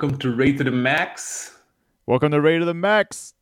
Welcome 0.00 0.18
to 0.20 0.32
Ray 0.32 0.52
to 0.52 0.62
the 0.62 0.70
Max. 0.70 1.58
Welcome 2.06 2.30
to 2.30 2.40
Ray 2.40 2.60
to 2.60 2.64
the 2.64 2.72
Max. 2.72 3.34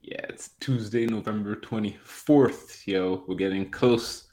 Yeah, 0.00 0.24
it's 0.30 0.52
Tuesday, 0.58 1.04
November 1.04 1.54
24th, 1.54 2.86
yo. 2.86 3.24
We're 3.28 3.34
getting 3.34 3.70
close 3.70 4.24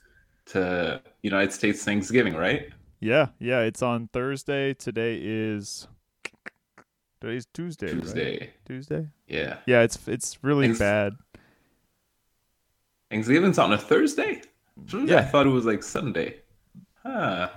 to 0.45 1.01
United 1.23 1.51
States 1.51 1.83
Thanksgiving, 1.83 2.33
right? 2.33 2.69
Yeah, 3.01 3.27
yeah, 3.39 3.59
it's 3.59 3.81
on 3.81 4.07
Thursday. 4.13 4.73
Today 4.73 5.19
is 5.21 5.89
today's 7.19 7.45
Tuesday. 7.53 7.87
right? 7.91 8.01
Tuesday. 8.01 8.53
Tuesday? 8.65 9.07
Yeah. 9.27 9.57
Yeah, 9.65 9.81
it's 9.81 10.07
it's 10.07 10.41
really 10.45 10.67
Thanks- 10.67 10.79
bad. 10.79 11.13
Thanksgiving's 13.11 13.59
on 13.59 13.73
a 13.73 13.77
Thursday? 13.77 14.43
I 14.93 15.03
Yeah. 15.03 15.25
thought 15.25 15.45
it 15.45 15.49
was 15.49 15.65
like 15.65 15.83
Sunday. 15.83 16.37
Huh. 17.03 17.49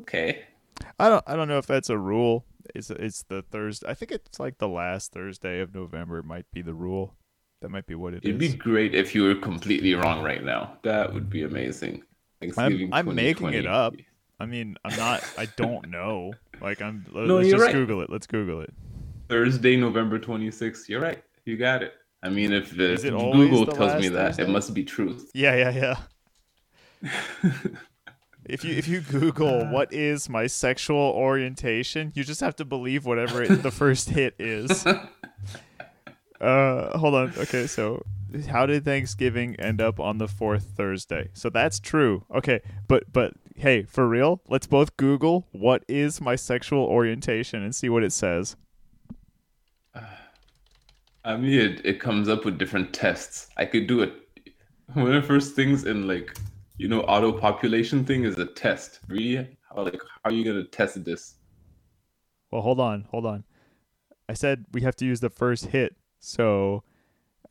Okay. 0.00 0.42
I 0.98 1.08
don't 1.08 1.24
I 1.26 1.36
don't 1.36 1.48
know 1.48 1.58
if 1.58 1.66
that's 1.66 1.90
a 1.90 1.98
rule. 1.98 2.44
It's 2.74 2.90
it's 2.90 3.22
the 3.24 3.42
Thursday. 3.42 3.88
I 3.88 3.94
think 3.94 4.12
it's 4.12 4.40
like 4.40 4.58
the 4.58 4.68
last 4.68 5.12
Thursday 5.12 5.60
of 5.60 5.74
November 5.74 6.22
might 6.22 6.46
be 6.52 6.62
the 6.62 6.74
rule. 6.74 7.14
That 7.62 7.70
might 7.70 7.86
be 7.86 7.94
what 7.94 8.14
it 8.14 8.20
It'd 8.22 8.42
is. 8.42 8.52
be 8.52 8.58
great 8.58 8.94
if 8.94 9.14
you 9.14 9.24
were 9.24 9.34
completely 9.34 9.94
wrong 9.94 10.22
right 10.22 10.44
now. 10.44 10.76
That 10.82 11.12
would 11.14 11.30
be 11.30 11.42
amazing. 11.42 12.02
Thanksgiving 12.40 12.90
I'm 12.92 13.14
making 13.14 13.54
it 13.54 13.66
up. 13.66 13.94
I 14.38 14.44
mean, 14.44 14.76
I'm 14.84 14.96
not. 14.96 15.24
I 15.38 15.46
don't 15.56 15.88
know. 15.88 16.34
Like 16.60 16.82
I'm. 16.82 17.06
No, 17.14 17.36
let's 17.36 17.48
you're 17.48 17.58
just 17.58 17.66
right. 17.66 17.72
Google 17.72 18.02
it. 18.02 18.10
Let's 18.10 18.26
Google 18.26 18.60
it. 18.60 18.72
Thursday, 19.28 19.76
November 19.76 20.18
26th. 20.18 20.88
You're 20.88 21.00
right. 21.00 21.22
You 21.44 21.56
got 21.56 21.82
it. 21.82 21.94
I 22.22 22.28
mean, 22.28 22.52
if 22.52 22.76
Google 22.76 23.66
tells 23.66 24.00
me 24.00 24.08
that, 24.08 24.36
Thursday? 24.36 24.42
it 24.42 24.48
must 24.48 24.74
be 24.74 24.84
truth. 24.84 25.30
Yeah, 25.34 25.70
yeah, 25.70 25.96
yeah. 27.02 27.10
If 28.48 28.64
you 28.64 28.74
if 28.76 28.88
you 28.88 29.00
Google 29.00 29.66
what 29.70 29.92
is 29.92 30.28
my 30.28 30.46
sexual 30.46 30.98
orientation, 30.98 32.12
you 32.14 32.24
just 32.24 32.40
have 32.40 32.56
to 32.56 32.64
believe 32.64 33.04
whatever 33.04 33.42
it, 33.42 33.62
the 33.62 33.70
first 33.70 34.10
hit 34.10 34.34
is. 34.38 34.84
Uh, 36.40 36.96
hold 36.98 37.14
on. 37.14 37.32
Okay, 37.38 37.66
so 37.66 38.04
how 38.48 38.66
did 38.66 38.84
Thanksgiving 38.84 39.56
end 39.56 39.80
up 39.80 39.98
on 39.98 40.18
the 40.18 40.28
fourth 40.28 40.64
Thursday? 40.76 41.30
So 41.32 41.48
that's 41.48 41.80
true. 41.80 42.24
Okay, 42.34 42.60
but 42.88 43.12
but 43.12 43.34
hey, 43.56 43.84
for 43.84 44.06
real, 44.08 44.42
let's 44.48 44.66
both 44.66 44.96
Google 44.96 45.46
what 45.52 45.84
is 45.88 46.20
my 46.20 46.36
sexual 46.36 46.84
orientation 46.84 47.62
and 47.62 47.74
see 47.74 47.88
what 47.88 48.02
it 48.02 48.12
says. 48.12 48.56
I 51.24 51.36
mean, 51.36 51.58
it, 51.58 51.84
it 51.84 52.00
comes 52.00 52.28
up 52.28 52.44
with 52.44 52.58
different 52.58 52.92
tests. 52.92 53.48
I 53.56 53.64
could 53.64 53.86
do 53.86 54.02
it. 54.02 54.12
One 54.92 55.12
of 55.12 55.20
the 55.20 55.26
first 55.26 55.56
things 55.56 55.84
in 55.84 56.06
like, 56.06 56.36
you 56.78 56.88
know, 56.88 57.00
auto 57.02 57.32
population 57.32 58.04
thing 58.04 58.24
is 58.24 58.38
a 58.38 58.46
test. 58.46 59.00
Really? 59.08 59.56
How 59.68 59.82
like 59.82 60.00
how 60.22 60.30
are 60.30 60.32
you 60.32 60.44
gonna 60.44 60.64
test 60.64 61.04
this? 61.04 61.34
Well, 62.50 62.62
hold 62.62 62.80
on, 62.80 63.06
hold 63.10 63.26
on. 63.26 63.44
I 64.28 64.34
said 64.34 64.66
we 64.72 64.82
have 64.82 64.96
to 64.96 65.04
use 65.04 65.20
the 65.20 65.30
first 65.30 65.66
hit. 65.66 65.96
So 66.18 66.82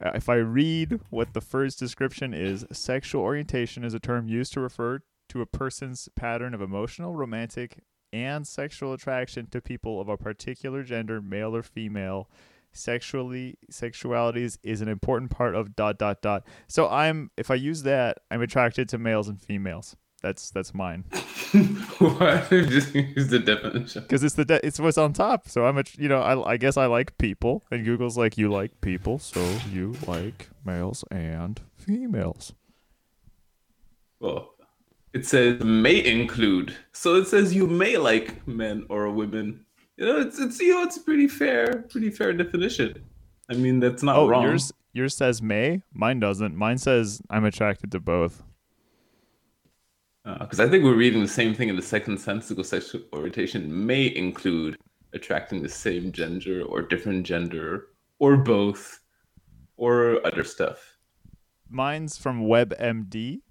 uh, 0.03 0.11
if 0.15 0.29
I 0.29 0.35
read 0.35 0.99
what 1.09 1.33
the 1.33 1.41
first 1.41 1.79
description 1.79 2.33
is, 2.33 2.65
sexual 2.71 3.21
orientation 3.21 3.83
is 3.83 3.93
a 3.93 3.99
term 3.99 4.27
used 4.27 4.53
to 4.53 4.59
refer 4.59 4.99
to 5.29 5.41
a 5.41 5.45
person's 5.45 6.09
pattern 6.15 6.53
of 6.53 6.61
emotional, 6.61 7.15
romantic, 7.15 7.79
and 8.13 8.47
sexual 8.47 8.93
attraction 8.93 9.47
to 9.47 9.61
people 9.61 9.99
of 9.99 10.09
a 10.09 10.17
particular 10.17 10.83
gender, 10.83 11.21
male 11.21 11.55
or 11.55 11.63
female. 11.63 12.29
Sexually, 12.75 13.57
sexualities 13.71 14.57
is 14.61 14.81
an 14.81 14.89
important 14.89 15.31
part 15.31 15.55
of 15.55 15.75
dot 15.75 15.97
dot 15.97 16.21
dot. 16.21 16.45
So 16.67 16.89
I'm, 16.89 17.31
if 17.37 17.49
I 17.49 17.55
use 17.55 17.83
that, 17.83 18.19
I'm 18.29 18.41
attracted 18.41 18.89
to 18.89 18.97
males 18.97 19.29
and 19.29 19.41
females. 19.41 19.95
That's 20.21 20.49
that's 20.49 20.73
mine. 20.73 21.03
Why 21.99 22.43
just 22.49 22.95
use 22.95 23.27
the 23.27 23.39
definition? 23.39 24.01
because 24.01 24.23
it's 24.23 24.33
the 24.33 24.43
de- 24.43 24.65
it's 24.65 24.79
what's 24.79 24.97
on 24.97 25.13
top. 25.13 25.47
So 25.47 25.65
I'm 25.65 25.77
a 25.77 25.83
you 25.97 26.09
know 26.09 26.19
I, 26.19 26.53
I 26.53 26.57
guess 26.57 26.77
I 26.77 26.87
like 26.87 27.17
people, 27.17 27.63
and 27.69 27.85
Google's 27.85 28.17
like 28.17 28.37
you 28.37 28.49
like 28.49 28.81
people, 28.81 29.19
so 29.19 29.39
you 29.71 29.95
like 30.07 30.49
males 30.65 31.03
and 31.11 31.61
females. 31.75 32.53
Well, 34.19 34.55
it 35.13 35.25
says 35.25 35.63
may 35.63 36.03
include, 36.03 36.75
so 36.91 37.15
it 37.15 37.27
says 37.27 37.53
you 37.53 37.67
may 37.67 37.97
like 37.97 38.47
men 38.47 38.85
or 38.89 39.09
women. 39.11 39.64
You 39.97 40.05
know, 40.05 40.19
it's 40.19 40.39
it's 40.39 40.59
you 40.59 40.73
know 40.73 40.83
it's 40.83 40.97
pretty 40.97 41.27
fair, 41.27 41.83
pretty 41.89 42.09
fair 42.09 42.33
definition. 42.33 43.01
I 43.49 43.53
mean, 43.53 43.79
that's 43.79 44.03
not 44.03 44.17
Oh, 44.17 44.27
wrong. 44.27 44.43
yours 44.43 44.73
yours 44.93 45.15
says 45.15 45.41
may, 45.41 45.81
mine 45.93 46.19
doesn't. 46.19 46.55
Mine 46.55 46.77
says 46.77 47.21
I'm 47.29 47.45
attracted 47.45 47.91
to 47.93 47.99
both. 47.99 48.43
Because 50.23 50.59
Uh, 50.59 50.63
I 50.65 50.69
think 50.69 50.83
we're 50.83 50.95
reading 50.95 51.21
the 51.21 51.27
same 51.27 51.53
thing 51.53 51.69
in 51.69 51.75
the 51.75 51.81
second. 51.81 52.17
Because 52.25 52.69
sexual 52.69 53.01
orientation 53.13 53.85
may 53.85 54.13
include 54.15 54.77
attracting 55.13 55.61
the 55.61 55.69
same 55.69 56.11
gender 56.11 56.63
or 56.63 56.81
different 56.81 57.25
gender 57.25 57.87
or 58.19 58.35
both 58.35 58.99
or 59.77 60.25
other 60.25 60.43
stuff. 60.43 60.97
Mine's 61.69 62.17
from 62.17 62.41
WebMD, 62.43 63.41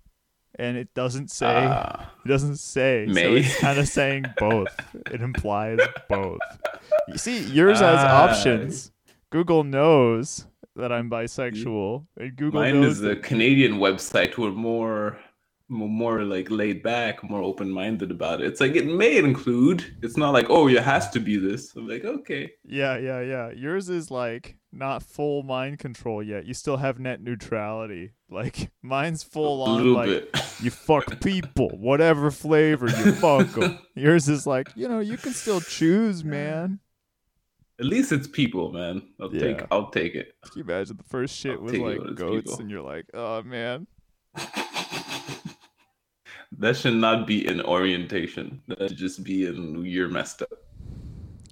and 0.58 0.76
it 0.76 0.92
doesn't 0.94 1.30
say 1.30 1.66
Ah, 1.68 2.10
it 2.24 2.28
doesn't 2.28 2.56
say. 2.56 3.06
So 3.12 3.34
it's 3.34 3.58
kind 3.60 3.78
of 3.78 3.88
saying 3.98 4.24
both. 4.38 4.68
It 5.10 5.20
implies 5.20 5.78
both. 6.08 6.40
You 7.08 7.18
see, 7.18 7.40
yours 7.44 7.80
has 7.80 7.98
Ah. 8.00 8.24
options. 8.28 8.92
Google 9.30 9.64
knows 9.64 10.46
that 10.76 10.92
I'm 10.92 11.08
bisexual, 11.10 12.06
and 12.16 12.36
Google 12.36 12.60
mine 12.60 12.80
knows 12.80 12.98
is 13.00 13.04
a 13.04 13.16
Canadian 13.16 13.74
website. 13.74 14.36
We're 14.38 14.50
more, 14.50 15.18
more, 15.68 15.88
more 15.88 16.22
like 16.24 16.50
laid 16.50 16.82
back, 16.82 17.22
more 17.28 17.42
open 17.42 17.70
minded 17.70 18.10
about 18.10 18.40
it. 18.40 18.46
It's 18.46 18.60
like 18.60 18.74
it 18.76 18.86
may 18.86 19.16
include. 19.18 19.84
It's 20.02 20.16
not 20.16 20.30
like 20.32 20.46
oh, 20.50 20.68
it 20.68 20.82
has 20.82 21.10
to 21.10 21.20
be 21.20 21.36
this. 21.36 21.74
I'm 21.76 21.88
like 21.88 22.04
okay. 22.04 22.52
Yeah, 22.64 22.96
yeah, 22.98 23.20
yeah. 23.20 23.50
Yours 23.50 23.88
is 23.88 24.10
like 24.10 24.56
not 24.74 25.02
full 25.02 25.42
mind 25.42 25.78
control 25.78 26.22
yet. 26.22 26.46
You 26.46 26.54
still 26.54 26.78
have 26.78 26.98
net 26.98 27.22
neutrality. 27.22 28.12
Like 28.30 28.70
mine's 28.82 29.22
full 29.22 29.64
a 29.64 29.70
on 29.70 29.76
little 29.76 29.92
like 29.92 30.08
bit. 30.08 30.30
you 30.60 30.70
fuck 30.70 31.20
people, 31.20 31.68
whatever 31.70 32.30
flavor 32.30 32.86
you 32.88 33.12
fuck 33.12 33.48
them. 33.52 33.78
Yours 33.94 34.28
is 34.28 34.46
like, 34.46 34.68
you 34.74 34.88
know, 34.88 35.00
you 35.00 35.16
can 35.16 35.32
still 35.32 35.60
choose, 35.60 36.24
man. 36.24 36.80
At 37.80 37.86
least 37.86 38.12
it's 38.12 38.28
people, 38.28 38.72
man. 38.72 39.02
I'll 39.20 39.30
take. 39.30 39.58
Yeah. 39.58 39.66
I'll 39.70 39.90
take 39.90 40.14
it. 40.14 40.34
Can 40.42 40.58
you 40.58 40.64
imagine 40.64 40.96
the 40.96 41.02
first 41.04 41.34
shit 41.36 41.52
I'll 41.52 41.60
was 41.60 41.74
like 41.74 42.14
goats 42.14 42.50
people. 42.50 42.60
and 42.60 42.70
you're 42.70 42.82
like, 42.82 43.06
oh 43.14 43.42
man. 43.42 43.86
That 46.58 46.76
should 46.76 46.94
not 46.94 47.26
be 47.26 47.46
an 47.46 47.60
orientation. 47.62 48.62
That 48.68 48.88
should 48.88 48.98
just 48.98 49.24
be 49.24 49.46
in 49.46 49.84
you're 49.84 50.08
messed 50.08 50.42
up. 50.42 50.50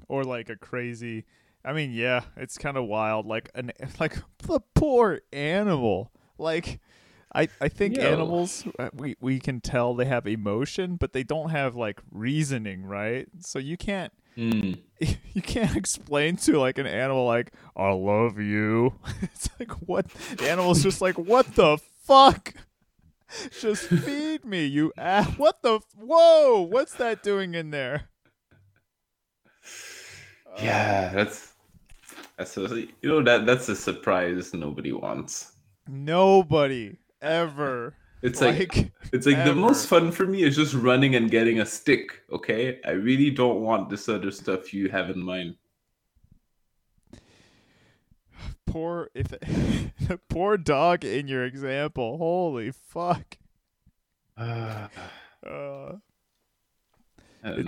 Or 0.09 0.22
like 0.22 0.49
a 0.49 0.56
crazy 0.56 1.25
I 1.65 1.73
mean, 1.73 1.93
yeah, 1.93 2.23
it's 2.37 2.59
kind 2.59 2.77
of 2.77 2.84
wild. 2.87 3.27
Like 3.27 3.50
an 3.55 3.73
like 4.00 4.17
the 4.43 4.61
poor 4.75 5.21
animal. 5.33 6.11
Like 6.39 6.81
I 7.34 7.49
I 7.61 7.69
think 7.69 7.97
Yo. 7.97 8.03
animals 8.03 8.65
uh, 8.78 8.91
we 8.93 9.17
we 9.21 9.39
can 9.39 9.61
tell 9.61 9.95
they 9.95 10.06
have 10.06 10.27
emotion, 10.27 10.97
but 10.97 11.12
they 11.12 11.22
don't 11.22 11.51
have 11.51 11.75
like 11.77 12.01
reasoning, 12.11 12.84
right? 12.84 13.28
So 13.41 13.59
you 13.59 13.77
can't 13.77 14.12
Mm. 14.34 14.78
you 15.34 15.43
can't 15.43 15.77
explain 15.77 16.37
to 16.39 16.59
like 16.59 16.78
an 16.78 16.87
animal 16.87 17.27
like 17.27 17.53
I 17.77 17.91
love 17.93 18.39
you. 18.39 18.95
It's 19.22 19.51
like 19.61 19.72
what 19.72 20.09
the 20.09 20.49
animal's 20.51 20.83
just 20.83 21.03
like 21.03 21.19
what 21.19 21.55
the 21.55 21.77
fuck? 22.03 22.55
Just 23.61 23.84
feed 23.89 24.45
me, 24.47 24.65
you 24.65 24.91
ass. 24.97 25.27
What 25.39 25.62
the 25.62 25.77
f- 25.77 25.83
whoa? 25.99 26.62
What's 26.62 26.95
that 26.95 27.22
doing 27.22 27.55
in 27.55 27.71
there? 27.72 28.09
Yeah, 30.62 31.11
that's 31.15 31.52
a, 32.44 32.69
you 32.76 32.88
know 33.03 33.22
that 33.22 33.47
that's 33.47 33.69
a 33.69 33.76
surprise 33.76 34.53
nobody 34.54 34.92
wants. 34.92 35.53
Nobody 35.88 36.98
ever. 37.20 37.94
It's 38.22 38.41
like, 38.41 38.92
it's 39.12 39.26
like 39.26 39.44
the 39.44 39.53
most 39.53 39.88
fun 39.88 40.12
for 40.12 40.25
me 40.25 40.44
is 40.44 40.54
just 40.54 40.75
running 40.75 41.16
and 41.16 41.28
getting 41.28 41.58
a 41.58 41.66
stick. 41.66 42.22
Okay, 42.30 42.78
I 42.86 42.91
really 42.92 43.33
don't 43.33 43.62
want 43.62 43.91
this 43.91 44.09
other 44.09 44.30
stuff 44.30 44.72
you 44.72 44.89
have 44.91 45.10
in 45.10 45.21
mind. 45.21 45.56
poor 48.72 49.10
if 49.15 49.28
the 49.28 50.18
poor 50.28 50.56
dog 50.56 51.04
in 51.04 51.28
your 51.28 51.45
example. 51.45 52.18
Holy 52.18 52.71
fuck. 52.71 53.38
Uh, 55.45 55.97
Uh, 57.45 57.62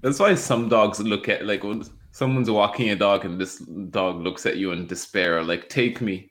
that's 0.00 0.18
why 0.18 0.34
some 0.34 0.68
dogs 0.68 0.98
look 0.98 1.28
at 1.28 1.46
like 1.46 1.62
when 1.62 1.84
someone's 2.20 2.50
walking 2.50 2.90
a 2.90 2.96
dog 2.96 3.24
and 3.24 3.40
this 3.40 3.58
dog 3.90 4.20
looks 4.20 4.44
at 4.46 4.58
you 4.58 4.72
in 4.72 4.86
despair, 4.86 5.42
like 5.42 5.68
take 5.70 6.00
me. 6.02 6.30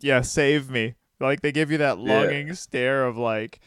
yeah, 0.00 0.20
save 0.22 0.70
me. 0.70 0.94
Like 1.20 1.40
they 1.42 1.52
give 1.52 1.70
you 1.70 1.78
that 1.78 1.98
Yeah. 2.02 2.04
longing 2.08 2.54
stare 2.54 3.04
of 3.06 3.16
like, 3.18 3.60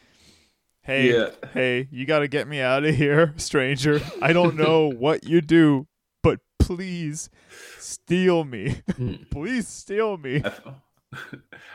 hey, 0.83 1.09
Yeah. 1.13 1.29
hey, 1.53 1.87
you 1.91 2.05
got 2.05 2.19
to 2.19 2.27
get 2.27 2.47
me 2.47 2.61
out 2.61 2.85
of 2.85 2.95
here, 2.95 3.33
stranger. 3.37 4.01
I 4.21 4.33
don't 4.33 4.55
know 4.55 4.87
what 5.05 5.23
you 5.25 5.41
do, 5.41 5.87
but 6.23 6.39
please 6.59 7.29
steal 7.77 8.43
me. 8.45 8.81
Hmm. 8.97 9.15
please 9.31 9.67
steal 9.67 10.17
me. 10.17 10.43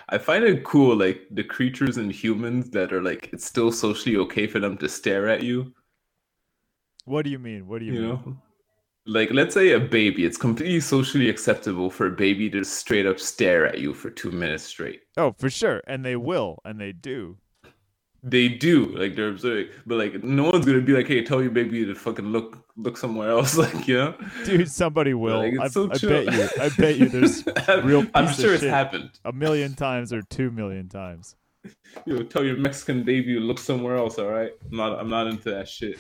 I 0.09 0.19
find 0.19 0.45
it 0.45 0.65
cool, 0.65 0.97
like 0.97 1.27
the 1.31 1.45
creatures 1.45 1.97
and 1.99 2.11
humans 2.11 2.71
that 2.71 2.93
are 2.93 3.03
like 3.03 3.31
it's 3.33 3.45
still 3.45 3.71
socially 3.73 4.17
okay 4.17 4.47
for 4.47 4.61
them 4.61 4.77
to 4.79 4.89
stare 4.89 5.29
at 5.29 5.43
you. 5.43 5.75
What 7.07 7.23
do 7.23 7.31
you 7.31 7.39
mean? 7.39 7.67
What 7.69 7.79
do 7.79 7.87
you, 7.87 7.95
You 7.95 8.01
mean? 8.01 8.09
know, 8.09 8.37
like 9.06 9.31
let's 9.32 9.55
say 9.55 9.73
a 9.73 9.81
baby, 9.81 10.25
it's 10.25 10.37
completely 10.37 10.81
socially 10.81 11.29
acceptable 11.29 11.91
for 11.91 12.06
a 12.06 12.11
baby 12.11 12.50
to 12.50 12.64
straight 12.64 13.06
up 13.06 13.19
stare 13.20 13.67
at 13.67 13.79
you 13.79 13.94
for 13.94 14.11
two 14.11 14.31
minutes 14.31 14.64
straight. 14.64 15.03
Oh, 15.17 15.35
for 15.38 15.49
sure, 15.49 15.82
and 15.87 16.05
they 16.05 16.17
will, 16.17 16.58
and 16.64 16.81
they 16.81 16.93
do. 16.93 17.38
They 18.23 18.49
do, 18.49 18.87
like 18.87 19.14
they're 19.14 19.29
observing, 19.29 19.69
but 19.87 19.99
like 19.99 20.25
no 20.25 20.50
one's 20.50 20.67
gonna 20.67 20.81
be 20.81 20.93
like, 20.93 21.06
"Hey, 21.06 21.23
tell 21.23 21.41
your 21.41 21.53
baby 21.53 21.87
to 21.87 21.94
fucking 21.94 22.25
look 22.25 22.58
look 22.76 22.97
somewhere 22.97 23.31
else," 23.31 23.56
like 23.64 23.87
you 23.87 23.97
know. 23.97 24.14
Dude, 24.44 24.69
somebody 24.69 25.14
will. 25.14 25.38
Like, 25.38 25.61
I, 25.61 25.69
so 25.69 25.85
I 25.85 25.99
bet 25.99 26.02
you. 26.02 26.49
I 26.61 26.69
bet 26.76 26.97
you. 26.97 27.09
There's 27.09 27.44
real 27.85 28.05
I'm 28.14 28.32
sure 28.35 28.55
it's 28.55 28.64
happened. 28.64 29.11
a 29.25 29.32
million 29.32 29.75
times 29.75 30.12
or 30.12 30.23
two 30.23 30.50
million 30.50 30.88
times. 30.88 31.37
You 32.05 32.23
tell 32.25 32.44
your 32.44 32.56
Mexican 32.59 33.02
baby 33.05 33.35
to 33.35 33.41
look 33.41 33.59
somewhere 33.59 33.97
else. 33.97 34.19
All 34.19 34.29
right, 34.29 34.52
I'm 34.70 34.76
not. 34.76 34.99
I'm 35.00 35.09
not 35.09 35.26
into 35.26 35.50
that 35.50 35.69
shit. 35.69 35.99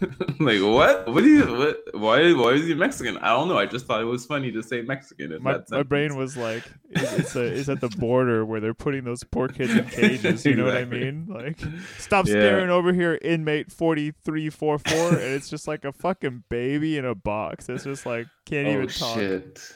like 0.40 0.60
what? 0.60 1.08
What 1.12 1.22
do 1.22 1.28
you? 1.28 1.44
What? 1.56 1.78
Why? 1.94 2.32
Why 2.32 2.50
is 2.52 2.66
he 2.66 2.74
Mexican? 2.74 3.16
I 3.18 3.28
don't 3.28 3.48
know. 3.48 3.58
I 3.58 3.66
just 3.66 3.86
thought 3.86 4.00
it 4.00 4.04
was 4.06 4.26
funny 4.26 4.50
to 4.52 4.62
say 4.62 4.82
Mexican. 4.82 5.32
In 5.32 5.42
my, 5.42 5.54
that 5.54 5.70
my 5.70 5.82
brain 5.82 6.16
was 6.16 6.36
like, 6.36 6.64
it's, 6.90 7.12
it's, 7.12 7.36
a, 7.36 7.42
it's 7.44 7.68
at 7.68 7.80
the 7.80 7.88
border 7.88 8.44
where 8.44 8.60
they're 8.60 8.74
putting 8.74 9.04
those 9.04 9.24
poor 9.24 9.48
kids 9.48 9.72
in 9.74 9.84
cages. 9.86 10.44
You 10.44 10.56
know 10.56 10.64
what 10.64 10.76
I 10.76 10.84
mean? 10.84 11.26
Like, 11.28 11.60
stop 11.98 12.26
Yeah. 12.26 12.32
staring 12.32 12.70
over 12.70 12.92
here, 12.92 13.18
inmate 13.22 13.70
forty 13.72 14.10
three 14.10 14.50
four 14.50 14.78
four, 14.78 15.10
and 15.10 15.18
it's 15.34 15.48
just 15.48 15.68
like 15.68 15.84
a 15.84 15.92
fucking 15.92 16.44
baby 16.48 16.96
in 16.98 17.04
a 17.04 17.14
box. 17.14 17.68
It's 17.68 17.84
just 17.84 18.04
like 18.06 18.26
can't 18.46 18.66
Oh 18.68 18.72
even 18.72 18.88
talk. 18.88 19.18
shit! 19.18 19.72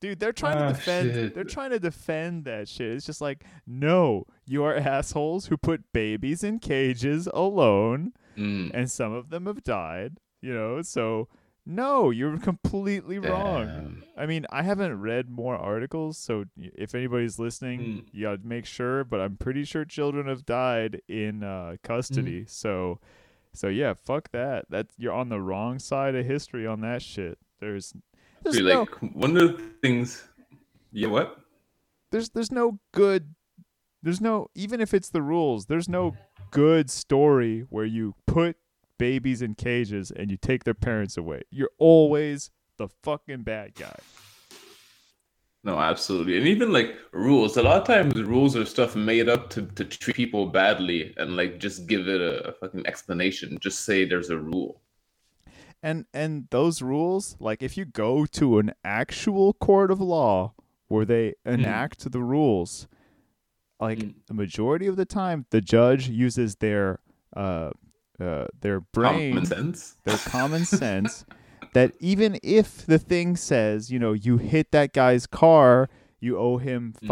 Dude, 0.00 0.20
they're 0.20 0.32
trying 0.32 0.58
Ah, 0.58 0.68
to 0.68 0.74
defend. 0.74 1.12
shit. 1.14 1.34
They're 1.34 1.42
trying 1.44 1.70
to 1.70 1.80
defend 1.80 2.44
that 2.44 2.68
shit. 2.68 2.92
It's 2.92 3.04
just 3.06 3.20
like, 3.20 3.44
no, 3.66 4.26
you 4.46 4.62
are 4.62 4.76
assholes 4.76 5.46
who 5.46 5.56
put 5.56 5.92
babies 5.92 6.44
in 6.44 6.60
cages 6.60 7.28
alone, 7.34 8.12
Mm, 8.38 8.70
and 8.74 8.90
some 8.90 9.12
of 9.12 9.30
them 9.30 9.46
have 9.46 9.62
died. 9.62 10.18
You 10.40 10.54
know, 10.54 10.82
so 10.82 11.28
no, 11.66 12.10
you're 12.10 12.38
completely 12.50 13.18
wrong. 13.18 13.66
damn. 13.66 14.04
I 14.16 14.26
mean, 14.26 14.46
I 14.50 14.62
haven't 14.62 15.00
read 15.00 15.28
more 15.28 15.56
articles, 15.56 16.16
so 16.16 16.44
if 16.56 16.94
anybody's 16.94 17.38
listening, 17.38 17.80
Mm. 17.80 18.04
you 18.12 18.22
gotta 18.26 18.46
make 18.46 18.64
sure. 18.66 19.04
But 19.04 19.20
I'm 19.20 19.36
pretty 19.36 19.64
sure 19.64 19.84
children 19.84 20.28
have 20.28 20.46
died 20.46 21.02
in 21.08 21.42
uh, 21.42 21.76
custody. 21.82 22.42
Mm. 22.42 22.50
So, 22.50 23.00
so 23.52 23.68
yeah, 23.68 23.94
fuck 23.94 24.30
that. 24.32 24.66
That's 24.70 24.94
you're 24.98 25.12
on 25.12 25.28
the 25.28 25.40
wrong 25.40 25.78
side 25.78 26.14
of 26.14 26.24
history 26.24 26.66
on 26.66 26.80
that 26.82 27.02
shit. 27.02 27.38
There's, 27.60 27.92
there's 28.44 28.56
Dude, 28.56 28.66
no, 28.66 28.80
like 28.80 29.14
one 29.14 29.36
of 29.36 29.56
the 29.58 29.62
things. 29.82 30.22
Yeah. 30.92 31.08
What? 31.08 31.36
there's, 32.12 32.30
there's 32.30 32.52
no 32.52 32.78
good. 32.92 33.34
There's 34.02 34.20
no 34.20 34.48
even 34.54 34.80
if 34.80 34.94
it's 34.94 35.10
the 35.10 35.20
rules. 35.22 35.66
There's 35.66 35.88
no 35.88 36.14
good 36.50 36.90
story 36.90 37.60
where 37.70 37.84
you 37.84 38.14
put 38.26 38.56
babies 38.98 39.42
in 39.42 39.54
cages 39.54 40.10
and 40.10 40.30
you 40.30 40.36
take 40.36 40.64
their 40.64 40.74
parents 40.74 41.16
away. 41.16 41.42
You're 41.50 41.70
always 41.78 42.50
the 42.76 42.88
fucking 43.02 43.42
bad 43.42 43.74
guy. 43.74 43.96
No, 45.64 45.78
absolutely. 45.78 46.38
And 46.38 46.46
even 46.46 46.72
like 46.72 46.96
rules, 47.12 47.56
a 47.56 47.62
lot 47.62 47.80
of 47.80 47.86
times 47.86 48.14
rules 48.22 48.56
are 48.56 48.64
stuff 48.64 48.94
made 48.96 49.28
up 49.28 49.50
to, 49.50 49.62
to 49.62 49.84
treat 49.84 50.16
people 50.16 50.46
badly 50.46 51.14
and 51.16 51.36
like 51.36 51.58
just 51.58 51.86
give 51.86 52.08
it 52.08 52.20
a, 52.20 52.48
a 52.48 52.52
fucking 52.52 52.86
explanation. 52.86 53.58
Just 53.60 53.84
say 53.84 54.04
there's 54.04 54.30
a 54.30 54.38
rule. 54.38 54.80
and 55.82 56.06
and 56.12 56.48
those 56.50 56.82
rules 56.82 57.36
like 57.38 57.62
if 57.62 57.76
you 57.76 57.84
go 57.84 58.26
to 58.26 58.58
an 58.58 58.72
actual 58.84 59.52
court 59.52 59.90
of 59.90 60.00
law 60.00 60.52
where 60.88 61.04
they 61.04 61.28
mm-hmm. 61.28 61.54
enact 61.54 62.10
the 62.10 62.22
rules 62.22 62.88
like 63.80 63.98
Mm. 63.98 64.14
the 64.26 64.34
majority 64.34 64.86
of 64.86 64.96
the 64.96 65.04
time 65.04 65.46
the 65.50 65.60
judge 65.60 66.08
uses 66.08 66.56
their 66.56 66.98
uh 67.36 67.70
uh 68.20 68.46
their 68.60 68.80
brain 68.80 69.34
Common 69.34 69.46
sense. 69.46 69.96
their 70.04 70.18
common 70.36 70.64
sense 70.64 71.24
that 71.74 71.92
even 72.00 72.38
if 72.42 72.84
the 72.86 72.98
thing 72.98 73.36
says 73.36 73.90
you 73.90 73.98
know 73.98 74.12
you 74.12 74.38
hit 74.38 74.72
that 74.72 74.92
guy's 74.92 75.26
car 75.26 75.88
you 76.20 76.36
owe 76.38 76.56
him 76.58 76.94
Mm. 77.02 77.06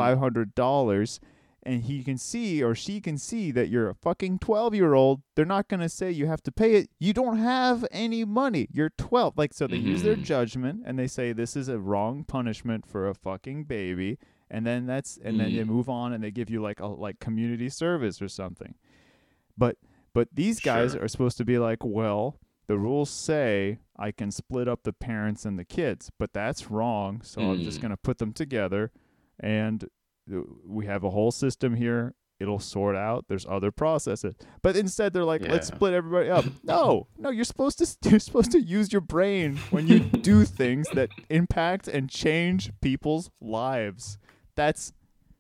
$500 0.55 1.21
and 1.63 1.83
he 1.83 2.03
can 2.05 2.17
see 2.17 2.63
or 2.63 2.75
she 2.75 3.01
can 3.01 3.19
see 3.19 3.51
that 3.51 3.69
you're 3.69 3.89
a 3.89 3.95
fucking 3.95 4.39
12 4.39 4.75
year 4.75 4.95
old 4.95 5.23
they're 5.35 5.45
not 5.45 5.69
going 5.69 5.81
to 5.81 5.89
say 5.89 6.11
you 6.11 6.27
have 6.27 6.43
to 6.43 6.53
pay 6.53 6.75
it 6.75 6.91
you 7.01 7.13
don't 7.13 7.39
have 7.39 7.85
any 7.91 8.25
money 8.25 8.69
you're 8.73 8.91
12 8.97 9.37
like 9.37 9.53
so 9.53 9.67
they 9.67 9.77
use 9.77 10.03
their 10.03 10.17
Mhm. 10.17 10.23
judgment 10.23 10.83
and 10.87 10.99
they 10.99 11.07
say 11.09 11.33
this 11.33 11.57
is 11.57 11.69
a 11.69 11.79
wrong 11.79 12.25
punishment 12.25 12.87
for 12.87 13.09
a 13.09 13.15
fucking 13.15 13.65
baby 13.65 14.19
and 14.51 14.67
then 14.67 14.87
that's 14.87 15.19
and 15.23 15.39
then 15.41 15.55
they 15.55 15.63
Mm. 15.63 15.69
move 15.69 15.89
on 15.89 16.13
and 16.13 16.23
they 16.23 16.31
give 16.31 16.51
you 16.51 16.61
like 16.63 16.81
a 16.81 16.87
like 16.87 17.19
community 17.19 17.69
service 17.69 18.21
or 18.23 18.29
something 18.29 18.75
but 19.59 19.77
but 20.15 20.29
these 20.33 20.61
guys 20.61 20.93
Sure. 20.93 21.03
are 21.05 21.09
supposed 21.09 21.37
to 21.39 21.45
be 21.45 21.59
like 21.59 21.85
well 21.85 22.39
the 22.69 22.79
rules 22.79 23.11
say 23.11 23.79
I 23.97 24.11
can 24.13 24.31
split 24.33 24.67
up 24.67 24.83
the 24.83 24.93
parents 24.93 25.45
and 25.45 25.57
the 25.57 25.65
kids, 25.65 26.11
but 26.19 26.33
that's 26.33 26.69
wrong. 26.69 27.21
So 27.23 27.41
I'm 27.51 27.63
just 27.63 27.79
Mm. 27.79 27.83
going 27.83 27.91
to 27.93 27.97
put 27.97 28.19
them 28.19 28.33
together 28.33 28.91
and 29.39 29.85
uh, 30.35 30.41
we 30.67 30.87
have 30.87 31.05
a 31.05 31.11
whole 31.11 31.31
system 31.31 31.77
here. 31.77 32.15
It'll 32.41 32.59
sort 32.59 32.97
out. 32.97 33.27
There's 33.29 33.47
other 33.47 33.71
processes. 33.71 34.35
But 34.63 34.77
instead 34.77 35.13
they're 35.13 35.25
like, 35.25 35.43
let's 35.43 35.69
split 35.69 35.95
everybody 35.95 36.29
up. 36.29 36.45
No. 36.65 37.07
No, 37.17 37.31
you're 37.31 37.45
supposed 37.45 37.79
to 37.79 37.87
you're 38.11 38.19
supposed 38.19 38.51
to 38.51 38.61
use 38.61 38.93
your 38.93 39.01
brain 39.01 39.63
when 39.71 39.87
you 39.87 40.01
do 40.01 40.45
things 40.61 40.91
that 40.91 41.11
impact 41.31 41.87
and 41.87 42.11
change 42.11 42.73
people's 42.83 43.31
lives. 43.41 44.19
That's 44.57 44.93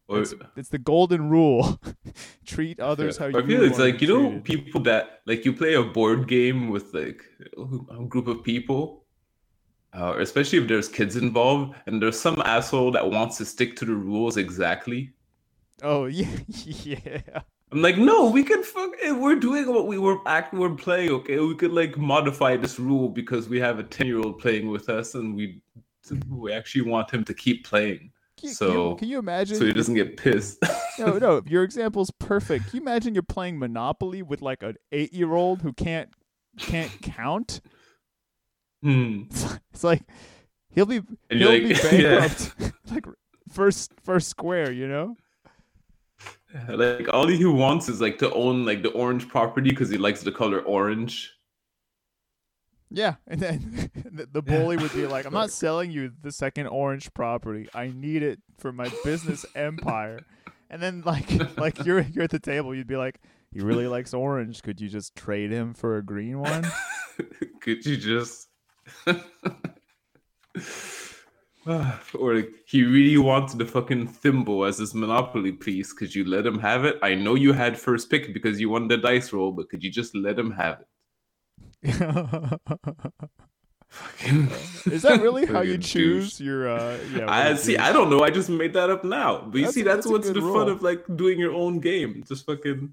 it's, 0.09 0.35
it's 0.57 0.69
the 0.69 0.79
golden 0.79 1.29
rule. 1.31 1.81
Treat 2.47 2.79
others 2.79 3.17
how 3.17 3.27
you 3.27 3.39
I 3.39 3.45
feel 3.45 3.63
it's 3.65 3.79
like 3.79 4.01
you 4.01 4.07
know 4.09 4.29
treated. 4.29 4.45
people 4.45 4.81
that 4.83 5.23
like 5.27 5.45
you 5.45 5.53
play 5.53 5.75
a 5.75 5.83
board 5.83 6.29
game 6.29 6.69
with 6.71 6.95
like 6.95 7.25
a 7.59 8.05
group 8.05 8.29
of 8.29 8.45
people, 8.45 9.05
uh, 9.93 10.15
especially 10.19 10.61
if 10.61 10.69
there's 10.69 10.89
kids 10.89 11.17
involved, 11.17 11.75
and 11.87 12.01
there's 12.01 12.19
some 12.21 12.41
asshole 12.43 12.93
that 12.93 13.11
wants 13.11 13.37
to 13.39 13.45
stick 13.45 13.75
to 13.77 13.85
the 13.85 13.95
rules 13.95 14.37
exactly. 14.37 15.13
Oh 15.83 16.07
yeah, 16.07 16.29
yeah. 16.65 17.41
I'm 17.73 17.83
like, 17.83 17.99
no, 17.99 18.31
we 18.31 18.45
can 18.45 18.63
fuck. 18.63 18.93
eh, 19.03 19.11
We're 19.11 19.35
doing 19.35 19.67
what 19.75 19.89
we 19.89 19.99
were 19.99 20.19
act. 20.27 20.55
We're 20.55 20.75
playing. 20.77 21.11
Okay, 21.11 21.41
we 21.41 21.57
could 21.57 21.73
like 21.73 21.99
modify 21.99 22.57
this 22.57 22.79
rule 22.79 23.09
because 23.09 23.49
we 23.49 23.59
have 23.59 23.81
a 23.81 23.83
ten 23.83 24.07
year 24.07 24.19
old 24.21 24.39
playing 24.39 24.71
with 24.71 24.89
us, 24.89 25.17
and 25.17 25.35
we 25.35 25.61
we 26.31 26.53
actually 26.53 26.89
want 26.89 27.11
him 27.11 27.25
to 27.25 27.35
keep 27.35 27.67
playing, 27.67 28.13
Can, 28.39 28.49
can 28.51 28.55
So- 28.55 28.91
you, 28.91 28.97
can 28.97 29.09
you 29.09 29.19
imagine? 29.19 29.57
so 29.57 29.65
he 29.65 29.73
doesn't 29.73 29.95
get 29.95 30.17
pissed. 30.17 30.59
no, 30.99 31.19
no. 31.19 31.43
Your 31.47 31.63
example's 31.63 32.11
perfect. 32.19 32.69
Can 32.71 32.77
you 32.77 32.83
imagine 32.87 33.15
you're 33.15 33.23
playing 33.23 33.59
Monopoly 33.59 34.23
with 34.23 34.43
like 34.43 34.63
an 34.63 34.77
eight-year-old 34.93 35.63
who 35.63 35.73
can't 35.73 36.11
can't 36.59 36.91
count? 37.03 37.61
Hmm. 38.83 39.23
It's 39.73 39.85
like 39.85 40.03
he'll 40.75 40.87
be 40.87 40.97
And 41.31 41.41
he'll 41.41 41.53
you're 41.55 41.69
be 41.69 41.75
like, 41.75 41.83
bankrupt. 41.83 42.55
like 42.91 43.05
first 43.53 43.93
first 44.03 44.29
square, 44.29 44.73
you 44.73 44.89
know? 44.89 45.17
Like 46.69 47.09
all 47.13 47.27
he 47.27 47.45
wants 47.45 47.89
is 47.89 48.01
like 48.01 48.19
to 48.19 48.33
own 48.33 48.65
like 48.65 48.83
the 48.83 48.91
orange 48.91 49.29
property 49.29 49.69
because 49.71 49.91
he 49.91 49.99
likes 49.99 50.23
the 50.23 50.33
color 50.33 50.61
orange. 50.61 51.33
Yeah, 52.91 53.15
and 53.27 53.41
then 53.41 53.91
the, 54.33 54.43
bully 54.43 54.77
would 54.77 54.93
be 54.93 55.07
like, 55.07 55.27
"I'm 55.27 55.33
not 55.33 55.51
selling 55.63 55.91
you 55.91 56.13
the 56.23 56.33
second 56.33 56.69
orange 56.69 57.13
property. 57.15 57.69
I 57.75 57.93
need 57.95 58.23
it 58.23 58.41
for 58.59 58.73
my 58.73 58.91
business 59.05 59.45
empire." 59.55 60.21
And 60.71 60.83
then 60.83 61.03
like 61.05 61.29
like 61.59 61.85
you're 61.85 62.01
you're 62.01 62.25
at 62.25 62.31
the 62.31 62.39
table, 62.39 62.75
you'd 62.75 62.87
be 62.87 62.97
like, 62.97 63.21
"He 63.53 63.61
really 63.61 63.89
likes 63.89 64.15
orange. 64.15 64.63
Could 64.63 64.81
you 64.81 64.89
just 64.89 65.17
trade 65.17 65.51
him 65.51 65.75
for 65.75 65.97
a 65.97 66.03
green 66.03 66.41
one?" 66.41 66.67
Could 67.61 67.85
you 67.85 67.97
just? 67.97 68.49
or 71.67 72.37
like, 72.37 72.51
he 72.67 72.85
really 72.85 73.19
wants 73.19 73.55
the 73.55 73.65
fucking 73.65 74.07
thimble 74.07 74.65
as 74.65 74.79
his 74.79 74.95
monopoly 74.95 75.53
piece. 75.53 75.93
Could 75.93 76.15
you 76.15 76.25
let 76.25 76.47
him 76.47 76.61
have 76.61 76.85
it? 76.85 76.97
I 77.03 77.15
know 77.15 77.35
you 77.35 77.53
had 77.53 77.79
first 77.79 78.11
pick 78.11 78.33
because 78.33 78.61
you 78.61 78.71
won 78.71 78.87
the 78.87 78.97
dice 78.97 79.33
roll, 79.33 79.51
but 79.51 79.69
could 79.69 79.83
you 79.83 79.91
just 79.91 80.15
let 80.15 80.39
him 80.39 80.53
have 80.53 80.81
it? 80.81 80.87
Is 84.87 85.03
that 85.03 85.21
really 85.23 85.47
how 85.47 85.61
you 85.61 85.79
choose 85.79 86.39
douche. 86.39 86.45
your 86.47 86.69
uh 86.69 86.99
yeah, 87.15 87.31
I 87.31 87.55
see. 87.55 87.77
I 87.79 87.93
don't 87.93 88.11
know. 88.11 88.23
I 88.23 88.31
just 88.31 88.49
made 88.49 88.73
that 88.75 88.91
up 88.91 89.05
now. 89.05 89.43
But 89.47 89.55
you 89.59 89.61
That's- 89.63 89.75
see, 89.75 89.83
that's, 89.83 89.97
that's 89.99 90.07
what's 90.09 90.29
the 90.31 90.41
fun 90.41 90.69
of 90.69 90.83
like 90.83 91.05
doing 91.17 91.39
your 91.39 91.53
own 91.53 91.79
game. 91.81 92.25
Just 92.27 92.47
fucking 92.47 92.93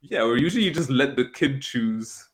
yeah. 0.00 0.22
Or 0.22 0.36
usually 0.36 0.64
you 0.64 0.70
just 0.72 0.90
let 0.90 1.16
the 1.16 1.24
kid 1.24 1.60
choose 1.62 2.28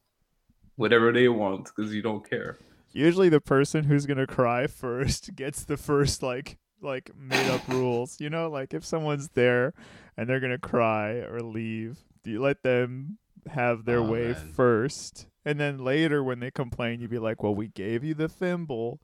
whatever 0.76 1.12
they 1.12 1.28
want 1.28 1.70
because 1.74 1.92
you 1.94 2.02
don't 2.02 2.28
care. 2.28 2.58
Usually 2.92 3.28
the 3.28 3.40
person 3.40 3.84
who's 3.84 4.06
going 4.06 4.18
to 4.18 4.26
cry 4.26 4.66
first 4.66 5.34
gets 5.36 5.64
the 5.64 5.76
first 5.76 6.22
like 6.22 6.58
like 6.82 7.10
made 7.16 7.48
up 7.50 7.66
rules. 7.68 8.20
You 8.20 8.30
know, 8.30 8.48
like 8.50 8.74
if 8.74 8.84
someone's 8.84 9.30
there 9.30 9.72
and 10.16 10.28
they're 10.28 10.40
going 10.40 10.52
to 10.52 10.58
cry 10.58 11.14
or 11.20 11.40
leave, 11.40 11.98
do 12.22 12.30
you 12.30 12.40
let 12.40 12.62
them 12.62 13.18
have 13.50 13.84
their 13.86 13.98
Oh, 14.00 14.10
way 14.10 14.32
man. 14.32 14.52
first? 14.54 15.26
And 15.48 15.58
then 15.58 15.78
later 15.78 16.22
when 16.22 16.40
they 16.40 16.50
complain, 16.50 17.00
you'd 17.00 17.08
be 17.08 17.18
like, 17.18 17.42
"Well, 17.42 17.54
we 17.54 17.68
gave 17.68 18.04
you 18.04 18.12
the 18.12 18.28
thimble. 18.28 19.00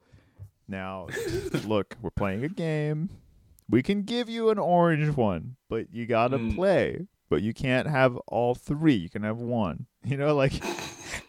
Now, 0.68 1.06
look, 1.66 1.96
we're 2.02 2.10
playing 2.10 2.44
a 2.44 2.50
game. 2.50 3.08
We 3.70 3.82
can 3.82 4.02
give 4.02 4.28
you 4.28 4.50
an 4.50 4.58
orange 4.58 5.16
one, 5.16 5.56
but 5.70 5.86
you 5.90 6.04
got 6.04 6.28
to 6.32 6.38
Mm. 6.38 6.54
play. 6.54 7.06
But 7.30 7.40
you 7.40 7.54
can't 7.54 7.88
have 7.88 8.18
all 8.26 8.54
three. 8.54 8.92
You 8.92 9.08
can 9.08 9.22
have 9.22 9.38
one." 9.38 9.86
You 10.04 10.18
know, 10.18 10.34
like 10.34 10.52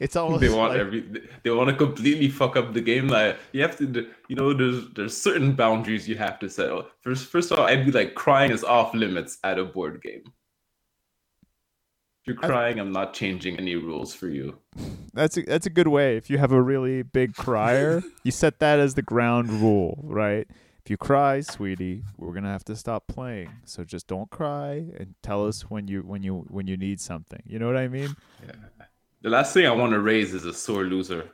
It's 0.01 0.15
almost 0.21 0.41
they 0.41 0.49
want 0.49 0.73
like, 0.73 0.81
every 0.81 0.99
they 1.43 1.49
want 1.49 1.69
to 1.69 1.75
completely 1.77 2.27
fuck 2.27 2.57
up 2.57 2.73
the 2.73 2.81
game. 2.81 3.07
Like 3.07 3.37
you 3.53 3.61
have 3.61 3.77
to, 3.77 3.85
you 4.27 4.35
know, 4.35 4.51
there's 4.51 4.89
there's 4.95 5.15
certain 5.15 5.53
boundaries 5.53 6.09
you 6.09 6.17
have 6.17 6.39
to 6.39 6.49
set. 6.49 6.69
First, 6.99 7.27
first 7.27 7.51
of 7.53 7.59
all, 7.59 7.67
I'd 7.67 7.85
be 7.85 7.93
like 7.93 8.15
crying 8.15 8.51
is 8.51 8.65
off 8.65 8.93
limits 8.93 9.37
at 9.45 9.57
a 9.59 9.63
board 9.63 10.01
game. 10.01 10.23
You're 12.25 12.35
crying, 12.35 12.79
I'm 12.79 12.91
not 12.91 13.13
changing 13.13 13.57
any 13.59 13.75
rules 13.75 14.13
for 14.13 14.27
you. 14.27 14.57
that's 15.13 15.37
a, 15.37 15.43
that's 15.43 15.67
a 15.67 15.69
good 15.69 15.87
way. 15.87 16.17
If 16.17 16.29
you 16.29 16.39
have 16.39 16.51
a 16.51 16.61
really 16.61 17.03
big 17.03 17.35
crier, 17.35 18.01
you 18.23 18.31
set 18.31 18.59
that 18.59 18.79
as 18.79 18.95
the 18.95 19.03
ground 19.03 19.49
rule, 19.61 19.99
right? 20.03 20.47
If 20.83 20.89
you 20.89 20.97
cry, 20.97 21.41
sweetie, 21.41 22.03
we're 22.17 22.33
gonna 22.33 22.51
have 22.51 22.63
to 22.65 22.75
stop 22.75 23.07
playing. 23.07 23.49
So 23.65 23.83
just 23.83 24.07
don't 24.07 24.29
cry 24.29 24.85
and 24.97 25.15
tell 25.23 25.45
us 25.47 25.63
when 25.69 25.87
you 25.87 26.01
when 26.01 26.23
you 26.23 26.45
when 26.49 26.67
you 26.67 26.77
need 26.77 26.99
something. 26.99 27.41
You 27.45 27.59
know 27.59 27.67
what 27.67 27.77
I 27.77 27.87
mean, 27.87 28.15
Yeah. 28.45 28.53
The 29.21 29.29
last 29.31 29.53
thing 29.53 29.65
I 29.65 29.71
want 29.71 29.93
to 29.93 29.99
raise 29.99 30.33
is 30.35 30.45
a 30.45 30.53
sore 30.53 30.83
loser. 30.83 31.31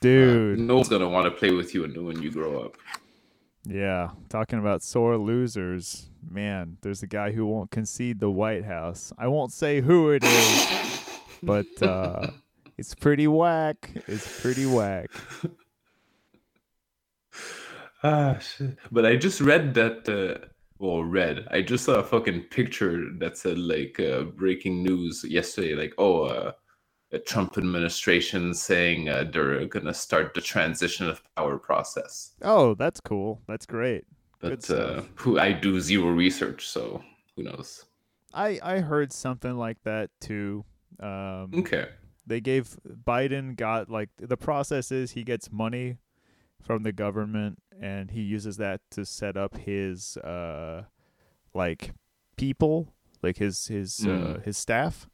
dude? 0.00 0.58
Uh, 0.58 0.62
no 0.62 0.76
one's 0.76 0.88
gonna 0.88 1.08
want 1.08 1.26
to 1.26 1.30
play 1.30 1.50
with 1.52 1.74
you 1.74 1.82
when 1.82 2.22
you 2.22 2.30
grow 2.30 2.60
up. 2.62 2.76
Yeah, 3.64 4.10
talking 4.28 4.58
about 4.58 4.82
sore 4.82 5.16
losers, 5.18 6.08
man. 6.30 6.78
There's 6.82 7.02
a 7.02 7.06
guy 7.06 7.32
who 7.32 7.46
won't 7.46 7.70
concede 7.70 8.20
the 8.20 8.30
White 8.30 8.64
House. 8.64 9.12
I 9.18 9.28
won't 9.28 9.52
say 9.52 9.80
who 9.80 10.10
it 10.10 10.24
is, 10.24 10.68
but 11.42 11.82
uh, 11.82 12.28
it's 12.78 12.94
pretty 12.94 13.26
whack. 13.26 13.90
It's 14.06 14.40
pretty 14.40 14.66
whack. 14.66 15.10
Ah, 18.04 18.36
shit. 18.38 18.76
But 18.90 19.06
I 19.06 19.14
just 19.16 19.40
read 19.40 19.74
that. 19.74 20.08
Uh, 20.08 20.46
well, 20.78 21.04
read. 21.04 21.46
I 21.52 21.62
just 21.62 21.84
saw 21.84 22.00
a 22.00 22.02
fucking 22.02 22.42
picture 22.50 23.04
that 23.18 23.38
said 23.38 23.58
like 23.58 24.00
uh, 24.00 24.22
breaking 24.22 24.82
news 24.82 25.24
yesterday. 25.24 25.74
Like, 25.74 25.94
oh, 25.98 26.24
uh, 26.24 26.52
the 27.10 27.20
Trump 27.20 27.58
administration 27.58 28.54
saying 28.54 29.08
uh, 29.08 29.30
they're 29.32 29.66
gonna 29.66 29.94
start 29.94 30.34
the 30.34 30.40
transition 30.40 31.08
of 31.08 31.22
power 31.36 31.58
process. 31.58 32.32
Oh, 32.42 32.74
that's 32.74 33.00
cool. 33.00 33.40
That's 33.46 33.66
great. 33.66 34.04
But 34.42 34.68
uh, 34.70 35.02
who 35.14 35.38
I 35.38 35.52
do 35.52 35.80
zero 35.80 36.08
research, 36.10 36.68
so 36.68 37.02
who 37.36 37.44
knows? 37.44 37.84
I 38.34 38.58
I 38.62 38.78
heard 38.80 39.12
something 39.12 39.56
like 39.56 39.78
that 39.84 40.10
too. 40.20 40.64
Um, 41.00 41.50
Okay. 41.54 41.88
they 42.26 42.40
gave 42.40 42.76
Biden 42.86 43.56
got 43.56 43.88
like 43.88 44.10
the 44.18 44.36
process 44.36 44.90
is 44.92 45.12
he 45.12 45.22
gets 45.24 45.50
money 45.50 45.98
from 46.60 46.82
the 46.82 46.92
government 46.92 47.58
and 47.80 48.10
he 48.10 48.20
uses 48.22 48.56
that 48.58 48.80
to 48.90 49.04
set 49.04 49.36
up 49.36 49.56
his 49.56 50.16
uh 50.18 50.84
like 51.54 51.92
people 52.36 52.94
like 53.22 53.38
his 53.38 53.66
his 53.66 54.00
uh, 54.06 54.10
Mm. 54.10 54.44
his 54.44 54.56
staff 54.56 55.08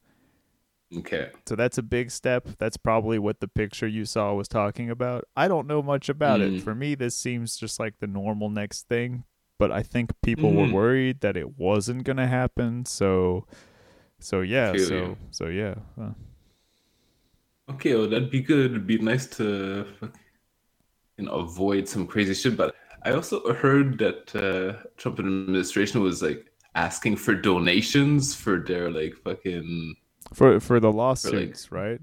Okay. 0.96 1.30
so 1.46 1.54
that's 1.54 1.76
a 1.76 1.82
big 1.82 2.10
step 2.10 2.48
that's 2.58 2.78
probably 2.78 3.18
what 3.18 3.40
the 3.40 3.48
picture 3.48 3.86
you 3.86 4.04
saw 4.06 4.32
was 4.32 4.48
talking 4.48 4.88
about 4.88 5.24
i 5.36 5.46
don't 5.46 5.66
know 5.66 5.82
much 5.82 6.08
about 6.08 6.40
it 6.40 6.52
Mm. 6.54 6.62
for 6.62 6.74
me 6.74 6.94
this 6.94 7.14
seems 7.14 7.56
just 7.58 7.78
like 7.78 7.94
the 8.00 8.06
normal 8.06 8.48
next 8.48 8.88
thing 8.88 9.24
but 9.58 9.70
i 9.70 9.82
think 9.82 10.12
people 10.22 10.54
were 10.54 10.66
Mhm. 10.66 10.72
worried 10.72 11.20
that 11.20 11.36
it 11.36 11.58
wasn't 11.58 12.04
going 12.04 12.16
to 12.16 12.26
happen 12.26 12.86
so 12.86 13.46
so 14.18 14.40
yeah 14.40 14.72
so 14.72 14.76
you. 14.94 15.16
so 15.30 15.46
yeah 15.48 15.74
Okay, 17.70 17.94
well, 17.94 18.08
that'd 18.08 18.30
be 18.30 18.40
good. 18.40 18.70
It'd 18.70 18.86
be 18.86 18.96
nice 18.96 19.26
to, 19.36 19.84
you 21.18 21.24
know, 21.26 21.32
avoid 21.32 21.86
some 21.86 22.06
crazy 22.06 22.32
shit. 22.32 22.56
But 22.56 22.74
I 23.04 23.12
also 23.12 23.52
heard 23.52 23.98
that 23.98 24.34
uh, 24.34 24.88
Trump 24.96 25.18
administration 25.18 26.00
was 26.00 26.22
like 26.22 26.46
asking 26.74 27.16
for 27.16 27.34
donations 27.34 28.34
for 28.34 28.58
their 28.60 28.90
like 28.90 29.14
fucking 29.22 29.94
for 30.32 30.60
for 30.60 30.80
the 30.80 30.92
lawsuits 30.92 31.72
right 31.72 32.00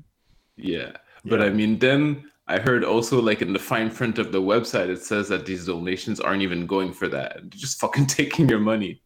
yeah. 0.57 0.91
But 1.23 1.41
I 1.41 1.49
mean, 1.49 1.79
then 1.79 2.29
I 2.47 2.59
heard 2.59 2.83
also 2.83 3.19
like 3.19 3.41
in 3.41 3.51
the 3.51 3.59
fine 3.59 3.89
print 3.89 4.19
of 4.19 4.31
the 4.31 4.41
website, 4.41 4.89
it 4.89 5.01
says 5.01 5.29
that 5.29 5.45
these 5.45 5.65
donations 5.65 6.19
aren't 6.19 6.43
even 6.43 6.67
going 6.67 6.93
for 6.93 7.07
that. 7.07 7.37
They're 7.41 7.49
just 7.49 7.79
fucking 7.79 8.05
taking 8.19 8.47
your 8.47 8.59
money. 8.59 9.01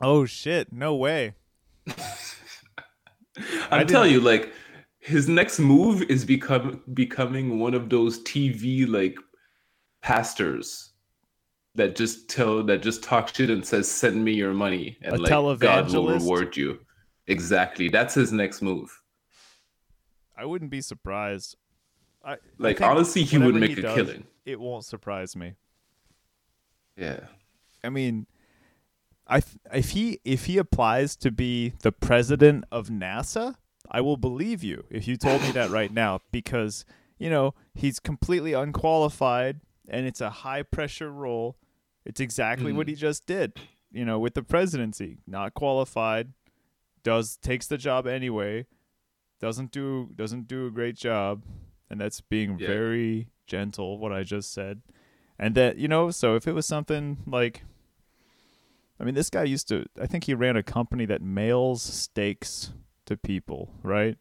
Oh 0.00 0.24
shit! 0.24 0.72
No 0.72 0.94
way. 0.94 1.34
I'm 3.70 3.86
telling 3.86 4.12
you, 4.12 4.20
like 4.20 4.52
his 5.00 5.28
next 5.28 5.58
move 5.58 6.02
is 6.02 6.24
become 6.24 6.82
becoming 6.94 7.58
one 7.58 7.74
of 7.74 7.90
those 7.90 8.22
TV 8.22 8.88
like 8.88 9.18
pastors 10.02 10.92
that 11.74 11.96
just 11.96 12.28
tell 12.30 12.62
that 12.62 12.80
just 12.80 13.02
talk 13.02 13.34
shit 13.34 13.50
and 13.50 13.66
says 13.66 13.90
send 13.90 14.24
me 14.24 14.32
your 14.32 14.54
money 14.54 14.96
and 15.02 15.16
A 15.16 15.18
like 15.18 15.58
God 15.58 15.92
will 15.92 16.06
reward 16.06 16.56
you. 16.56 16.78
Exactly. 17.26 17.88
That's 17.88 18.14
his 18.14 18.32
next 18.32 18.60
move. 18.62 19.00
I 20.36 20.44
wouldn't 20.44 20.70
be 20.70 20.80
surprised. 20.80 21.56
I 22.24 22.32
I 22.32 22.36
Like 22.58 22.78
think 22.78 22.90
honestly, 22.90 23.22
he 23.22 23.38
would 23.38 23.54
make 23.54 23.72
he 23.72 23.80
a 23.80 23.82
does, 23.82 23.94
killing. 23.94 24.24
It 24.44 24.60
won't 24.60 24.84
surprise 24.84 25.36
me. 25.36 25.54
Yeah. 26.96 27.20
I 27.82 27.88
mean, 27.90 28.26
I 29.26 29.40
th- 29.40 29.58
if 29.72 29.90
he 29.90 30.20
if 30.24 30.46
he 30.46 30.58
applies 30.58 31.16
to 31.16 31.30
be 31.30 31.72
the 31.82 31.92
president 31.92 32.64
of 32.70 32.88
NASA, 32.88 33.56
I 33.90 34.00
will 34.00 34.16
believe 34.16 34.62
you 34.62 34.84
if 34.90 35.06
you 35.08 35.16
told 35.16 35.42
me 35.42 35.50
that 35.52 35.70
right 35.70 35.92
now 35.92 36.20
because 36.30 36.84
you 37.18 37.30
know 37.30 37.54
he's 37.74 38.00
completely 38.00 38.52
unqualified 38.52 39.60
and 39.88 40.06
it's 40.06 40.20
a 40.20 40.30
high 40.30 40.62
pressure 40.62 41.10
role. 41.10 41.56
It's 42.04 42.20
exactly 42.20 42.72
what 42.72 42.86
Mhm. 42.86 42.90
he 42.90 42.96
just 42.96 43.26
did. 43.26 43.54
You 43.90 44.04
know, 44.04 44.18
with 44.18 44.34
the 44.34 44.42
presidency, 44.42 45.18
not 45.26 45.54
qualified, 45.54 46.32
does 47.04 47.36
takes 47.36 47.68
the 47.68 47.78
job 47.78 48.06
anyway, 48.08 48.66
doesn't 49.40 49.70
do 49.70 50.10
doesn't 50.16 50.48
do 50.48 50.66
a 50.66 50.70
great 50.70 50.96
job, 50.96 51.44
and 51.88 52.00
that's 52.00 52.20
being 52.20 52.58
Yeah. 52.58 52.66
very 52.66 53.28
gentle. 53.46 53.98
What 53.98 54.12
I 54.12 54.24
just 54.24 54.52
said, 54.52 54.82
and 55.38 55.54
that 55.54 55.76
you 55.76 55.86
know, 55.86 56.10
so 56.10 56.34
if 56.34 56.48
it 56.48 56.52
was 56.52 56.66
something 56.66 57.18
like 57.26 57.62
I 58.98 59.04
mean, 59.04 59.14
this 59.14 59.28
guy 59.30 59.42
used 59.44 59.68
to. 59.68 59.86
I 60.00 60.06
think 60.06 60.24
he 60.24 60.34
ran 60.34 60.56
a 60.56 60.62
company 60.62 61.04
that 61.06 61.20
mails 61.20 61.82
steaks 61.82 62.70
to 63.06 63.16
people, 63.16 63.70
right? 63.82 64.16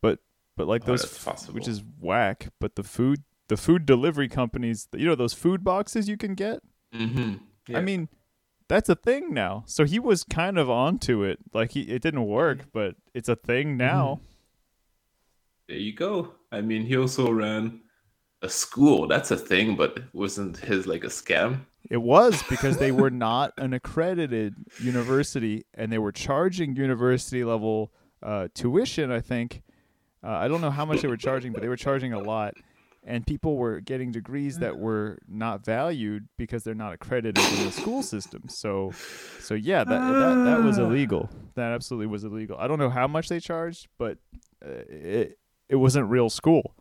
But 0.00 0.18
but 0.56 0.66
like 0.66 0.82
Oh, 0.84 0.96
those, 0.96 1.48
which 1.50 1.68
is 1.68 1.82
whack. 2.00 2.48
But 2.58 2.74
the 2.74 2.82
food, 2.82 3.22
the 3.48 3.56
food 3.56 3.86
delivery 3.86 4.28
companies, 4.28 4.88
you 4.92 5.06
know, 5.06 5.14
those 5.14 5.34
food 5.34 5.62
boxes 5.62 6.08
you 6.08 6.16
can 6.16 6.34
get. 6.34 6.60
Mm-hmm. 6.92 7.76
I 7.76 7.80
mean, 7.80 8.08
that's 8.70 8.88
a 8.88 8.94
thing 8.94 9.34
now. 9.34 9.64
So 9.66 9.84
he 9.84 9.98
was 9.98 10.22
kind 10.22 10.56
of 10.56 10.70
onto 10.70 11.24
it. 11.24 11.40
Like 11.52 11.72
he, 11.72 11.82
it 11.82 12.02
didn't 12.02 12.24
work, 12.24 12.66
but 12.72 12.94
it's 13.12 13.28
a 13.28 13.34
thing 13.34 13.76
now. 13.76 14.20
there 15.68 15.76
you 15.76 15.92
go. 15.92 16.34
I 16.52 16.60
mean, 16.60 16.84
he 16.86 16.96
also 16.96 17.32
ran 17.32 17.80
a 18.42 18.48
school. 18.48 19.08
That's 19.08 19.32
a 19.32 19.36
thing, 19.36 19.74
but 19.74 19.98
wasn't 20.12 20.56
his 20.56 20.86
like 20.86 21.02
a 21.02 21.08
scam? 21.08 21.62
It 21.90 21.96
was 21.96 22.44
because 22.44 22.76
they 22.76 22.92
were 22.92 23.10
not 23.28 23.52
an 23.58 23.72
accredited 23.72 24.54
university 24.80 25.66
and 25.74 25.90
they 25.92 25.98
were 25.98 26.12
charging 26.12 26.76
university 26.76 27.42
level 27.42 27.92
uh, 28.22 28.48
tuition, 28.54 29.10
I 29.10 29.20
think. 29.20 29.62
Uh, 30.22 30.28
I 30.28 30.46
don't 30.46 30.60
know 30.60 30.70
how 30.70 30.84
much 30.84 31.00
they 31.02 31.08
were 31.08 31.16
charging, 31.16 31.52
but 31.52 31.60
they 31.60 31.68
were 31.68 31.76
charging 31.76 32.12
a 32.12 32.20
lot. 32.20 32.54
And 33.02 33.26
people 33.26 33.56
were 33.56 33.80
getting 33.80 34.12
degrees 34.12 34.58
that 34.58 34.76
were 34.78 35.18
not 35.26 35.64
valued 35.64 36.28
because 36.36 36.64
they're 36.64 36.74
not 36.74 36.92
accredited 36.92 37.42
in 37.58 37.64
the 37.64 37.72
school 37.72 38.02
system. 38.02 38.42
So, 38.48 38.92
so 39.40 39.54
yeah, 39.54 39.84
that, 39.84 40.00
that 40.00 40.44
that 40.44 40.62
was 40.62 40.78
Ah. 40.78 40.82
illegal. 40.82 41.30
That 41.54 41.72
absolutely 41.72 42.08
was 42.08 42.24
illegal. 42.24 42.58
I 42.58 42.68
don't 42.68 42.78
know 42.78 42.90
how 42.90 43.06
much 43.08 43.28
they 43.30 43.40
charged, 43.40 43.88
but 43.98 44.18
uh, 44.64 44.84
it 44.90 45.38
it 45.70 45.76
wasn't 45.76 46.10
real 46.10 46.28
school. 46.28 46.74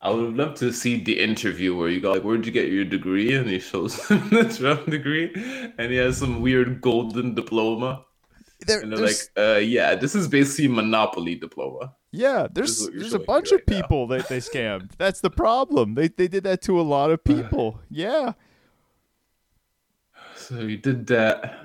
I 0.00 0.10
would 0.10 0.36
love 0.36 0.54
to 0.58 0.72
see 0.72 1.02
the 1.02 1.18
interview 1.18 1.74
where 1.76 1.88
you 1.88 2.00
go 2.00 2.12
like, 2.12 2.22
"Where'd 2.22 2.46
you 2.46 2.52
get 2.52 2.68
your 2.70 2.84
degree?" 2.84 3.34
and 3.38 3.48
he 3.50 3.58
shows 3.58 3.98
him 4.06 4.28
the 4.30 4.44
Trump 4.56 4.86
degree, 4.88 5.32
and 5.78 5.90
he 5.90 5.96
has 5.96 6.18
some 6.18 6.40
weird 6.40 6.80
golden 6.80 7.34
diploma, 7.34 8.04
There, 8.68 8.80
and 8.80 8.92
they're 8.92 9.04
like, 9.04 9.16
"Uh, 9.36 9.58
yeah, 9.58 9.96
this 9.96 10.14
is 10.14 10.28
basically 10.28 10.68
monopoly 10.68 11.34
diploma." 11.34 11.94
Yeah, 12.10 12.46
there's 12.50 12.88
there's 12.88 13.12
a 13.14 13.18
bunch 13.18 13.52
of 13.52 13.60
now. 13.66 13.76
people 13.76 14.06
that 14.08 14.28
they 14.28 14.38
scammed. 14.38 14.92
That's 14.96 15.20
the 15.20 15.30
problem. 15.30 15.94
They 15.94 16.08
they 16.08 16.28
did 16.28 16.44
that 16.44 16.62
to 16.62 16.80
a 16.80 16.82
lot 16.82 17.10
of 17.10 17.22
people. 17.32 17.80
Yeah. 17.90 18.32
So 20.36 20.66
he 20.66 20.76
did 20.76 21.06
that. 21.08 21.58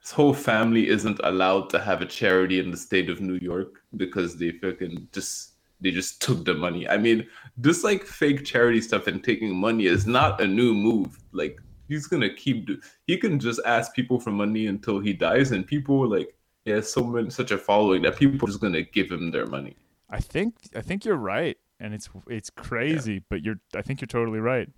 His 0.00 0.12
whole 0.12 0.32
family 0.34 0.88
isn't 0.88 1.20
allowed 1.24 1.68
to 1.70 1.78
have 1.80 2.00
a 2.00 2.06
charity 2.06 2.58
in 2.60 2.70
the 2.70 2.76
state 2.76 3.10
of 3.10 3.20
New 3.20 3.38
York 3.42 3.82
because 3.96 4.36
they 4.36 4.52
fucking 4.52 5.08
just 5.12 5.54
they 5.80 5.90
just 5.90 6.22
took 6.22 6.44
the 6.44 6.54
money. 6.54 6.88
I 6.88 6.96
mean, 6.96 7.26
this 7.56 7.82
like 7.82 8.04
fake 8.04 8.44
charity 8.44 8.80
stuff 8.80 9.06
and 9.06 9.22
taking 9.24 9.54
money 9.56 9.86
is 9.86 10.06
not 10.06 10.40
a 10.40 10.46
new 10.46 10.72
move. 10.74 11.18
Like 11.32 11.58
he's 11.88 12.06
gonna 12.06 12.32
keep. 12.32 12.66
Do- 12.66 12.80
he 13.06 13.16
can 13.16 13.38
just 13.40 13.60
ask 13.66 13.92
people 13.94 14.20
for 14.20 14.30
money 14.30 14.68
until 14.68 15.00
he 15.00 15.12
dies, 15.12 15.50
and 15.52 15.66
people 15.66 16.08
like 16.08 16.34
he 16.70 16.76
has 16.76 16.92
so 16.92 17.02
many 17.04 17.30
such 17.30 17.50
a 17.50 17.58
following 17.58 18.02
that 18.02 18.16
people 18.16 18.36
are 18.48 18.50
just 18.52 18.60
gonna 18.60 18.82
give 18.82 19.10
him 19.10 19.30
their 19.30 19.46
money. 19.46 19.74
I 20.08 20.20
think 20.20 20.54
I 20.76 20.82
think 20.82 21.04
you're 21.04 21.16
right. 21.36 21.56
And 21.82 21.94
it's 21.94 22.08
it's 22.28 22.50
crazy, 22.50 23.22
but 23.30 23.42
you're 23.44 23.58
I 23.74 23.82
think 23.82 24.00
you're 24.00 24.06
totally 24.18 24.38
right. 24.40 24.68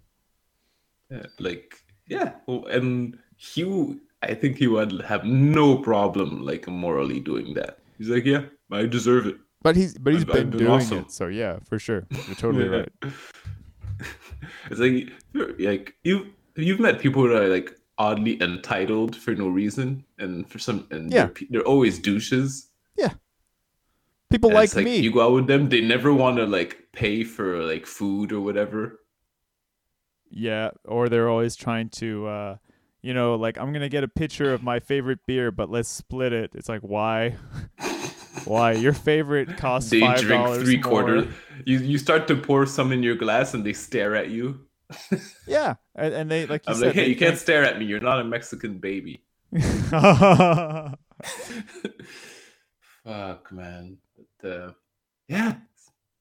Yeah, 1.10 1.26
like 1.38 1.68
yeah, 2.06 2.28
well, 2.46 2.64
and 2.66 3.18
he, 3.36 3.62
I 4.22 4.34
think 4.34 4.56
he 4.58 4.66
would 4.68 5.00
have 5.02 5.24
no 5.24 5.76
problem 5.78 6.28
like 6.50 6.66
morally 6.68 7.20
doing 7.20 7.54
that. 7.54 7.78
He's 7.98 8.08
like, 8.08 8.24
yeah, 8.24 8.42
I 8.70 8.86
deserve 8.86 9.26
it. 9.26 9.36
But 9.62 9.74
he's 9.76 9.98
but 9.98 10.12
he's 10.14 10.22
I've- 10.22 10.32
been 10.32 10.42
I've 10.46 10.50
been 10.50 10.58
doing 10.58 10.70
awesome. 10.70 10.98
it, 10.98 11.10
so 11.12 11.26
yeah, 11.26 11.58
for 11.68 11.78
sure. 11.78 12.06
You're 12.26 12.36
totally 12.36 12.64
Yeah. 12.70 12.76
right. 12.78 12.92
it's 14.70 14.80
like 14.80 15.10
like 15.58 15.94
you 16.04 16.32
you've 16.56 16.80
met 16.80 17.00
people 17.00 17.22
that 17.28 17.42
are 17.42 17.48
like 17.48 17.76
oddly 17.98 18.40
entitled 18.42 19.14
for 19.16 19.34
no 19.34 19.48
reason, 19.48 20.04
and 20.18 20.48
for 20.48 20.58
some 20.58 20.86
and 20.90 21.12
Yeah. 21.12 21.26
they're, 21.26 21.46
they're 21.50 21.62
always 21.68 21.98
douches. 21.98 22.70
Yeah, 22.96 23.14
people 24.30 24.50
And 24.50 24.54
like, 24.56 24.74
like 24.74 24.84
me. 24.84 24.98
you 24.98 25.12
go 25.12 25.22
out 25.26 25.32
with 25.32 25.46
them, 25.46 25.68
they 25.68 25.80
never 25.80 26.12
want 26.12 26.36
to 26.38 26.46
like 26.46 26.88
pay 26.92 27.24
for 27.24 27.62
like 27.62 27.86
food 27.86 28.32
or 28.32 28.40
whatever. 28.40 29.00
Yeah, 30.30 30.70
or 30.84 31.08
they're 31.08 31.28
always 31.28 31.56
trying 31.56 31.90
to, 31.90 32.26
uh, 32.26 32.56
you 33.02 33.12
know, 33.12 33.34
like 33.34 33.58
I'm 33.58 33.72
gonna 33.72 33.88
get 33.90 34.02
a 34.04 34.08
picture 34.08 34.52
of 34.54 34.62
my 34.62 34.80
favorite 34.80 35.18
beer, 35.26 35.50
but 35.50 35.68
let's 35.70 35.88
split 35.88 36.32
it. 36.32 36.52
It's 36.54 36.68
like 36.68 36.80
why, 36.80 37.36
why 38.44 38.72
your 38.72 38.94
favorite 38.94 39.56
costs 39.58 39.90
They 39.90 40.00
five 40.00 40.20
drink 40.20 40.42
dollars 40.42 40.62
three 40.64 40.76
more. 40.78 40.82
quarters. 40.82 41.26
You 41.66 41.78
you 41.78 41.98
start 41.98 42.26
to 42.28 42.36
pour 42.36 42.64
some 42.66 42.92
in 42.92 43.02
your 43.02 43.14
glass, 43.14 43.52
and 43.54 43.64
they 43.64 43.72
stare 43.74 44.16
at 44.16 44.30
you. 44.30 44.60
Yeah, 45.46 45.74
and, 45.94 46.14
and 46.14 46.30
they 46.30 46.46
like 46.46 46.66
you 46.66 46.72
I'm 46.74 46.78
said. 46.78 46.86
like, 46.88 46.94
hey, 46.94 47.08
you 47.08 47.16
can't 47.16 47.38
stare 47.38 47.64
at 47.64 47.78
me. 47.78 47.84
You're 47.86 48.00
not 48.00 48.20
a 48.20 48.24
Mexican 48.24 48.78
baby. 48.78 49.22
Fuck, 53.04 53.52
man. 53.52 53.98
But, 54.40 54.48
uh, 54.48 54.72
yeah, 55.28 55.54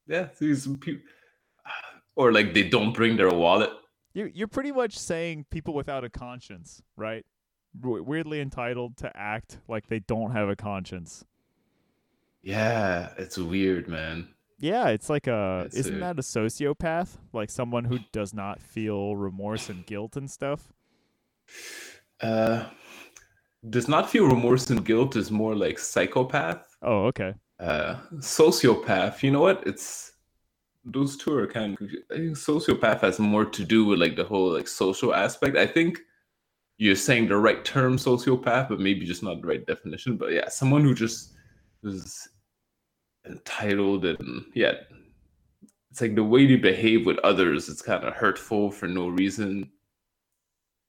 yeah. 0.07 0.29
These 0.39 0.67
people, 0.77 1.03
or 2.15 2.31
like 2.31 2.53
they 2.53 2.67
don't 2.67 2.93
bring 2.93 3.17
their 3.17 3.29
wallet. 3.29 3.69
you 4.13 4.29
you're 4.33 4.47
pretty 4.47 4.71
much 4.71 4.97
saying 4.97 5.45
people 5.51 5.73
without 5.73 6.03
a 6.03 6.09
conscience, 6.09 6.81
right? 6.95 7.25
Weirdly 7.79 8.41
entitled 8.41 8.97
to 8.97 9.15
act 9.15 9.59
like 9.67 9.87
they 9.87 9.99
don't 9.99 10.31
have 10.31 10.49
a 10.49 10.55
conscience. 10.55 11.23
Yeah, 12.43 13.11
it's 13.17 13.37
weird, 13.37 13.87
man. 13.87 14.27
Yeah, 14.61 14.89
it's 14.89 15.09
like 15.09 15.27
a 15.27 15.61
That's 15.63 15.75
isn't 15.75 15.95
it. 15.95 15.99
that 15.99 16.19
a 16.19 16.21
sociopath? 16.21 17.17
Like 17.33 17.49
someone 17.49 17.85
who 17.85 17.99
does 18.11 18.33
not 18.33 18.61
feel 18.61 19.15
remorse 19.15 19.69
and 19.69 19.85
guilt 19.85 20.15
and 20.15 20.29
stuff. 20.29 20.71
Uh, 22.21 22.65
does 23.69 23.87
not 23.87 24.09
feel 24.09 24.27
remorse 24.27 24.69
and 24.69 24.85
guilt 24.85 25.15
is 25.15 25.31
more 25.31 25.55
like 25.55 25.79
psychopath. 25.79 26.75
Oh, 26.81 27.05
okay. 27.05 27.33
Uh, 27.59 27.95
sociopath. 28.17 29.23
You 29.23 29.31
know 29.31 29.41
what? 29.41 29.63
It's 29.65 30.13
those 30.85 31.17
two 31.17 31.33
are 31.35 31.47
kind 31.47 31.77
of. 31.81 31.89
I 32.11 32.15
think 32.17 32.37
sociopath 32.37 33.01
has 33.01 33.19
more 33.19 33.45
to 33.45 33.63
do 33.63 33.85
with 33.85 33.99
like 33.99 34.15
the 34.15 34.23
whole 34.23 34.53
like 34.53 34.67
social 34.67 35.13
aspect. 35.13 35.57
I 35.57 35.67
think 35.67 35.99
you're 36.77 36.95
saying 36.95 37.27
the 37.27 37.37
right 37.37 37.63
term, 37.63 37.97
sociopath, 37.97 38.69
but 38.69 38.79
maybe 38.79 39.05
just 39.05 39.23
not 39.23 39.41
the 39.41 39.47
right 39.47 39.65
definition. 39.65 40.17
But 40.17 40.31
yeah, 40.31 40.49
someone 40.49 40.83
who 40.83 40.95
just 40.95 41.33
is 41.83 42.27
entitled 43.25 44.05
and 44.05 44.45
yeah, 44.53 44.73
it's 45.89 46.01
like 46.01 46.15
the 46.15 46.23
way 46.23 46.45
they 46.47 46.55
behave 46.55 47.05
with 47.05 47.17
others. 47.19 47.69
It's 47.69 47.81
kind 47.81 48.03
of 48.03 48.13
hurtful 48.13 48.71
for 48.71 48.87
no 48.87 49.07
reason. 49.09 49.69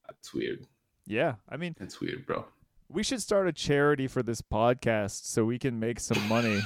That's 0.08 0.32
weird. 0.32 0.66
Yeah, 1.06 1.34
I 1.48 1.56
mean, 1.56 1.74
It's 1.80 2.00
weird, 2.00 2.26
bro. 2.26 2.44
we 2.88 3.02
should 3.02 3.20
start 3.20 3.48
a 3.48 3.52
charity 3.52 4.06
for 4.06 4.22
this 4.22 4.40
podcast 4.40 5.24
so 5.26 5.44
we 5.44 5.58
can 5.58 5.80
make 5.80 5.98
some 5.98 6.28
money. 6.28 6.60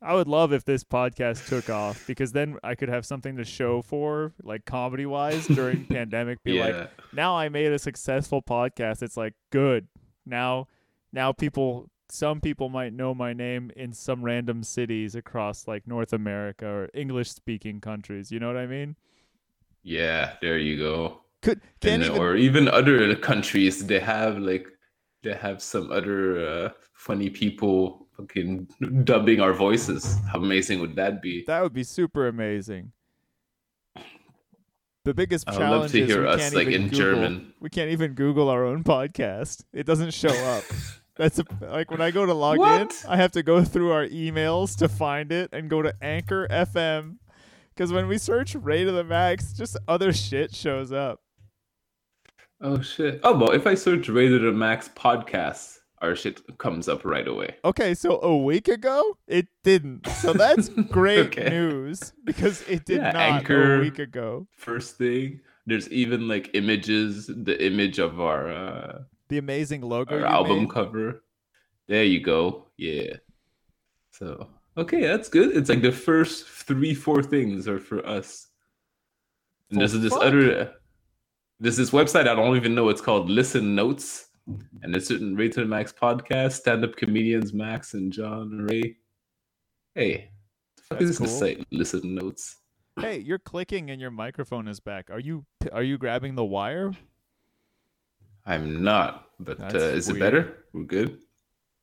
I 0.00 0.14
would 0.14 0.28
love 0.28 0.52
if 0.52 0.64
this 0.64 0.84
podcast 0.84 1.48
took 1.48 1.68
off 1.68 2.06
because 2.06 2.30
then 2.32 2.56
I 2.62 2.76
could 2.76 2.88
have 2.88 3.04
something 3.04 3.36
to 3.36 3.44
show 3.44 3.82
for, 3.82 4.32
like 4.44 4.64
comedy 4.64 5.06
wise, 5.06 5.46
during 5.48 5.86
pandemic. 5.90 6.42
Be 6.44 6.52
yeah. 6.54 6.66
like, 6.66 6.90
now 7.12 7.36
I 7.36 7.48
made 7.48 7.72
a 7.72 7.78
successful 7.80 8.40
podcast. 8.40 9.02
It's 9.02 9.16
like 9.16 9.34
good. 9.50 9.88
Now, 10.24 10.68
now 11.12 11.32
people, 11.32 11.90
some 12.10 12.40
people 12.40 12.68
might 12.68 12.92
know 12.92 13.14
my 13.14 13.32
name 13.32 13.70
in 13.76 13.92
some 13.92 14.22
random 14.24 14.62
cities 14.62 15.14
across 15.14 15.68
like 15.68 15.86
North 15.86 16.12
America 16.12 16.66
or 16.66 16.88
English 16.94 17.30
speaking 17.30 17.80
countries. 17.80 18.30
You 18.32 18.40
know 18.40 18.46
what 18.46 18.56
I 18.56 18.66
mean? 18.66 18.96
yeah, 19.82 20.34
there 20.42 20.58
you 20.58 20.76
go. 20.76 21.22
Could 21.40 21.60
can't 21.80 22.02
even 22.02 22.18
or 22.18 22.36
even 22.36 22.68
other 22.68 23.14
countries 23.14 23.86
they 23.86 24.00
have 24.00 24.38
like 24.38 24.66
they 25.22 25.34
have 25.34 25.62
some 25.62 25.90
other 25.92 26.46
uh, 26.46 26.68
funny 26.94 27.30
people 27.30 28.08
fucking 28.16 28.66
dubbing 29.04 29.40
our 29.40 29.52
voices 29.52 30.16
how 30.32 30.40
amazing 30.40 30.80
would 30.80 30.96
that 30.96 31.22
be 31.22 31.44
That 31.46 31.62
would 31.62 31.72
be 31.72 31.84
super 31.84 32.26
amazing. 32.26 32.92
The 35.04 35.14
biggest 35.14 35.48
i 35.48 35.52
challenge 35.56 35.82
love 35.82 35.90
to 35.92 36.02
is 36.02 36.10
hear 36.10 36.22
we 36.22 36.28
us 36.28 36.40
can't 36.40 36.54
like 36.54 36.66
even 36.68 36.82
in 36.82 36.88
Google, 36.88 36.98
german 36.98 37.52
We 37.60 37.70
can't 37.70 37.90
even 37.90 38.14
Google 38.14 38.48
our 38.50 38.64
own 38.64 38.84
podcast. 38.84 39.64
It 39.72 39.86
doesn't 39.86 40.12
show 40.12 40.28
up. 40.28 40.64
That's 41.18 41.38
a, 41.40 41.44
like 41.60 41.90
when 41.90 42.00
I 42.00 42.10
go 42.12 42.24
to 42.24 42.32
log 42.32 42.58
in, 42.58 42.88
I 43.08 43.16
have 43.16 43.32
to 43.32 43.42
go 43.42 43.64
through 43.64 43.90
our 43.92 44.06
emails 44.06 44.76
to 44.78 44.88
find 44.88 45.32
it 45.32 45.50
and 45.52 45.68
go 45.68 45.82
to 45.82 45.92
Anchor 46.00 46.46
FM. 46.48 47.16
Because 47.74 47.92
when 47.92 48.06
we 48.08 48.18
search 48.18 48.54
Ray 48.54 48.84
to 48.84 48.92
the 48.92 49.04
Max, 49.04 49.52
just 49.52 49.76
other 49.88 50.12
shit 50.12 50.54
shows 50.54 50.92
up. 50.92 51.20
oh 52.60 52.80
shit 52.80 53.20
oh 53.22 53.36
well 53.38 53.52
if 53.52 53.66
i 53.68 53.74
search 53.74 54.08
rated 54.08 54.42
the 54.42 54.50
max 54.50 54.88
podcast 54.96 55.78
our 56.02 56.16
shit 56.16 56.40
comes 56.58 56.88
up 56.88 57.04
right 57.04 57.28
away 57.28 57.54
Okay, 57.64 57.94
so 57.94 58.20
a 58.20 58.36
week 58.36 58.66
ago 58.68 59.16
it 59.28 59.46
didn't. 59.64 60.06
So 60.22 60.32
that's 60.32 60.68
great 60.90 61.26
Okay. 61.26 61.48
news 61.50 62.12
because 62.24 62.62
it 62.68 62.84
did 62.84 62.98
Yeah, 62.98 63.10
not 63.12 63.16
Anchor. 63.16 63.76
a 63.78 63.80
week 63.80 63.98
ago. 63.98 64.46
first 64.56 64.96
thing 64.98 65.40
there's 65.66 65.88
even 65.90 66.26
like 66.28 66.50
images 66.54 67.26
the 67.28 67.56
image 67.64 67.98
of 67.98 68.20
our 68.20 68.48
uh 68.50 68.98
The 69.28 69.38
amazing 69.38 69.82
logo 69.82 70.18
our 70.18 70.26
album 70.26 70.60
made. 70.60 70.70
cover. 70.70 71.22
There 71.86 72.04
you 72.04 72.20
go. 72.20 72.66
Yeah. 72.76 73.16
So 74.10 74.48
okay, 74.76 75.02
that's 75.02 75.28
good. 75.28 75.56
It's 75.56 75.68
like 75.68 75.82
the 75.82 75.92
first 75.92 76.46
three, 76.46 76.94
four 76.94 77.22
things 77.22 77.68
are 77.68 77.78
for 77.78 78.06
us. 78.06 78.48
And 79.70 79.80
there's 79.80 79.92
this 79.92 80.14
other 80.14 80.72
there's 81.60 81.76
this 81.76 81.90
website 81.90 82.28
I 82.28 82.34
don't 82.34 82.56
even 82.56 82.74
know. 82.74 82.88
It's 82.88 83.00
called 83.00 83.28
Listen 83.30 83.74
Notes. 83.74 84.26
And 84.82 84.96
it's 84.96 85.10
written 85.10 85.36
Rated 85.36 85.68
Max 85.68 85.92
podcast, 85.92 86.52
stand-up 86.52 86.96
comedians 86.96 87.52
Max 87.52 87.92
and 87.92 88.10
John 88.10 88.66
Ray. 88.66 88.96
Hey, 89.94 90.30
the 90.76 90.82
fuck 90.82 90.98
That's 91.00 91.10
is 91.10 91.18
this 91.18 91.28
cool. 91.30 91.38
site? 91.38 91.66
Listen 91.70 92.14
Notes. 92.14 92.56
Hey, 92.98 93.18
you're 93.18 93.38
clicking 93.38 93.90
and 93.90 94.00
your 94.00 94.10
microphone 94.10 94.66
is 94.66 94.80
back. 94.80 95.10
Are 95.10 95.20
you 95.20 95.44
are 95.70 95.82
you 95.82 95.98
grabbing 95.98 96.34
the 96.34 96.44
wire? 96.44 96.92
I'm 98.48 98.82
not, 98.82 99.28
but 99.38 99.60
uh, 99.60 99.76
is 99.76 100.08
weird. 100.08 100.16
it 100.16 100.20
better? 100.20 100.56
We're 100.72 100.84
good. 100.84 101.18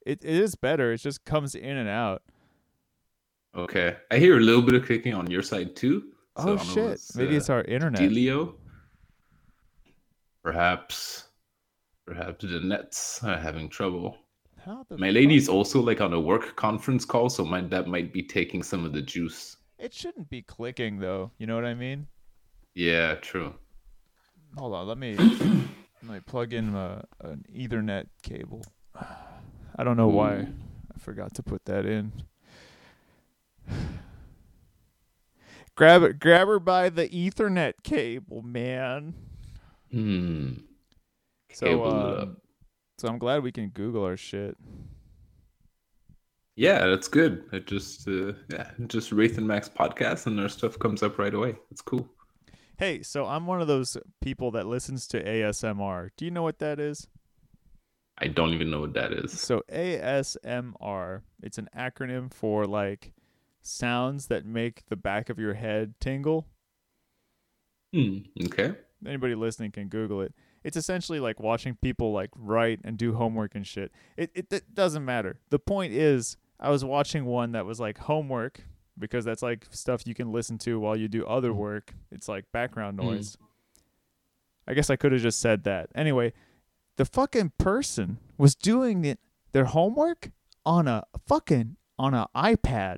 It 0.05 0.25
it 0.25 0.35
is 0.35 0.55
better. 0.55 0.91
It 0.93 0.97
just 0.97 1.23
comes 1.23 1.53
in 1.53 1.77
and 1.77 1.87
out. 1.87 2.23
Okay. 3.55 3.95
I 4.11 4.17
hear 4.17 4.37
a 4.37 4.41
little 4.41 4.63
bit 4.63 4.73
of 4.73 4.85
clicking 4.85 5.13
on 5.13 5.29
your 5.29 5.43
side 5.43 5.75
too. 5.75 6.11
so 6.37 6.49
oh 6.49 6.57
shit. 6.57 6.89
what's, 6.89 7.15
Maybe 7.15 7.35
uh, 7.35 7.37
it's 7.37 7.49
our 7.49 7.61
internet. 7.63 8.01
Delio. 8.01 8.55
Perhaps, 10.43 11.29
perhaps 12.05 12.43
the 12.43 12.59
nets 12.59 13.23
are 13.23 13.37
having 13.37 13.69
trouble. 13.69 14.17
My 14.97 15.11
lady's 15.11 15.47
also 15.47 15.79
like 15.79 16.01
on 16.01 16.13
a 16.13 16.19
work 16.19 16.55
conference 16.55 17.05
call, 17.05 17.29
so 17.29 17.45
might 17.45 17.69
that 17.69 17.87
might 17.87 18.11
be 18.11 18.23
taking 18.23 18.63
some 18.63 18.83
of 18.83 18.93
the 18.93 19.01
juice. 19.01 19.57
It 19.77 19.93
shouldn't 19.93 20.29
be 20.29 20.41
clicking 20.41 20.97
though. 20.97 21.31
You 21.37 21.45
know 21.45 21.55
what 21.55 21.65
I 21.65 21.75
mean? 21.75 22.07
Yeah, 22.73 23.15
true. 23.15 23.53
Hold 24.57 24.73
on. 24.73 24.87
Let 24.87 24.97
me 24.97 25.15
let 26.03 26.13
me 26.13 26.19
plug 26.19 26.53
in 26.53 26.75
uh, 26.75 27.03
an 27.21 27.45
Ethernet 27.53 28.07
cable. 28.23 28.63
I 29.77 29.83
don't 29.83 29.97
know 29.97 30.07
why. 30.07 30.47
I 30.95 30.99
forgot 30.99 31.33
to 31.35 31.43
put 31.43 31.65
that 31.65 31.85
in. 31.85 32.11
grab 35.75 36.03
it. 36.03 36.19
Grab 36.19 36.47
her 36.47 36.59
by 36.59 36.89
the 36.89 37.09
Ethernet 37.09 37.73
cable, 37.83 38.41
man. 38.41 39.13
Hmm. 39.91 40.53
So, 41.51 41.65
Cable 41.65 41.87
it 41.87 41.93
up. 42.17 42.23
um, 42.23 42.37
so 42.97 43.07
I'm 43.07 43.17
glad 43.17 43.43
we 43.43 43.51
can 43.51 43.69
Google 43.69 44.03
our 44.03 44.17
shit. 44.17 44.57
Yeah, 46.57 46.87
that's 46.87 47.07
good. 47.09 47.43
It 47.51 47.67
just 47.67 48.07
uh, 48.07 48.31
yeah, 48.49 48.71
just 48.87 49.11
Wraith 49.11 49.37
and 49.37 49.47
Max 49.47 49.67
podcast, 49.69 50.25
and 50.27 50.39
our 50.39 50.47
stuff 50.47 50.79
comes 50.79 51.03
up 51.03 51.17
right 51.19 51.33
away. 51.33 51.55
It's 51.71 51.81
cool. 51.81 52.07
Hey, 52.77 53.03
so 53.03 53.25
I'm 53.25 53.47
one 53.47 53.61
of 53.61 53.67
those 53.67 53.97
people 54.21 54.51
that 54.51 54.67
listens 54.67 55.07
to 55.07 55.23
ASMR. 55.23 56.09
Do 56.17 56.25
you 56.25 56.31
know 56.31 56.43
what 56.43 56.59
that 56.59 56.79
is? 56.79 57.07
I 58.17 58.27
don't 58.27 58.53
even 58.53 58.69
know 58.69 58.81
what 58.81 58.93
that 58.93 59.11
is. 59.11 59.39
So 59.39 59.63
ASMR, 59.71 61.21
it's 61.41 61.57
an 61.57 61.69
acronym 61.77 62.33
for 62.33 62.65
like 62.65 63.13
sounds 63.61 64.27
that 64.27 64.45
make 64.45 64.85
the 64.87 64.95
back 64.95 65.29
of 65.29 65.39
your 65.39 65.53
head 65.53 65.95
tingle. 65.99 66.47
Hmm. 67.93 68.19
Okay. 68.45 68.73
Anybody 69.05 69.35
listening 69.35 69.71
can 69.71 69.87
Google 69.87 70.21
it. 70.21 70.33
It's 70.63 70.77
essentially 70.77 71.19
like 71.19 71.39
watching 71.39 71.75
people 71.75 72.11
like 72.11 72.31
write 72.35 72.79
and 72.83 72.97
do 72.97 73.13
homework 73.13 73.55
and 73.55 73.65
shit. 73.65 73.91
It, 74.17 74.31
it 74.33 74.47
it 74.51 74.73
doesn't 74.73 75.05
matter. 75.05 75.39
The 75.49 75.59
point 75.59 75.93
is, 75.93 76.37
I 76.59 76.69
was 76.69 76.83
watching 76.83 77.25
one 77.25 77.51
that 77.51 77.65
was 77.65 77.79
like 77.79 77.99
homework 77.99 78.63
because 78.97 79.25
that's 79.25 79.41
like 79.41 79.65
stuff 79.71 80.05
you 80.07 80.13
can 80.15 80.31
listen 80.31 80.57
to 80.59 80.79
while 80.79 80.95
you 80.95 81.07
do 81.07 81.25
other 81.25 81.53
work. 81.53 81.93
It's 82.11 82.27
like 82.29 82.45
background 82.51 82.97
Mm. 82.99 83.03
noise. 83.03 83.37
I 84.67 84.73
guess 84.73 84.89
I 84.89 84.95
could 84.95 85.11
have 85.11 85.21
just 85.21 85.39
said 85.39 85.63
that. 85.65 85.89
Anyway, 85.93 86.33
the 86.97 87.05
fucking 87.05 87.51
person 87.57 88.17
was 88.37 88.55
doing 88.55 89.05
it 89.05 89.19
their 89.51 89.65
homework 89.65 90.31
on 90.65 90.87
a 90.87 91.03
fucking 91.27 91.75
on 91.99 92.13
an 92.13 92.25
iPad. 92.35 92.97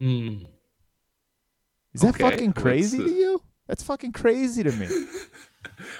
Hmm. 0.00 0.44
Is 1.92 2.02
that 2.02 2.14
Okay, 2.14 2.22
fucking 2.30 2.48
what's 2.50 2.62
crazy 2.62 2.98
the- 2.98 3.04
to 3.04 3.10
you? 3.10 3.42
That's 3.66 3.82
fucking 3.82 4.12
crazy 4.12 4.62
to 4.62 4.72
me. 4.72 4.88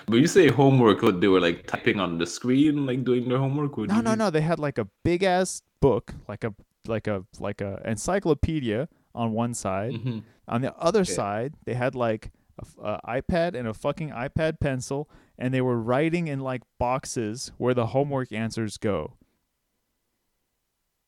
But 0.06 0.16
you 0.16 0.26
say 0.28 0.48
homework, 0.48 1.02
what 1.02 1.20
they 1.20 1.26
were 1.28 1.40
like 1.40 1.66
typing 1.66 1.98
on 2.00 2.16
the 2.16 2.26
screen, 2.26 2.86
like 2.86 3.04
doing 3.04 3.28
their 3.28 3.38
homework? 3.38 3.76
No, 3.76 4.00
no, 4.00 4.14
no. 4.14 4.30
They 4.30 4.40
had 4.40 4.58
like 4.58 4.78
a 4.78 4.86
big 5.04 5.22
ass 5.24 5.62
book, 5.80 6.14
like 6.28 6.44
a 6.44 6.54
like 6.88 7.06
a 7.06 7.24
like 7.38 7.60
a 7.60 7.80
encyclopedia 7.84 8.88
on 9.14 9.32
one 9.32 9.54
side. 9.54 9.92
Mhm. 9.92 10.22
On 10.48 10.60
the 10.62 10.74
other 10.76 11.00
Okay. 11.00 11.12
side, 11.12 11.54
they 11.64 11.74
had 11.74 11.94
like 11.94 12.32
a, 12.58 12.82
a 12.82 13.22
iPad 13.22 13.54
and 13.54 13.68
a 13.68 13.74
fucking 13.74 14.10
iPad 14.10 14.60
pencil, 14.60 15.08
and 15.38 15.52
they 15.54 15.60
were 15.60 15.78
writing 15.80 16.28
in 16.28 16.40
like 16.40 16.62
boxes 16.78 17.52
where 17.58 17.74
the 17.74 17.86
homework 17.88 18.32
answers 18.32 18.76
go. 18.78 19.16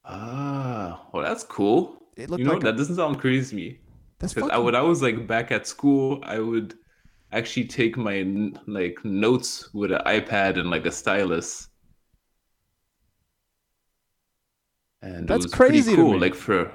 Ah, 0.04 1.06
well, 1.12 1.22
that's 1.22 1.44
cool. 1.44 2.02
It 2.16 2.30
looked 2.30 2.40
You 2.40 2.44
know, 2.44 2.52
like 2.54 2.62
a- 2.62 2.66
that 2.66 2.76
doesn't 2.76 2.96
sound 2.96 3.18
crazy 3.20 3.50
to 3.50 3.56
me. 3.56 3.80
That's 4.18 4.34
Because 4.34 4.50
fucking. 4.50 4.64
when 4.64 4.74
I 4.74 4.82
was 4.82 5.02
like 5.02 5.26
back 5.26 5.50
at 5.52 5.66
school, 5.66 6.20
I 6.24 6.38
would 6.40 6.74
actually 7.32 7.66
take 7.68 7.96
my 7.96 8.22
like 8.66 8.98
notes 9.04 9.72
with 9.74 9.92
an 9.92 10.02
iPad 10.06 10.58
and 10.58 10.70
like 10.70 10.86
a 10.86 10.92
stylus. 10.92 11.69
And 15.02 15.26
That's 15.26 15.44
it 15.44 15.48
was 15.48 15.54
pretty 15.54 15.82
crazy 15.82 15.96
cool. 15.96 16.18
Like 16.18 16.34
for 16.34 16.70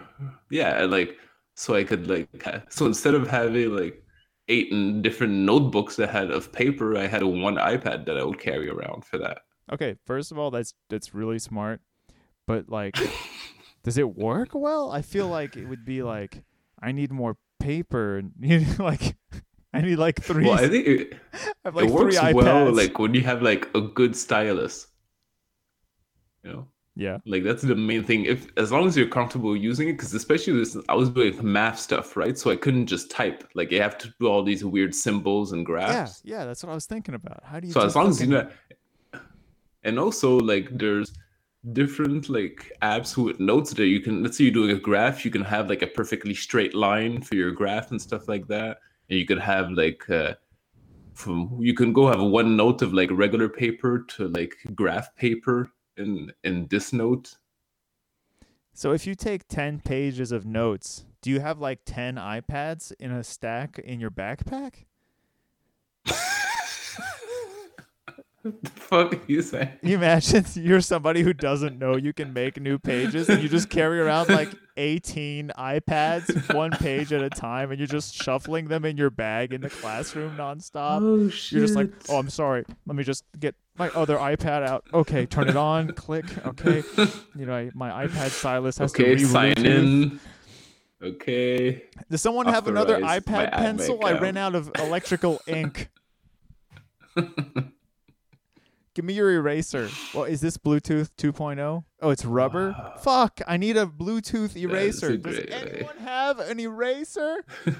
yeah, 0.49 0.83
like 0.85 1.17
so 1.55 1.75
I 1.75 1.83
could 1.83 2.07
like 2.07 2.29
so 2.69 2.85
instead 2.85 3.13
of 3.13 3.27
having 3.27 3.75
like 3.75 4.01
eight 4.47 4.69
different 5.01 5.33
notebooks 5.33 5.95
that 5.97 6.09
had 6.09 6.31
of 6.31 6.51
paper, 6.51 6.97
I 6.97 7.07
had 7.07 7.21
a 7.21 7.27
one 7.27 7.55
iPad 7.55 8.05
that 8.05 8.17
I 8.17 8.23
would 8.23 8.39
carry 8.39 8.69
around 8.69 9.05
for 9.05 9.17
that. 9.19 9.39
okay, 9.71 9.95
first 10.05 10.31
of 10.31 10.37
all, 10.39 10.51
that's 10.51 10.73
that's 10.89 11.13
really 11.13 11.39
smart, 11.39 11.81
but 12.47 12.69
like, 12.69 12.97
does 13.83 13.97
it 13.97 14.15
work 14.15 14.49
well? 14.53 14.91
I 14.91 15.01
feel 15.01 15.27
like 15.27 15.55
it 15.55 15.67
would 15.67 15.85
be 15.85 16.03
like 16.03 16.43
I 16.81 16.91
need 16.91 17.11
more 17.11 17.37
paper, 17.59 18.17
and 18.17 18.79
like 18.79 19.15
I 19.73 19.81
need 19.81 19.97
like 19.97 20.21
three. 20.21 20.45
Well, 20.45 20.53
I 20.53 20.67
think 20.67 20.87
it, 20.87 21.13
I 21.33 21.37
have 21.65 21.75
like 21.75 21.85
it 21.85 21.91
works 21.91 22.17
three 22.17 22.33
well 22.33 22.73
like 22.73 22.97
when 22.97 23.13
you 23.13 23.21
have 23.21 23.41
like 23.41 23.69
a 23.75 23.81
good 23.81 24.15
stylus. 24.15 24.87
You 26.43 26.51
know? 26.51 26.67
Yeah, 26.97 27.17
Like 27.25 27.43
that's 27.43 27.61
the 27.61 27.75
main 27.75 28.05
thing. 28.05 28.23
If 28.23 28.47
as 28.55 28.71
long 28.71 28.87
as 28.87 28.95
you're 28.95 29.07
comfortable 29.07 29.55
using 29.55 29.89
it, 29.89 29.93
because 29.93 30.13
especially 30.13 30.53
this, 30.53 30.77
I 30.87 30.95
was 30.95 31.09
doing 31.09 31.37
math 31.43 31.77
stuff, 31.77 32.15
right? 32.15 32.37
So 32.37 32.51
I 32.51 32.55
couldn't 32.55 32.87
just 32.87 33.11
type. 33.11 33.43
Like 33.53 33.69
you 33.71 33.81
have 33.81 33.97
to 33.97 34.13
do 34.17 34.27
all 34.27 34.43
these 34.43 34.63
weird 34.63 34.95
symbols 34.95 35.51
and 35.51 35.65
graphs. 35.65 36.21
yeah. 36.23 36.37
Yeah, 36.37 36.45
that's 36.45 36.63
what 36.63 36.71
I 36.71 36.75
was 36.75 36.85
thinking 36.85 37.13
about. 37.13 37.43
How 37.43 37.59
do 37.59 37.67
you? 37.67 37.73
so 37.73 37.81
as 37.81 37.97
long 37.97 38.09
as 38.09 38.21
you 38.21 38.27
know, 38.27 38.49
and 39.83 39.99
also 39.99 40.37
like 40.39 40.69
there's 40.71 41.11
different 41.73 42.29
like 42.29 42.71
apps 42.81 43.17
with 43.21 43.41
notes 43.41 43.73
that 43.73 43.87
you 43.87 43.99
can. 43.99 44.23
Let's 44.23 44.37
say 44.37 44.45
you're 44.45 44.53
doing 44.53 44.71
a 44.71 44.79
graph, 44.79 45.25
you 45.25 45.31
can 45.31 45.43
have 45.43 45.69
like 45.69 45.81
a 45.81 45.87
perfectly 45.87 46.33
straight 46.33 46.73
line 46.73 47.21
for 47.21 47.35
your 47.35 47.51
graph 47.51 47.91
and 47.91 48.01
stuff 48.01 48.29
like 48.29 48.47
that. 48.47 48.77
And 49.09 49.19
you 49.19 49.25
could 49.25 49.39
have 49.39 49.69
like. 49.71 50.09
Uh, 50.09 50.35
from 51.13 51.57
you 51.61 51.73
can 51.73 51.93
go 51.93 52.07
have 52.07 52.21
one 52.21 52.57
note 52.57 52.81
of 52.81 52.93
like 52.93 53.09
regular 53.09 53.47
paper 53.47 53.99
to 53.99 54.27
like 54.27 54.53
graph 54.75 55.15
paper 55.15 55.71
in 55.97 56.31
in 56.43 56.67
this 56.67 56.93
note 56.93 57.37
So 58.73 58.91
if 58.91 59.07
you 59.07 59.15
take 59.15 59.47
10 59.47 59.79
pages 59.79 60.33
of 60.33 60.45
notes, 60.45 61.05
do 61.21 61.29
you 61.29 61.39
have 61.39 61.59
like 61.59 61.79
10 61.85 62.15
iPads 62.15 62.91
in 62.99 63.11
a 63.11 63.23
stack 63.23 63.79
in 63.79 63.99
your 64.01 64.11
backpack? 64.11 64.85
What 68.45 68.61
the 68.61 68.69
fuck 68.69 69.13
are 69.15 69.19
you 69.25 69.41
saying? 69.41 69.71
You 69.81 69.95
imagine 69.95 70.45
you're 70.53 70.79
somebody 70.79 71.23
who 71.23 71.33
doesn't 71.33 71.79
know 71.79 71.95
you 71.95 72.13
can 72.13 72.31
make 72.31 72.61
new 72.61 72.77
pages 72.77 73.27
and 73.27 73.41
you 73.41 73.49
just 73.49 73.71
carry 73.71 73.99
around 73.99 74.29
like 74.29 74.49
18 74.77 75.51
iPads, 75.57 76.53
one 76.53 76.69
page 76.69 77.11
at 77.11 77.23
a 77.23 77.29
time, 77.31 77.71
and 77.71 77.79
you're 77.79 77.87
just 77.87 78.13
shuffling 78.13 78.67
them 78.67 78.85
in 78.85 78.97
your 78.97 79.09
bag 79.09 79.51
in 79.51 79.61
the 79.61 79.69
classroom 79.71 80.37
nonstop. 80.37 81.01
oh 81.01 81.27
shit! 81.27 81.53
You're 81.53 81.65
just 81.65 81.75
like, 81.75 81.89
oh, 82.07 82.19
I'm 82.19 82.29
sorry. 82.29 82.65
Let 82.85 82.95
me 82.95 83.03
just 83.03 83.23
get 83.39 83.55
my 83.79 83.89
other 83.89 84.17
iPad 84.17 84.63
out. 84.63 84.85
Okay, 84.93 85.25
turn 85.25 85.49
it 85.49 85.57
on. 85.57 85.93
Click. 85.93 86.25
Okay. 86.45 86.83
You 87.35 87.47
know, 87.47 87.55
I- 87.55 87.71
my 87.73 88.05
iPad 88.05 88.29
stylus 88.29 88.77
has 88.77 88.91
okay, 88.91 89.15
to 89.15 89.23
re 89.23 89.23
sign 89.23 89.65
in. 89.65 90.19
Okay. 91.01 91.83
Does 92.11 92.21
someone 92.21 92.45
have 92.45 92.67
another 92.67 92.99
iPad 92.99 93.53
pencil? 93.53 94.05
I 94.05 94.19
ran 94.19 94.37
out 94.37 94.53
of 94.53 94.69
electrical 94.75 95.41
ink. 95.47 95.89
Give 98.95 99.05
me 99.05 99.13
your 99.13 99.29
eraser. 99.29 99.89
Well, 100.13 100.23
is 100.23 100.39
this 100.41 100.57
Bluetooth 100.57 101.09
2.0? 101.17 101.83
Oh, 102.01 102.09
it's 102.09 102.25
rubber. 102.25 102.71
Wow. 102.71 102.93
Fuck! 102.97 103.41
I 103.45 103.57
need 103.57 103.75
a 103.75 103.85
Bluetooth 103.85 104.55
eraser. 104.55 105.17
Does 105.17 105.35
great 105.35 105.49
way. 105.49 105.71
anyone 105.73 105.97
have 105.97 106.39
an 106.39 106.59
eraser? 106.59 107.43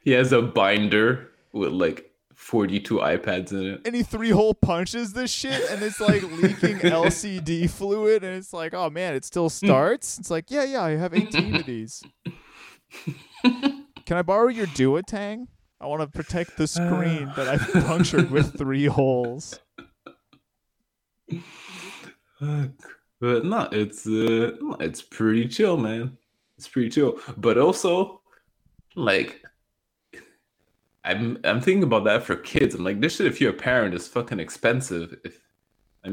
He 0.00 0.12
has 0.12 0.32
a 0.32 0.40
binder 0.42 1.32
with 1.52 1.72
like 1.72 2.12
42 2.34 2.98
iPads 2.98 3.52
in 3.52 3.66
it. 3.66 3.80
And 3.86 3.94
he 3.94 4.02
three 4.02 4.30
hole 4.30 4.54
punches 4.54 5.14
this 5.14 5.30
shit, 5.30 5.68
and 5.70 5.82
it's 5.82 6.00
like 6.00 6.22
leaking 6.40 6.78
LCD 6.78 7.70
fluid, 7.70 8.22
and 8.22 8.36
it's 8.36 8.52
like, 8.52 8.74
oh 8.74 8.90
man, 8.90 9.14
it 9.14 9.24
still 9.24 9.48
starts. 9.48 10.18
It's 10.18 10.30
like, 10.30 10.50
yeah, 10.50 10.64
yeah, 10.64 10.82
I 10.82 10.90
have 10.90 11.14
18 11.14 11.56
of 11.56 11.66
these. 11.66 12.02
Can 13.42 14.16
I 14.16 14.22
borrow 14.22 14.48
your 14.48 14.66
Duotang? 14.66 15.46
I 15.80 15.86
want 15.86 16.02
to 16.02 16.06
protect 16.06 16.56
the 16.56 16.66
screen 16.66 17.32
that 17.36 17.48
I've 17.48 17.84
punctured 17.84 18.30
with 18.30 18.56
three 18.56 18.86
holes. 18.86 19.58
But 23.20 23.44
no, 23.44 23.68
it's 23.72 24.06
uh, 24.06 24.52
it's 24.80 25.00
pretty 25.00 25.48
chill, 25.48 25.76
man. 25.76 26.18
It's 26.58 26.68
pretty 26.68 26.90
chill. 26.90 27.18
But 27.36 27.56
also, 27.58 28.20
like, 28.96 29.42
I'm 31.04 31.38
I'm 31.44 31.60
thinking 31.60 31.84
about 31.84 32.04
that 32.04 32.24
for 32.24 32.36
kids. 32.36 32.74
I'm 32.74 32.84
like, 32.84 33.00
this 33.00 33.16
shit. 33.16 33.26
If 33.26 33.40
you're 33.40 33.52
a 33.52 33.54
parent, 33.54 33.94
is 33.94 34.08
fucking 34.08 34.40
expensive. 34.40 35.16
If 35.24 35.40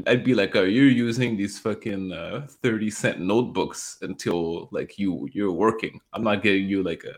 I'd 0.07 0.23
be 0.23 0.33
like, 0.33 0.55
oh, 0.55 0.63
you're 0.63 0.85
using 0.85 1.35
these 1.35 1.59
fucking 1.59 2.13
uh, 2.13 2.47
thirty 2.63 2.89
cent 2.89 3.19
notebooks 3.19 3.97
until 4.01 4.69
like 4.71 4.97
you 4.97 5.27
you're 5.33 5.51
working. 5.51 5.99
I'm 6.13 6.23
not 6.23 6.43
getting 6.43 6.69
you 6.69 6.81
like 6.81 7.03
a 7.03 7.17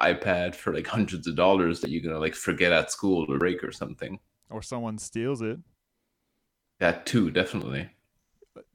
iPad 0.00 0.54
for 0.54 0.72
like 0.74 0.86
hundreds 0.86 1.26
of 1.28 1.36
dollars 1.36 1.80
that 1.80 1.90
you're 1.90 2.02
gonna 2.02 2.18
like 2.18 2.34
forget 2.34 2.72
at 2.72 2.90
school 2.90 3.26
or 3.28 3.38
break 3.38 3.62
or 3.62 3.70
something. 3.70 4.18
Or 4.50 4.62
someone 4.62 4.98
steals 4.98 5.42
it. 5.42 5.58
That 6.80 7.06
too, 7.06 7.30
definitely. 7.30 7.90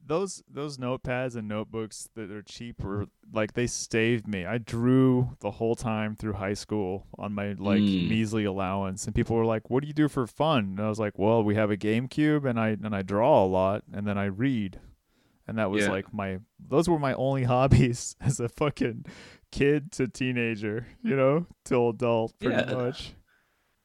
Those 0.06 0.42
those 0.50 0.76
notepads 0.76 1.34
and 1.36 1.48
notebooks 1.48 2.08
that 2.14 2.30
are 2.30 2.42
cheap 2.42 2.82
were 2.82 3.06
like 3.32 3.54
they 3.54 3.66
saved 3.66 4.26
me. 4.28 4.44
I 4.44 4.58
drew 4.58 5.36
the 5.40 5.52
whole 5.52 5.74
time 5.74 6.14
through 6.14 6.34
high 6.34 6.52
school 6.54 7.06
on 7.18 7.32
my 7.34 7.52
like 7.58 7.80
Mm. 7.80 8.08
measly 8.10 8.44
allowance, 8.44 9.06
and 9.06 9.14
people 9.14 9.34
were 9.36 9.46
like, 9.46 9.70
"What 9.70 9.80
do 9.82 9.86
you 9.86 9.94
do 9.94 10.08
for 10.08 10.26
fun?" 10.26 10.64
And 10.64 10.80
I 10.80 10.88
was 10.90 10.98
like, 11.00 11.18
"Well, 11.18 11.42
we 11.42 11.54
have 11.54 11.70
a 11.70 11.76
GameCube, 11.76 12.44
and 12.48 12.60
I 12.60 12.68
and 12.70 12.94
I 12.94 13.00
draw 13.02 13.44
a 13.44 13.46
lot, 13.46 13.84
and 13.92 14.06
then 14.06 14.18
I 14.18 14.26
read." 14.26 14.78
And 15.48 15.58
that 15.58 15.70
was 15.70 15.84
Yeah. 15.84 15.90
like 15.90 16.12
my 16.12 16.40
those 16.58 16.88
were 16.88 16.98
my 16.98 17.14
only 17.14 17.44
hobbies 17.54 18.14
as 18.20 18.40
a 18.40 18.48
fucking 18.50 19.06
kid 19.50 19.90
to 19.92 20.06
teenager, 20.08 20.86
you 21.02 21.16
know, 21.16 21.46
till 21.64 21.88
adult, 21.90 22.38
pretty 22.38 22.56
Yeah. 22.56 22.74
much. 22.76 23.14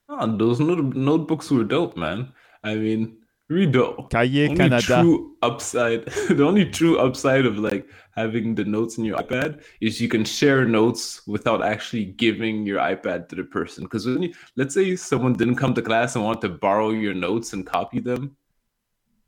Oh, 0.10 0.36
those 0.38 0.60
not- 0.60 0.96
notebooks 0.96 1.50
were 1.52 1.64
dope, 1.64 1.96
man. 1.96 2.34
I 2.64 2.76
mean, 2.76 3.18
really 3.50 3.72
dope. 3.72 4.10
Cahiers 4.12 4.50
Only 4.52 4.58
Canada. 4.58 5.02
true 5.02 5.36
upside, 5.42 6.06
the 6.30 6.44
only 6.46 6.66
true 6.66 6.98
upside 7.00 7.46
of 7.46 7.58
like 7.60 7.88
having 8.16 8.56
the 8.56 8.64
notes 8.64 8.98
in 8.98 9.06
your 9.06 9.18
iPad 9.18 9.64
is 9.82 10.00
you 10.00 10.08
can 10.08 10.24
share 10.24 10.66
notes 10.66 11.26
without 11.28 11.64
actually 11.64 12.06
giving 12.06 12.66
your 12.66 12.80
iPad 12.80 13.28
to 13.30 13.36
the 13.36 13.44
person. 13.44 13.84
Because 13.86 14.06
when 14.06 14.24
you, 14.24 14.34
let's 14.56 14.74
say 14.74 14.96
someone 14.96 15.34
didn't 15.34 15.56
come 15.56 15.74
to 15.74 15.82
class 15.82 16.16
and 16.16 16.24
want 16.24 16.42
to 16.42 16.50
borrow 16.50 16.92
your 16.92 17.14
notes 17.14 17.54
and 17.54 17.66
copy 17.66 18.00
them, 18.00 18.36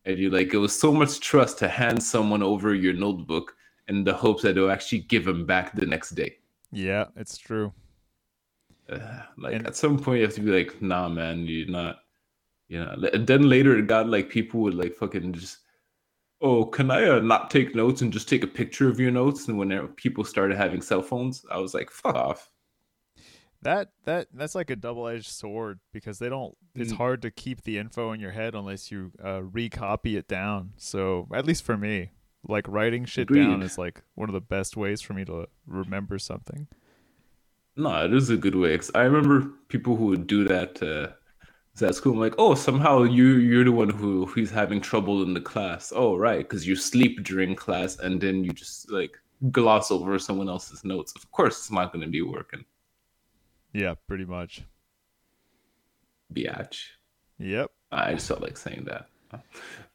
and 0.05 0.17
you 0.17 0.29
like 0.29 0.53
it 0.53 0.57
was 0.57 0.77
so 0.79 0.91
much 0.93 1.19
trust 1.19 1.57
to 1.59 1.67
hand 1.67 2.01
someone 2.01 2.41
over 2.43 2.73
your 2.73 2.93
notebook 2.93 3.55
in 3.87 4.03
the 4.03 4.13
hopes 4.13 4.41
that 4.43 4.55
they'll 4.55 4.71
actually 4.71 4.99
give 4.99 5.25
them 5.25 5.45
back 5.45 5.75
the 5.75 5.85
next 5.85 6.11
day. 6.11 6.37
Yeah, 6.71 7.05
it's 7.15 7.37
true. 7.37 7.73
Uh, 8.89 8.99
like 9.37 9.53
And- 9.53 9.67
at 9.67 9.75
some 9.75 9.97
point 9.99 10.17
you 10.19 10.25
have 10.25 10.35
to 10.35 10.41
be 10.41 10.51
like 10.51 10.81
nah 10.81 11.07
man 11.07 11.45
you're 11.45 11.67
not 11.69 11.99
you 12.71 12.79
know 12.79 12.93
and 13.13 13.27
then 13.27 13.49
later 13.49 13.77
it 13.77 13.87
got 13.87 14.07
like 14.07 14.29
people 14.29 14.61
would 14.61 14.73
like 14.73 14.93
fucking 14.95 15.33
just 15.33 15.57
oh 16.41 16.63
can 16.65 16.89
i 16.89 17.03
uh, 17.07 17.19
not 17.19 17.49
take 17.51 17.75
notes 17.75 18.01
and 18.01 18.13
just 18.13 18.29
take 18.29 18.43
a 18.43 18.47
picture 18.59 18.87
of 18.89 18.99
your 18.99 19.11
notes 19.11 19.47
and 19.49 19.57
when 19.57 19.87
people 20.03 20.23
started 20.23 20.57
having 20.57 20.81
cell 20.81 21.01
phones 21.01 21.43
i 21.51 21.57
was 21.57 21.73
like 21.73 21.89
fuck 21.91 22.15
off 22.15 22.49
That 23.63 23.89
that 24.05 24.27
that's 24.33 24.55
like 24.55 24.71
a 24.71 24.75
double-edged 24.75 25.29
sword 25.29 25.79
because 25.93 26.17
they 26.17 26.29
don't. 26.29 26.55
It's 26.75 26.93
Mm. 26.93 26.97
hard 26.97 27.21
to 27.21 27.29
keep 27.29 27.61
the 27.61 27.77
info 27.77 28.11
in 28.13 28.19
your 28.19 28.31
head 28.31 28.55
unless 28.55 28.89
you 28.91 29.11
uh, 29.23 29.41
recopy 29.41 30.17
it 30.17 30.27
down. 30.27 30.71
So 30.77 31.27
at 31.31 31.45
least 31.45 31.63
for 31.63 31.77
me, 31.77 32.09
like 32.47 32.65
writing 32.67 33.05
shit 33.05 33.27
down 33.27 33.61
is 33.61 33.77
like 33.77 34.01
one 34.15 34.29
of 34.29 34.33
the 34.33 34.41
best 34.55 34.75
ways 34.75 34.99
for 35.01 35.13
me 35.13 35.25
to 35.25 35.47
remember 35.67 36.17
something. 36.17 36.67
no 37.75 38.03
it 38.05 38.13
is 38.13 38.29
a 38.31 38.37
good 38.45 38.55
way 38.55 38.79
i 38.95 39.03
remember 39.03 39.47
people 39.69 39.95
who 39.95 40.07
would 40.07 40.25
do 40.27 40.43
that 40.43 40.81
uh, 40.83 41.07
Is 41.73 41.79
that 41.79 41.95
school? 41.95 42.13
I'm 42.13 42.19
like, 42.19 42.35
oh, 42.37 42.53
somehow 42.53 43.03
you 43.03 43.37
you're 43.37 43.63
the 43.63 43.71
one 43.71 43.89
who 43.89 44.25
who's 44.25 44.51
having 44.51 44.81
trouble 44.81 45.23
in 45.23 45.33
the 45.33 45.41
class. 45.41 45.93
Oh, 45.95 46.17
right, 46.17 46.39
because 46.39 46.67
you 46.67 46.75
sleep 46.75 47.23
during 47.23 47.55
class 47.55 47.97
and 47.99 48.19
then 48.19 48.43
you 48.43 48.51
just 48.51 48.91
like 48.91 49.17
gloss 49.51 49.89
over 49.89 50.19
someone 50.19 50.49
else's 50.49 50.83
notes. 50.83 51.13
Of 51.15 51.31
course, 51.31 51.57
it's 51.59 51.71
not 51.71 51.93
going 51.93 52.03
to 52.03 52.11
be 52.11 52.21
working. 52.21 52.65
Yeah, 53.73 53.95
pretty 54.07 54.25
much. 54.25 54.63
Biatch. 56.33 56.87
Yep. 57.39 57.71
I 57.91 58.13
just 58.13 58.27
felt 58.27 58.41
like 58.41 58.57
saying 58.57 58.85
that. 58.85 59.07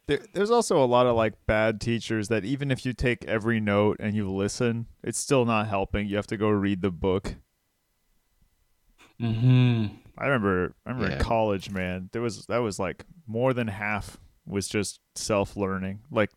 There, 0.07 0.19
there's 0.33 0.51
also 0.51 0.83
a 0.83 0.85
lot 0.85 1.05
of 1.05 1.15
like 1.15 1.33
bad 1.45 1.79
teachers 1.79 2.27
that 2.29 2.45
even 2.45 2.71
if 2.71 2.85
you 2.85 2.93
take 2.93 3.25
every 3.25 3.59
note 3.59 3.97
and 3.99 4.15
you 4.15 4.31
listen, 4.31 4.87
it's 5.03 5.19
still 5.19 5.45
not 5.45 5.67
helping. 5.67 6.07
You 6.07 6.15
have 6.15 6.27
to 6.27 6.37
go 6.37 6.49
read 6.49 6.81
the 6.81 6.91
book. 6.91 7.35
Mm-hmm. 9.21 9.95
I 10.17 10.25
remember, 10.25 10.73
I 10.85 10.91
remember 10.91 11.15
in 11.15 11.19
college, 11.19 11.69
man. 11.69 12.09
There 12.11 12.21
was 12.21 12.45
that 12.47 12.57
was 12.59 12.79
like 12.79 13.03
more 13.27 13.53
than 13.53 13.67
half 13.67 14.17
was 14.45 14.67
just 14.67 14.99
self 15.15 15.55
learning. 15.57 15.99
Like 16.11 16.31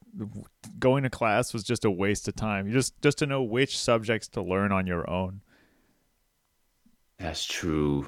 going 0.79 1.05
to 1.05 1.11
class 1.11 1.53
was 1.55 1.63
just 1.63 1.85
a 1.85 1.91
waste 1.91 2.29
of 2.29 2.37
time. 2.37 2.67
You 2.67 2.73
just 2.73 3.01
just 3.03 3.19
to 3.19 3.27
know 3.27 3.43
which 3.43 3.79
subjects 3.79 4.29
to 4.29 4.43
learn 4.43 4.73
on 4.73 4.87
your 4.87 5.09
own. 5.09 5.41
That's 7.19 7.45
true. 7.45 8.07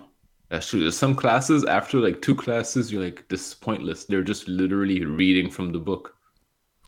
That's 0.49 0.69
true. 0.69 0.81
There's 0.81 0.97
some 0.97 1.15
classes 1.15 1.65
after 1.65 1.99
like 1.99 2.21
two 2.21 2.35
classes, 2.35 2.93
you're 2.93 3.03
like, 3.03 3.27
this 3.29 3.49
is 3.49 3.55
pointless. 3.55 4.05
They're 4.05 4.23
just 4.23 4.49
literally 4.49 5.05
reading 5.05 5.51
from 5.51 5.73
the 5.73 5.79
book. 5.79 6.15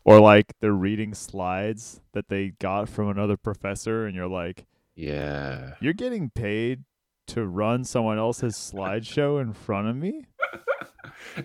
Or 0.03 0.19
like 0.19 0.53
they're 0.59 0.73
reading 0.73 1.15
slides 1.15 1.99
that 2.13 2.29
they 2.29 2.49
got 2.59 2.89
from 2.89 3.09
another 3.09 3.37
professor, 3.37 4.05
and 4.05 4.15
you're 4.15 4.27
like, 4.27 4.65
Yeah. 4.95 5.73
you're 5.79 5.93
getting 5.93 6.29
paid 6.29 6.83
to 7.27 7.45
run 7.45 7.83
someone 7.83 8.17
else's 8.17 8.55
slideshow 8.55 9.41
in 9.41 9.53
front 9.53 9.87
of 9.87 9.95
me. 9.95 10.25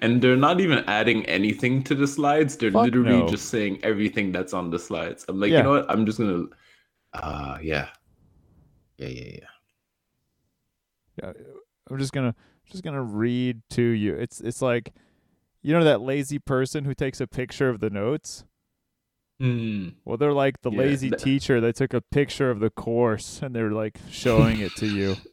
And 0.02 0.20
they're 0.22 0.36
not 0.36 0.60
even 0.60 0.84
adding 0.86 1.24
anything 1.26 1.82
to 1.84 1.94
the 1.94 2.06
slides. 2.06 2.56
They're 2.56 2.70
Fuck 2.70 2.84
literally 2.84 3.10
no. 3.18 3.28
just 3.28 3.46
saying 3.48 3.80
everything 3.82 4.30
that's 4.30 4.52
on 4.52 4.70
the 4.70 4.78
slides. 4.78 5.24
I'm 5.28 5.40
like, 5.40 5.50
Yeah. 5.50 5.58
you 5.58 5.62
know 5.64 5.70
what? 5.70 5.90
I'm 5.90 6.06
just 6.06 6.18
gonna 6.18 6.44
uh 7.14 7.58
yeah. 7.62 7.88
Yeah, 8.98 9.08
yeah, 9.08 9.24
yeah. 9.34 9.46
Yeah, 11.22 11.32
I'm 11.90 11.98
just 11.98 12.12
gonna 12.12 12.34
just 12.70 12.84
gonna 12.84 13.02
read 13.02 13.62
to 13.70 13.82
you. 13.82 14.14
It's 14.14 14.40
it's 14.40 14.62
like, 14.62 14.92
you 15.62 15.72
know 15.72 15.84
that 15.84 16.00
lazy 16.02 16.38
person 16.38 16.84
who 16.84 16.94
takes 16.94 17.20
a 17.20 17.26
picture 17.26 17.68
of 17.68 17.80
the 17.80 17.90
notes. 17.90 18.44
Hmm. 19.40 19.88
Well, 20.04 20.18
they're 20.18 20.32
like 20.34 20.60
the 20.62 20.70
Yeah, 20.70 20.78
lazy 20.78 21.08
that- 21.10 21.20
teacher 21.20 21.60
that 21.60 21.74
took 21.76 21.94
a 21.94 22.00
picture 22.00 22.50
of 22.50 22.60
the 22.60 22.70
course 22.70 23.40
and 23.42 23.54
they're 23.56 23.72
like 23.72 23.98
showing 24.10 24.60
it 24.60 24.72
to 24.76 24.86
you. 24.86 25.16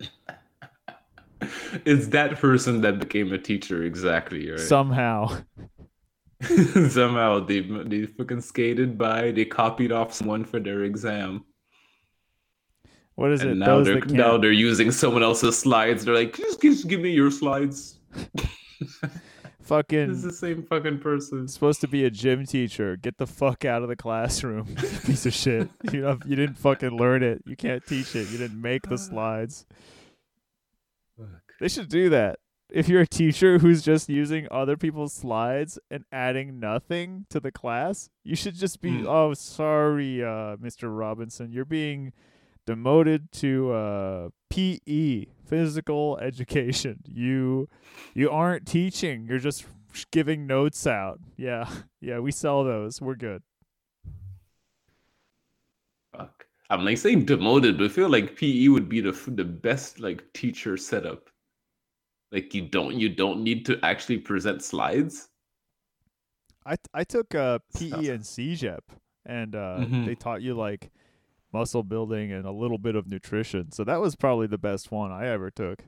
It's 1.85 2.07
that 2.07 2.39
person 2.39 2.81
that 2.81 2.99
became 2.99 3.31
a 3.31 3.37
teacher 3.37 3.83
exactly, 3.83 4.49
right? 4.49 4.59
Somehow. 4.59 5.37
Somehow 6.89 7.39
they 7.39 7.61
they 7.61 8.05
fucking 8.05 8.41
skated 8.41 8.97
by, 8.97 9.31
they 9.31 9.45
copied 9.45 9.91
off 9.91 10.13
someone 10.13 10.45
for 10.45 10.59
their 10.59 10.83
exam. 10.83 11.45
What 13.15 13.31
is 13.31 13.41
and 13.41 13.51
it? 13.51 13.55
now 13.55 13.77
Those 13.77 13.85
they're 13.87 14.05
now 14.05 14.37
they're 14.37 14.51
using 14.51 14.91
someone 14.91 15.23
else's 15.23 15.57
slides. 15.57 16.05
They're 16.05 16.13
like, 16.13 16.35
just, 16.35 16.61
just 16.61 16.87
give 16.87 17.01
me 17.01 17.11
your 17.11 17.31
slides. 17.31 17.99
fucking 19.67 20.11
It's 20.11 20.23
the 20.23 20.31
same 20.31 20.63
fucking 20.63 20.99
person. 20.99 21.47
supposed 21.47 21.81
to 21.81 21.87
be 21.87 22.05
a 22.05 22.09
gym 22.09 22.45
teacher. 22.45 22.95
Get 22.95 23.17
the 23.17 23.27
fuck 23.27 23.65
out 23.65 23.81
of 23.81 23.89
the 23.89 23.95
classroom, 23.95 24.65
piece 25.05 25.25
of 25.25 25.33
shit. 25.33 25.69
You 25.91 26.01
know, 26.01 26.19
you 26.25 26.35
didn't 26.35 26.57
fucking 26.57 26.91
learn 26.95 27.23
it. 27.23 27.43
You 27.45 27.55
can't 27.55 27.85
teach 27.85 28.15
it. 28.15 28.29
You 28.29 28.37
didn't 28.37 28.61
make 28.61 28.83
the 28.83 28.97
slides. 28.97 29.65
They 31.59 31.67
should 31.67 31.89
do 31.89 32.09
that. 32.09 32.39
If 32.69 32.89
you're 32.89 33.01
a 33.01 33.07
teacher 33.07 33.59
who's 33.59 33.81
just 33.81 34.09
using 34.09 34.47
other 34.51 34.75
people's 34.75 35.13
slides 35.13 35.79
and 35.89 36.03
adding 36.11 36.59
nothing 36.59 37.25
to 37.29 37.39
the 37.39 37.51
class, 37.51 38.09
you 38.25 38.35
should 38.35 38.55
just 38.55 38.81
be, 38.81 38.99
Hmm. 38.99 39.07
oh, 39.07 39.33
sorry, 39.33 40.21
uh, 40.21 40.57
Mr. 40.57 40.95
Robinson, 40.95 41.51
you're 41.53 41.63
being 41.63 42.11
demoted 42.65 43.31
to 43.31 43.71
uh, 43.71 44.29
PE, 44.49 45.27
physical 45.45 46.17
education. 46.17 46.99
You 47.05 47.69
you 48.13 48.29
aren't 48.29 48.67
teaching. 48.67 49.25
You're 49.29 49.39
just 49.39 49.65
giving 50.11 50.45
notes 50.45 50.85
out. 50.85 51.21
Yeah, 51.37 51.69
yeah, 52.01 52.19
we 52.19 52.31
sell 52.33 52.65
those. 52.65 53.01
We're 53.01 53.15
good. 53.15 53.41
Fuck. 56.11 56.45
I'm 56.69 56.83
like 56.83 56.97
saying 56.97 57.25
demoted, 57.25 57.77
but 57.77 57.85
I 57.85 57.87
feel 57.87 58.09
like 58.09 58.35
PE 58.35 58.67
would 58.67 58.89
be 58.89 58.99
the 58.99 59.13
the 59.27 59.45
best 59.45 60.01
like 60.01 60.21
teacher 60.33 60.75
setup. 60.75 61.29
Like 62.31 62.53
you 62.53 62.63
don't 62.67 62.95
you 62.95 63.09
don't 63.09 63.43
need 63.43 63.65
to 63.67 63.79
actually 63.83 64.17
present 64.19 64.61
slides. 64.63 65.29
I 66.65 66.75
I 66.93 67.03
took 67.03 67.33
uh, 67.35 67.59
PE 67.77 68.07
and 68.09 68.23
CEGEP, 68.23 68.79
and 69.25 69.55
uh, 69.55 69.77
Mhm. 69.79 70.05
they 70.05 70.15
taught 70.15 70.41
you 70.41 70.53
like 70.53 70.91
muscle 71.53 71.83
building 71.83 72.31
and 72.33 72.45
a 72.45 72.51
little 72.51 72.77
bit 72.77 72.95
of 72.95 73.07
nutrition. 73.07 73.71
So 73.71 73.83
that 73.85 74.01
was 74.01 74.15
probably 74.15 74.47
the 74.47 74.57
best 74.57 74.91
one 74.91 75.11
I 75.11 75.27
ever 75.27 75.49
took. 75.49 75.83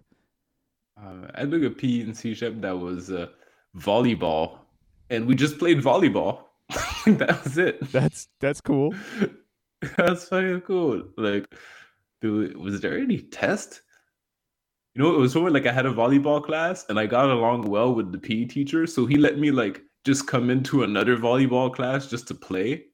Uh, 1.01 1.27
I 1.35 1.45
took 1.45 1.63
a 1.63 1.69
PE 1.69 2.01
and 2.01 2.13
CEGEP 2.13 2.61
that 2.61 2.77
was 2.79 3.09
uh, 3.11 3.27
volleyball, 3.77 4.59
and 5.09 5.25
we 5.27 5.35
just 5.35 5.57
played 5.59 5.79
volleyball. 5.79 6.43
that 7.05 7.43
was 7.43 7.57
it. 7.57 7.91
That's 7.91 8.27
that's 8.39 8.61
cool. 8.61 8.93
That's 9.97 10.25
fucking 10.27 10.61
cool. 10.61 11.03
Like, 11.15 11.45
dude, 12.21 12.57
was 12.57 12.81
there 12.81 12.97
any 12.99 13.19
test? 13.19 13.81
You 14.95 15.03
know, 15.03 15.13
it 15.13 15.19
was 15.19 15.33
sort 15.33 15.47
of 15.47 15.53
like 15.53 15.67
I 15.67 15.71
had 15.71 15.85
a 15.85 15.93
volleyball 15.93 16.43
class 16.43 16.85
and 16.89 16.99
I 16.99 17.05
got 17.05 17.29
along 17.29 17.69
well 17.69 17.93
with 17.93 18.11
the 18.11 18.17
PE 18.17 18.45
teacher, 18.45 18.87
so 18.87 19.05
he 19.05 19.17
let 19.17 19.37
me 19.37 19.51
like 19.51 19.81
just 20.05 20.27
come 20.27 20.49
into 20.49 20.83
another 20.83 21.17
volleyball 21.17 21.73
class 21.73 22.07
just 22.07 22.27
to 22.29 22.33
play. 22.33 22.85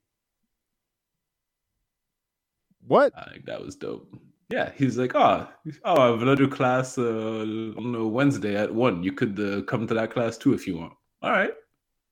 What? 2.85 3.13
I 3.17 3.31
think 3.31 3.45
that 3.45 3.61
was 3.61 3.75
dope. 3.75 4.13
Yeah, 4.49 4.71
he's 4.75 4.97
like, 4.97 5.15
oh, 5.15 5.47
oh, 5.85 6.01
I 6.01 6.05
have 6.07 6.21
another 6.21 6.47
class 6.47 6.97
uh, 6.97 7.01
on 7.01 7.95
a 7.95 8.07
Wednesday 8.07 8.55
at 8.55 8.73
one. 8.73 9.01
You 9.01 9.11
could 9.11 9.39
uh, 9.39 9.61
come 9.63 9.87
to 9.87 9.93
that 9.95 10.11
class 10.11 10.37
too 10.37 10.53
if 10.53 10.67
you 10.67 10.77
want. 10.77 10.93
All 11.23 11.31
right, 11.31 11.53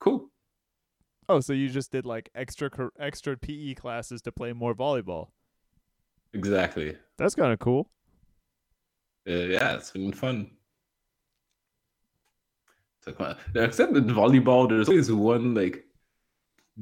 cool. 0.00 0.30
Oh, 1.28 1.40
so 1.40 1.52
you 1.52 1.68
just 1.68 1.92
did 1.92 2.04
like 2.04 2.30
extra 2.34 2.70
extra 2.98 3.36
PE 3.36 3.74
classes 3.74 4.20
to 4.22 4.32
play 4.32 4.52
more 4.52 4.74
volleyball. 4.74 5.28
Exactly. 6.32 6.96
That's 7.16 7.36
kind 7.36 7.52
of 7.52 7.60
cool. 7.60 7.88
Uh, 9.26 9.32
yeah, 9.32 9.74
it's 9.74 9.90
been 9.90 10.12
fun. 10.12 10.50
It's 13.06 13.18
like, 13.18 13.36
except 13.54 13.96
in 13.96 14.04
volleyball, 14.06 14.68
there's 14.68 14.88
always 14.88 15.12
one 15.12 15.54
like 15.54 15.84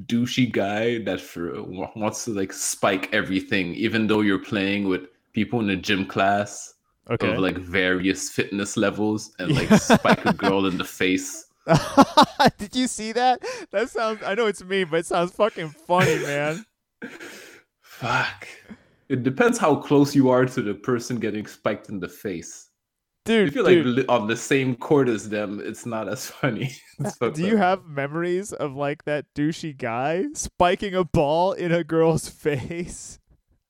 douchey 0.05 0.51
guy 0.51 0.99
that 1.03 1.21
for, 1.21 1.61
wants 1.63 2.25
to 2.25 2.31
like 2.31 2.53
spike 2.53 3.13
everything, 3.13 3.73
even 3.75 4.07
though 4.07 4.21
you're 4.21 4.39
playing 4.39 4.87
with 4.87 5.07
people 5.33 5.59
in 5.59 5.69
a 5.69 5.75
gym 5.75 6.05
class 6.05 6.75
Okay. 7.09 7.33
of 7.33 7.37
like 7.37 7.57
various 7.57 8.29
fitness 8.29 8.77
levels 8.77 9.35
and 9.39 9.53
like 9.53 9.73
spike 9.75 10.25
a 10.25 10.31
girl 10.31 10.65
in 10.65 10.77
the 10.77 10.85
face. 10.85 11.47
Did 12.57 12.75
you 12.75 12.87
see 12.87 13.11
that? 13.13 13.41
That 13.71 13.89
sounds. 13.89 14.21
I 14.23 14.35
know 14.35 14.47
it's 14.47 14.63
me, 14.63 14.83
but 14.83 14.99
it 15.01 15.05
sounds 15.05 15.31
fucking 15.31 15.69
funny, 15.69 16.19
man. 16.19 16.65
Fuck. 17.81 18.47
It 19.09 19.23
depends 19.23 19.57
how 19.57 19.75
close 19.75 20.15
you 20.15 20.29
are 20.29 20.45
to 20.45 20.61
the 20.61 20.73
person 20.73 21.17
getting 21.19 21.45
spiked 21.45 21.89
in 21.89 21.99
the 21.99 22.07
face. 22.09 22.69
Dude, 23.25 23.47
If 23.49 23.55
you're 23.55 23.63
like 23.63 23.75
dude, 23.75 23.85
li- 23.85 24.05
on 24.09 24.27
the 24.27 24.35
same 24.35 24.75
court 24.75 25.07
as 25.07 25.29
them, 25.29 25.61
it's 25.63 25.85
not 25.85 26.09
as 26.09 26.27
funny. 26.41 26.75
Uh, 26.99 27.07
it's 27.07 27.17
fucked 27.17 27.35
do 27.37 27.45
you 27.45 27.55
have 27.57 27.85
memories 27.85 28.51
of 28.53 28.75
like 28.75 29.05
that 29.05 29.25
douchey 29.33 29.77
guy 29.77 30.25
spiking 30.33 30.93
a 30.95 31.03
ball 31.05 31.53
in 31.53 31.71
a 31.71 31.83
girl's 31.83 32.27
face? 32.47 33.19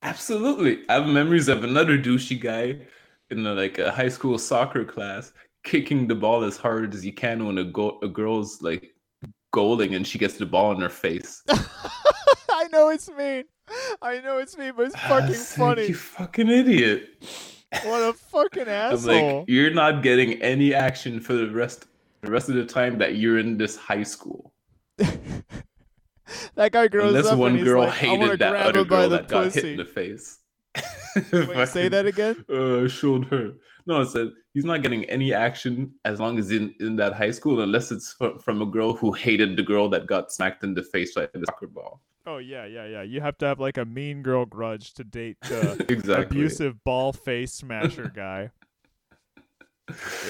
Absolutely. 0.02 0.80
I 0.88 0.94
have 0.94 1.06
memories 1.06 1.48
of 1.48 1.62
another 1.64 1.96
douchey 1.98 2.40
guy 2.40 2.86
in 3.30 3.46
a, 3.46 3.54
like 3.54 3.78
a 3.78 3.90
high 3.92 4.08
school 4.08 4.38
soccer 4.38 4.84
class 4.84 5.32
kicking 5.64 6.06
the 6.06 6.14
ball 6.14 6.44
as 6.44 6.56
hard 6.56 6.92
as 6.92 7.06
you 7.06 7.12
can 7.12 7.46
when 7.46 7.58
a, 7.58 7.64
go- 7.64 7.98
a 8.02 8.08
girl's 8.08 8.60
like 8.60 8.94
goaling 9.54 9.94
and 9.96 10.06
she 10.06 10.18
gets 10.18 10.36
the 10.36 10.44
ball 10.46 10.72
in 10.72 10.80
her 10.80 10.90
face. 10.90 11.42
I 12.74 12.76
know 12.76 12.88
it's 12.88 13.08
mean. 13.08 13.44
I 14.02 14.18
know 14.18 14.38
it's 14.38 14.58
mean, 14.58 14.72
but 14.76 14.86
it's 14.86 14.96
fucking 14.96 15.28
was 15.28 15.54
funny. 15.54 15.86
You 15.86 15.94
fucking 15.94 16.48
idiot. 16.48 17.08
What 17.84 18.00
a 18.00 18.12
fucking 18.12 18.62
I'm 18.62 18.68
asshole. 18.68 19.38
like, 19.38 19.48
you're 19.48 19.70
not 19.72 20.02
getting 20.02 20.42
any 20.42 20.74
action 20.74 21.20
for 21.20 21.34
the 21.34 21.48
rest 21.50 21.86
the 22.22 22.32
rest 22.32 22.48
of 22.48 22.56
the 22.56 22.64
time 22.64 22.98
that 22.98 23.14
you're 23.14 23.38
in 23.38 23.58
this 23.58 23.76
high 23.76 24.02
school. 24.02 24.52
that 24.98 26.72
guy 26.72 26.88
grows 26.88 27.10
Unless 27.10 27.26
up 27.26 27.32
and 27.32 27.40
one 27.40 27.54
he's 27.54 27.64
girl 27.64 27.82
like, 27.82 27.90
I 27.90 27.96
hated 27.96 28.38
that 28.40 28.56
other 28.56 28.84
girl 28.84 29.08
that 29.08 29.28
got 29.28 29.52
hit 29.52 29.64
in 29.64 29.76
the 29.76 29.84
face. 29.84 30.38
Wait, 31.32 31.68
say 31.68 31.88
that 31.88 32.06
again? 32.06 32.44
uh, 32.52 32.88
showed 32.88 33.26
her. 33.26 33.52
No, 33.86 34.00
I 34.00 34.04
said 34.04 34.30
he's 34.54 34.64
not 34.64 34.82
getting 34.82 35.04
any 35.04 35.34
action 35.34 35.92
as 36.04 36.18
long 36.18 36.38
as 36.38 36.50
in, 36.50 36.74
in 36.80 36.96
that 36.96 37.12
high 37.12 37.30
school, 37.30 37.60
unless 37.60 37.92
it's 37.92 38.14
fr- 38.14 38.38
from 38.42 38.62
a 38.62 38.66
girl 38.66 38.94
who 38.94 39.12
hated 39.12 39.56
the 39.56 39.62
girl 39.62 39.88
that 39.90 40.06
got 40.06 40.32
smacked 40.32 40.64
in 40.64 40.74
the 40.74 40.82
face 40.82 41.14
by 41.14 41.28
the 41.32 41.44
soccer 41.46 41.66
ball. 41.66 42.00
Oh 42.26 42.38
yeah, 42.38 42.64
yeah, 42.64 42.86
yeah. 42.86 43.02
You 43.02 43.20
have 43.20 43.36
to 43.38 43.46
have 43.46 43.60
like 43.60 43.76
a 43.76 43.84
mean 43.84 44.22
girl 44.22 44.46
grudge 44.46 44.94
to 44.94 45.04
date 45.04 45.36
the 45.42 45.84
exactly. 45.88 46.24
abusive 46.24 46.82
ball 46.82 47.12
face 47.12 47.52
smasher 47.52 48.10
guy. 48.14 48.50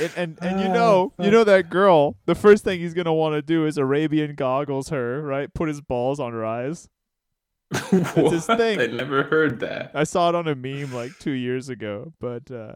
And 0.01 0.11
and, 0.17 0.39
and 0.43 0.61
you 0.61 0.67
know, 0.67 1.13
you 1.17 1.31
know 1.31 1.45
that 1.45 1.71
girl. 1.71 2.17
The 2.27 2.35
first 2.35 2.65
thing 2.65 2.81
he's 2.81 2.93
gonna 2.93 3.15
want 3.15 3.37
to 3.37 3.41
do 3.41 3.67
is 3.67 3.79
Arabian 3.79 4.35
goggles 4.35 4.89
her, 4.89 5.23
right? 5.23 5.55
Put 5.55 5.69
his 5.69 5.81
balls 5.81 6.19
on 6.19 6.33
her 6.33 6.45
eyes. 6.45 6.89
That's 7.71 8.33
his 8.33 8.47
thing. 8.47 8.81
I 8.81 8.87
never 8.87 9.23
heard 9.23 9.61
that. 9.61 9.93
I 9.95 10.03
saw 10.03 10.29
it 10.29 10.35
on 10.35 10.49
a 10.49 10.57
meme 10.57 10.93
like 10.93 11.17
two 11.21 11.31
years 11.31 11.69
ago, 11.69 12.13
but 12.19 12.51
uh, 12.51 12.75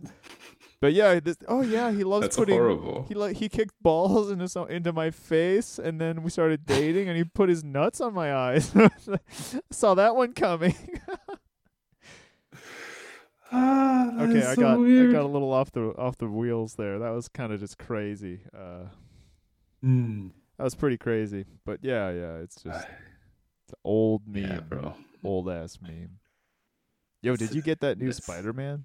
but 0.81 0.93
yeah, 0.93 1.19
this, 1.21 1.37
oh 1.49 1.63
yeah, 1.63 1.91
he 1.91 2.05
loves 2.05 2.23
That's 2.27 2.37
putting. 2.37 2.55
horrible. 2.57 3.05
He 3.09 3.15
like 3.15 3.37
he 3.37 3.49
kicked 3.49 3.75
balls 3.83 4.31
into 4.31 4.49
some, 4.49 4.69
into 4.69 4.93
my 4.93 5.11
face, 5.11 5.79
and 5.79 6.01
then 6.01 6.23
we 6.23 6.31
started 6.31 6.67
dating, 6.67 7.09
and 7.09 7.17
he 7.17 7.25
put 7.25 7.49
his 7.49 7.63
nuts 7.65 8.01
on 8.01 8.15
my 8.15 8.35
eyes. 8.35 8.73
saw 9.71 9.95
that 9.95 10.15
one 10.17 10.33
coming. 10.33 10.75
Ah, 13.51 14.11
okay, 14.25 14.45
I 14.45 14.55
so 14.55 14.61
got 14.61 14.73
I 14.79 15.11
got 15.11 15.23
a 15.23 15.27
little 15.27 15.53
off 15.55 15.73
the 15.73 15.95
off 15.97 16.19
the 16.19 16.27
wheels 16.29 16.75
there. 16.75 16.99
That 16.99 17.11
was 17.11 17.29
kind 17.29 17.51
of 17.51 17.61
just 17.61 17.79
crazy. 17.79 18.41
Uh, 18.55 18.89
Hmm. 19.81 20.29
that 20.59 20.65
was 20.65 20.75
pretty 20.75 20.99
crazy. 20.99 21.47
But 21.65 21.79
yeah, 21.83 22.11
yeah, 22.11 22.35
it's 22.39 22.57
just 22.63 22.87
it's 22.87 23.73
an 23.73 23.79
old 23.85 24.27
meme, 24.27 24.43
yeah, 24.43 24.61
bro. 24.61 24.95
old 25.25 25.49
ass 25.49 25.79
meme. 25.81 26.19
Yo, 27.23 27.37
did 27.37 27.55
you 27.55 27.63
get 27.63 27.81
that 27.81 27.97
new 27.99 28.13
Spider 28.13 28.53
Man? 28.53 28.85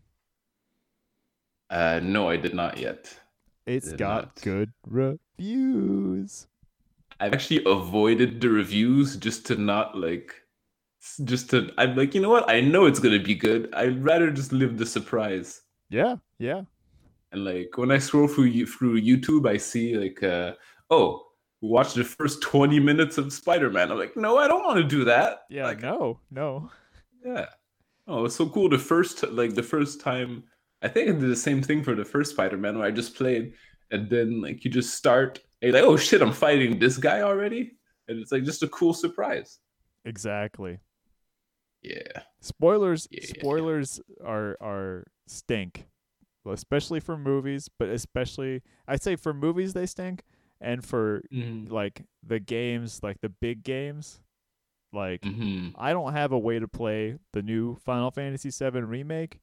Uh, 1.73 1.99
no, 2.03 2.29
I 2.29 2.37
did 2.37 2.53
not 2.53 2.77
yet. 2.77 3.17
It's 3.65 3.89
did 3.89 3.97
got 3.97 4.25
not. 4.25 4.41
good 4.41 4.71
reviews. 4.85 6.45
I've 7.19 7.33
actually 7.33 7.63
avoided 7.65 8.41
the 8.41 8.49
reviews 8.49 9.15
just 9.17 9.45
to 9.47 9.55
not 9.55 9.97
like, 9.97 10.35
just 11.23 11.49
to. 11.49 11.71
I'm 11.79 11.95
like, 11.95 12.13
you 12.13 12.21
know 12.21 12.29
what? 12.29 12.47
I 12.47 12.61
know 12.61 12.85
it's 12.85 12.99
gonna 12.99 13.19
be 13.19 13.33
good. 13.33 13.73
I'd 13.73 14.03
rather 14.03 14.29
just 14.29 14.53
live 14.53 14.77
the 14.77 14.85
surprise. 14.85 15.61
Yeah, 15.89 16.17
yeah. 16.37 16.61
And 17.31 17.43
like 17.43 17.75
when 17.75 17.89
I 17.89 17.97
scroll 17.97 18.27
through 18.27 18.45
you 18.45 18.67
through 18.67 19.01
YouTube, 19.01 19.49
I 19.49 19.57
see 19.57 19.97
like, 19.97 20.21
uh, 20.21 20.53
oh, 20.91 21.25
watch 21.61 21.93
the 21.95 22.03
first 22.03 22.43
20 22.43 22.79
minutes 22.79 23.17
of 23.17 23.33
Spider-Man. 23.33 23.91
I'm 23.91 23.97
like, 23.97 24.15
no, 24.15 24.37
I 24.37 24.47
don't 24.47 24.63
want 24.63 24.77
to 24.77 24.83
do 24.83 25.05
that. 25.05 25.45
Yeah, 25.49 25.63
Like, 25.63 25.81
no, 25.81 26.19
no. 26.29 26.69
Yeah. 27.25 27.47
Oh, 28.05 28.25
it's 28.25 28.35
so 28.35 28.47
cool. 28.49 28.69
The 28.69 28.77
first, 28.77 29.23
like, 29.31 29.55
the 29.55 29.63
first 29.63 30.01
time, 30.01 30.43
I 30.83 30.87
think 30.89 31.09
I 31.09 31.13
did 31.13 31.21
the 31.29 31.35
same 31.35 31.61
thing 31.63 31.83
for 31.83 31.95
the 31.95 32.05
first 32.05 32.31
Spider-Man 32.31 32.77
where 32.77 32.87
I 32.87 32.91
just 32.91 33.15
played, 33.15 33.53
and 33.91 34.09
then 34.09 34.41
like 34.41 34.63
you 34.65 34.69
just 34.71 34.95
start, 34.95 35.39
and 35.61 35.73
like, 35.73 35.83
oh 35.83 35.97
shit, 35.97 36.21
I'm 36.21 36.33
fighting 36.33 36.77
this 36.79 36.97
guy 36.97 37.21
already, 37.21 37.77
and 38.07 38.19
it's 38.19 38.31
like 38.31 38.43
just 38.43 38.63
a 38.63 38.67
cool 38.67 38.93
surprise. 38.93 39.59
Exactly. 40.05 40.79
Yeah. 41.81 42.23
Spoilers 42.41 43.07
Yeah. 43.11 43.25
spoilers 43.25 44.01
are 44.23 44.57
are 44.61 45.05
stink. 45.27 45.87
Well, 46.43 46.53
especially 46.53 46.99
for 46.99 47.17
movies, 47.17 47.69
but 47.79 47.89
especially 47.89 48.61
I'd 48.87 49.01
say 49.01 49.15
for 49.15 49.33
movies 49.33 49.73
they 49.73 49.85
stink 49.85 50.23
and 50.59 50.83
for 50.83 51.21
like 51.31 52.03
the 52.25 52.39
games, 52.39 53.01
like 53.03 53.21
the 53.21 53.29
big 53.29 53.63
games, 53.63 54.21
like 54.91 55.23
hmm 55.23 55.69
I 55.75 55.93
don't 55.93 56.13
have 56.13 56.31
a 56.31 56.39
way 56.39 56.59
to 56.59 56.67
play 56.67 57.17
the 57.31 57.41
new 57.41 57.75
Final 57.75 58.11
Fantasy 58.11 58.49
VII 58.49 58.81
remake, 58.81 59.39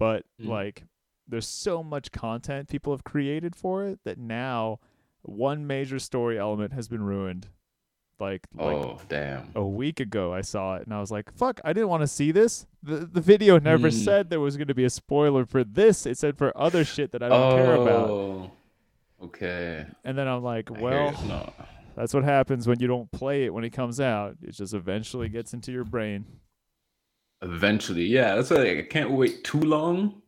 but 0.00 0.24
Mm. 0.42 0.48
like 0.48 0.84
there's 1.28 1.46
so 1.46 1.84
much 1.84 2.10
content 2.10 2.68
people 2.68 2.92
have 2.92 3.04
created 3.04 3.54
for 3.54 3.84
it 3.84 4.00
that 4.04 4.18
now 4.18 4.80
one 5.22 5.64
major 5.66 5.98
story 6.00 6.36
element 6.38 6.72
has 6.72 6.88
been 6.88 7.02
ruined. 7.04 7.46
Like 8.18 8.46
like 8.54 8.76
Oh 8.76 8.98
damn. 9.08 9.50
a 9.54 9.64
week 9.64 10.00
ago 10.00 10.34
I 10.34 10.40
saw 10.40 10.76
it 10.76 10.84
and 10.86 10.92
I 10.92 11.00
was 11.00 11.10
like, 11.10 11.32
"Fuck, 11.32 11.60
I 11.64 11.72
didn't 11.72 11.88
want 11.88 12.02
to 12.02 12.06
see 12.08 12.32
this." 12.32 12.66
The 12.82 13.06
the 13.06 13.20
video 13.20 13.58
never 13.58 13.88
Hmm. 13.88 13.94
said 13.96 14.28
there 14.28 14.40
was 14.40 14.56
going 14.56 14.68
to 14.68 14.74
be 14.74 14.84
a 14.84 14.90
spoiler 14.90 15.46
for 15.46 15.62
this. 15.64 16.04
It 16.04 16.18
said 16.18 16.36
for 16.36 16.52
other 16.56 16.84
shit 16.84 17.12
that 17.12 17.22
I 17.22 17.28
don't 17.28 17.52
care 17.56 17.74
about. 17.76 18.10
Oh, 18.10 18.50
Okay. 19.22 19.86
And 20.04 20.16
then 20.18 20.26
I'm 20.28 20.42
like, 20.42 20.70
"Well, 20.70 21.12
that's 21.94 22.14
what 22.14 22.24
happens 22.24 22.66
when 22.66 22.80
you 22.80 22.86
don't 22.88 23.10
play 23.12 23.44
it 23.44 23.52
when 23.54 23.64
it 23.64 23.70
comes 23.70 24.00
out. 24.00 24.36
It 24.42 24.52
just 24.52 24.72
eventually 24.74 25.28
gets 25.28 25.52
into 25.54 25.70
your 25.72 25.84
brain." 25.84 26.24
Eventually, 27.42 28.04
yeah. 28.04 28.34
That's 28.34 28.50
why 28.50 28.58
like, 28.58 28.78
I 28.78 28.82
can't 28.82 29.10
wait 29.10 29.44
too 29.44 29.60
long. 29.60 30.22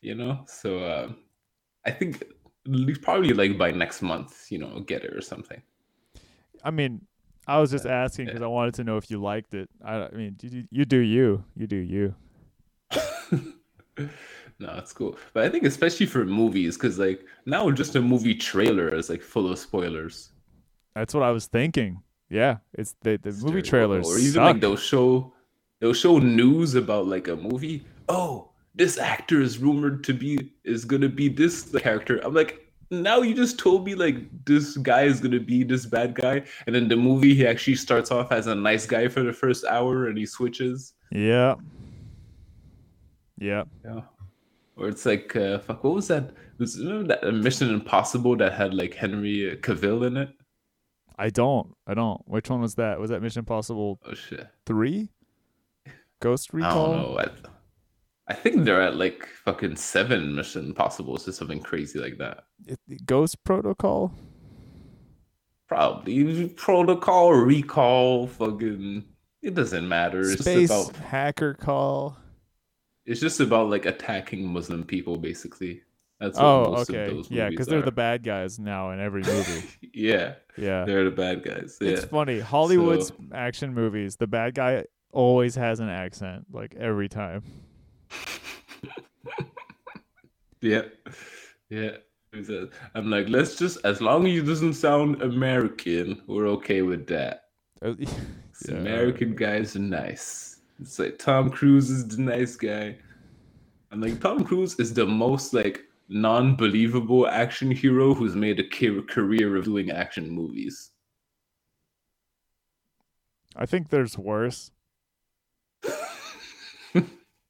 You 0.00 0.14
know, 0.14 0.44
so 0.46 0.78
uh, 0.78 1.12
I 1.84 1.90
think 1.90 2.22
probably 3.02 3.32
like 3.32 3.58
by 3.58 3.70
next 3.72 4.02
month, 4.02 4.46
you 4.50 4.58
know, 4.58 4.80
get 4.80 5.04
it 5.04 5.12
or 5.14 5.20
something. 5.20 5.60
I 6.62 6.70
mean, 6.70 7.06
I 7.46 7.58
was 7.58 7.70
just 7.70 7.86
asking 7.86 8.26
yeah. 8.26 8.32
because 8.32 8.42
I 8.42 8.48
wanted 8.48 8.74
to 8.74 8.84
know 8.84 8.96
if 8.96 9.10
you 9.10 9.20
liked 9.20 9.54
it. 9.54 9.68
I, 9.84 10.04
I 10.04 10.10
mean, 10.10 10.36
you, 10.42 10.64
you 10.70 10.84
do 10.84 10.98
you, 10.98 11.44
you 11.56 11.66
do 11.66 11.76
you. 11.76 12.14
no, 14.58 14.74
it's 14.76 14.92
cool. 14.92 15.16
But 15.32 15.44
I 15.44 15.48
think 15.48 15.64
especially 15.64 16.06
for 16.06 16.24
movies, 16.24 16.76
because 16.76 16.98
like 16.98 17.24
now 17.46 17.70
just 17.70 17.96
a 17.96 18.02
movie 18.02 18.34
trailer 18.34 18.94
is 18.94 19.08
like 19.08 19.22
full 19.22 19.50
of 19.50 19.58
spoilers. 19.58 20.30
That's 20.94 21.14
what 21.14 21.22
I 21.22 21.30
was 21.30 21.46
thinking. 21.46 22.02
Yeah, 22.28 22.58
it's 22.74 22.94
the 23.02 23.16
the 23.16 23.30
It's 23.30 23.42
movie 23.42 23.62
terrible. 23.62 24.02
trailers 24.02 24.06
or 24.06 24.18
even 24.18 24.32
suck. 24.32 24.52
like 24.52 24.60
they'll 24.60 24.76
show 24.76 25.32
they'll 25.80 25.92
show 25.94 26.18
news 26.18 26.74
about 26.74 27.06
like 27.06 27.28
a 27.28 27.36
movie. 27.36 27.84
Oh, 28.08 28.50
this 28.74 28.98
actor 28.98 29.40
is 29.40 29.58
rumored 29.58 30.04
to 30.04 30.14
be 30.14 30.52
is 30.64 30.84
gonna 30.84 31.08
be 31.08 31.28
this 31.28 31.70
character. 31.78 32.18
I'm 32.24 32.34
like, 32.34 32.64
now 32.90 33.20
you 33.20 33.34
just 33.34 33.58
told 33.58 33.84
me 33.84 33.94
like 33.94 34.16
this 34.44 34.76
guy 34.78 35.02
is 35.02 35.20
gonna 35.20 35.40
be 35.40 35.62
this 35.64 35.84
bad 35.86 36.14
guy, 36.14 36.44
and 36.66 36.74
then 36.74 36.88
the 36.88 36.96
movie 36.96 37.34
he 37.34 37.46
actually 37.46 37.76
starts 37.76 38.10
off 38.10 38.32
as 38.32 38.46
a 38.46 38.54
nice 38.54 38.86
guy 38.86 39.08
for 39.08 39.22
the 39.22 39.32
first 39.32 39.64
hour 39.64 40.06
and 40.06 40.16
he 40.18 40.26
switches. 40.26 40.94
yeah, 41.12 41.54
yeah. 43.38 43.64
Yeah. 43.84 44.00
Or 44.76 44.88
it's 44.88 45.04
like 45.04 45.34
uh, 45.34 45.58
fuck, 45.58 45.82
what 45.84 45.94
was 45.94 46.08
that? 46.08 46.30
Was 46.58 46.78
remember 46.78 47.08
that 47.08 47.24
uh, 47.24 47.32
Mission 47.32 47.72
Impossible 47.74 48.36
that 48.36 48.52
had 48.52 48.74
like 48.74 48.94
Henry 48.94 49.58
Cavill 49.60 50.06
in 50.06 50.16
it? 50.16 50.30
I 51.18 51.30
don't. 51.30 51.74
I 51.86 51.94
don't. 51.94 52.20
Which 52.28 52.48
one 52.48 52.60
was 52.60 52.76
that? 52.76 53.00
Was 53.00 53.10
that 53.10 53.20
Mission 53.22 53.40
Impossible 53.40 53.98
Oh 54.06 54.14
shit. 54.14 54.46
three? 54.66 55.10
Ghost 56.20 56.50
I 56.52 56.56
Recall. 56.58 56.92
don't 56.92 57.02
know. 57.14 57.18
I, 57.18 57.28
I 58.28 58.34
think 58.34 58.64
they're 58.64 58.82
at 58.82 58.96
like 58.96 59.26
fucking 59.44 59.76
seven 59.76 60.34
Mission 60.34 60.66
Impossibles 60.66 61.26
or 61.28 61.32
something 61.32 61.60
crazy 61.60 61.98
like 61.98 62.18
that. 62.18 62.44
It- 62.66 63.06
Ghost 63.06 63.42
Protocol. 63.44 64.12
Probably 65.68 66.48
protocol, 66.50 67.32
recall, 67.34 68.26
fucking. 68.26 69.04
It 69.42 69.54
doesn't 69.54 69.86
matter. 69.86 70.20
It's 70.22 70.40
Space 70.40 70.68
just 70.70 70.90
about. 70.90 71.02
Hacker 71.04 71.54
Call. 71.54 72.16
It's 73.04 73.20
just 73.20 73.40
about 73.40 73.68
like 73.68 73.84
attacking 73.84 74.46
Muslim 74.46 74.82
people, 74.84 75.16
basically. 75.18 75.82
That's 76.20 76.36
what 76.36 76.44
Oh, 76.44 76.72
most 76.72 76.90
okay. 76.90 77.04
of 77.10 77.16
those 77.16 77.30
Yeah, 77.30 77.48
because 77.50 77.66
they're 77.66 77.82
the 77.82 77.92
bad 77.92 78.24
guys 78.24 78.58
now 78.58 78.90
in 78.90 78.98
every 79.00 79.22
movie. 79.22 79.62
yeah, 79.94 80.34
yeah. 80.56 80.84
they're 80.84 81.04
the 81.04 81.10
bad 81.10 81.44
guys. 81.44 81.76
Yeah. 81.80 81.90
It's 81.90 82.04
funny. 82.06 82.40
Hollywood's 82.40 83.08
So- 83.08 83.14
action 83.32 83.72
movies, 83.74 84.16
the 84.16 84.26
bad 84.26 84.54
guy 84.54 84.84
always 85.12 85.54
has 85.54 85.80
an 85.80 85.88
accent, 85.88 86.46
like 86.52 86.74
every 86.76 87.08
time. 87.08 87.42
Yeah, 90.60 90.82
yeah. 91.70 91.92
I'm 92.94 93.10
like, 93.10 93.28
let's 93.28 93.56
just 93.56 93.78
as 93.84 94.00
long 94.00 94.26
as 94.26 94.38
it 94.38 94.46
doesn't 94.46 94.74
sound 94.74 95.22
American, 95.22 96.20
we're 96.26 96.48
okay 96.48 96.82
with 96.82 97.06
that. 97.06 97.44
Uh, 97.82 97.94
Yeah. 98.68 98.74
American 98.74 99.36
guys 99.36 99.76
are 99.76 99.78
nice. 99.78 100.62
It's 100.80 100.98
like 100.98 101.16
Tom 101.16 101.48
Cruise 101.48 101.90
is 101.90 102.08
the 102.08 102.20
nice 102.20 102.56
guy. 102.56 102.96
I'm 103.92 104.00
like 104.00 104.20
Tom 104.20 104.42
Cruise 104.42 104.74
is 104.80 104.92
the 104.92 105.06
most 105.06 105.54
like 105.54 105.84
non-believable 106.08 107.28
action 107.28 107.70
hero 107.70 108.14
who's 108.14 108.34
made 108.34 108.58
a 108.58 108.68
career 109.02 109.54
of 109.56 109.64
doing 109.64 109.92
action 109.92 110.28
movies. 110.28 110.90
I 113.54 113.64
think 113.64 113.90
there's 113.90 114.18
worse. 114.18 114.72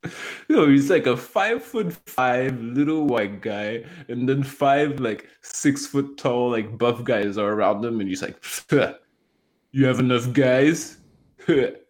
you 0.48 0.56
know, 0.56 0.68
he's 0.68 0.90
like 0.90 1.06
a 1.06 1.16
five 1.16 1.62
foot 1.62 1.92
five 2.06 2.60
little 2.60 3.06
white 3.06 3.40
guy, 3.40 3.84
and 4.08 4.28
then 4.28 4.42
five 4.42 5.00
like 5.00 5.28
six 5.42 5.86
foot 5.86 6.16
tall 6.16 6.50
like 6.50 6.78
buff 6.78 7.02
guys 7.04 7.36
are 7.36 7.52
around 7.52 7.84
him, 7.84 8.00
and 8.00 8.08
he's 8.08 8.22
like, 8.22 8.42
"You 9.72 9.86
have 9.86 9.98
enough 9.98 10.32
guys." 10.32 10.98
like, 11.48 11.82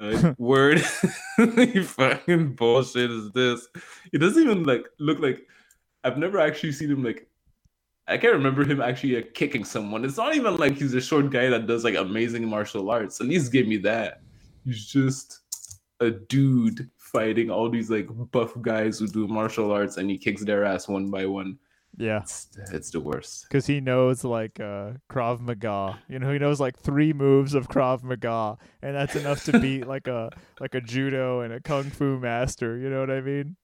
word, 0.38 0.80
fucking 0.80 2.54
bullshit 2.54 3.10
is 3.10 3.30
this? 3.32 3.68
He 4.12 4.18
doesn't 4.18 4.42
even 4.42 4.64
like 4.64 4.86
look 4.98 5.18
like. 5.18 5.46
I've 6.02 6.16
never 6.16 6.38
actually 6.38 6.72
seen 6.72 6.90
him 6.90 7.04
like. 7.04 7.26
I 8.08 8.16
can't 8.16 8.32
remember 8.32 8.64
him 8.64 8.80
actually 8.80 9.18
uh, 9.18 9.22
kicking 9.34 9.64
someone. 9.64 10.04
It's 10.04 10.16
not 10.16 10.34
even 10.34 10.56
like 10.56 10.76
he's 10.78 10.94
a 10.94 11.00
short 11.00 11.30
guy 11.30 11.48
that 11.50 11.66
does 11.66 11.84
like 11.84 11.94
amazing 11.94 12.48
martial 12.48 12.90
arts. 12.90 13.20
At 13.20 13.28
least 13.28 13.52
give 13.52 13.68
me 13.68 13.76
that. 13.78 14.22
He's 14.64 14.86
just 14.86 15.40
a 16.00 16.10
dude 16.10 16.88
fighting 16.96 17.50
all 17.50 17.68
these 17.68 17.90
like 17.90 18.08
buff 18.30 18.52
guys 18.62 18.98
who 18.98 19.06
do 19.06 19.28
martial 19.28 19.70
arts 19.70 19.96
and 19.96 20.10
he 20.10 20.16
kicks 20.16 20.44
their 20.44 20.64
ass 20.64 20.88
one 20.88 21.10
by 21.10 21.26
one. 21.26 21.58
Yeah. 21.96 22.20
It's, 22.22 22.48
it's 22.72 22.90
the 22.90 23.00
worst. 23.00 23.46
Because 23.48 23.66
he 23.66 23.80
knows 23.80 24.24
like 24.24 24.60
uh, 24.60 24.92
Krav 25.10 25.40
Maga, 25.40 25.98
you 26.08 26.18
know, 26.18 26.32
he 26.32 26.38
knows 26.38 26.60
like 26.60 26.78
three 26.78 27.12
moves 27.12 27.54
of 27.54 27.68
Krav 27.68 28.02
Maga, 28.02 28.56
and 28.80 28.94
that's 28.94 29.16
enough 29.16 29.44
to 29.44 29.58
beat 29.58 29.86
like 29.86 30.06
a 30.06 30.30
like 30.60 30.74
a 30.74 30.80
judo 30.80 31.40
and 31.40 31.52
a 31.52 31.60
kung 31.60 31.84
fu 31.84 32.18
master. 32.18 32.78
You 32.78 32.88
know 32.90 33.00
what 33.00 33.10
I 33.10 33.20
mean? 33.20 33.56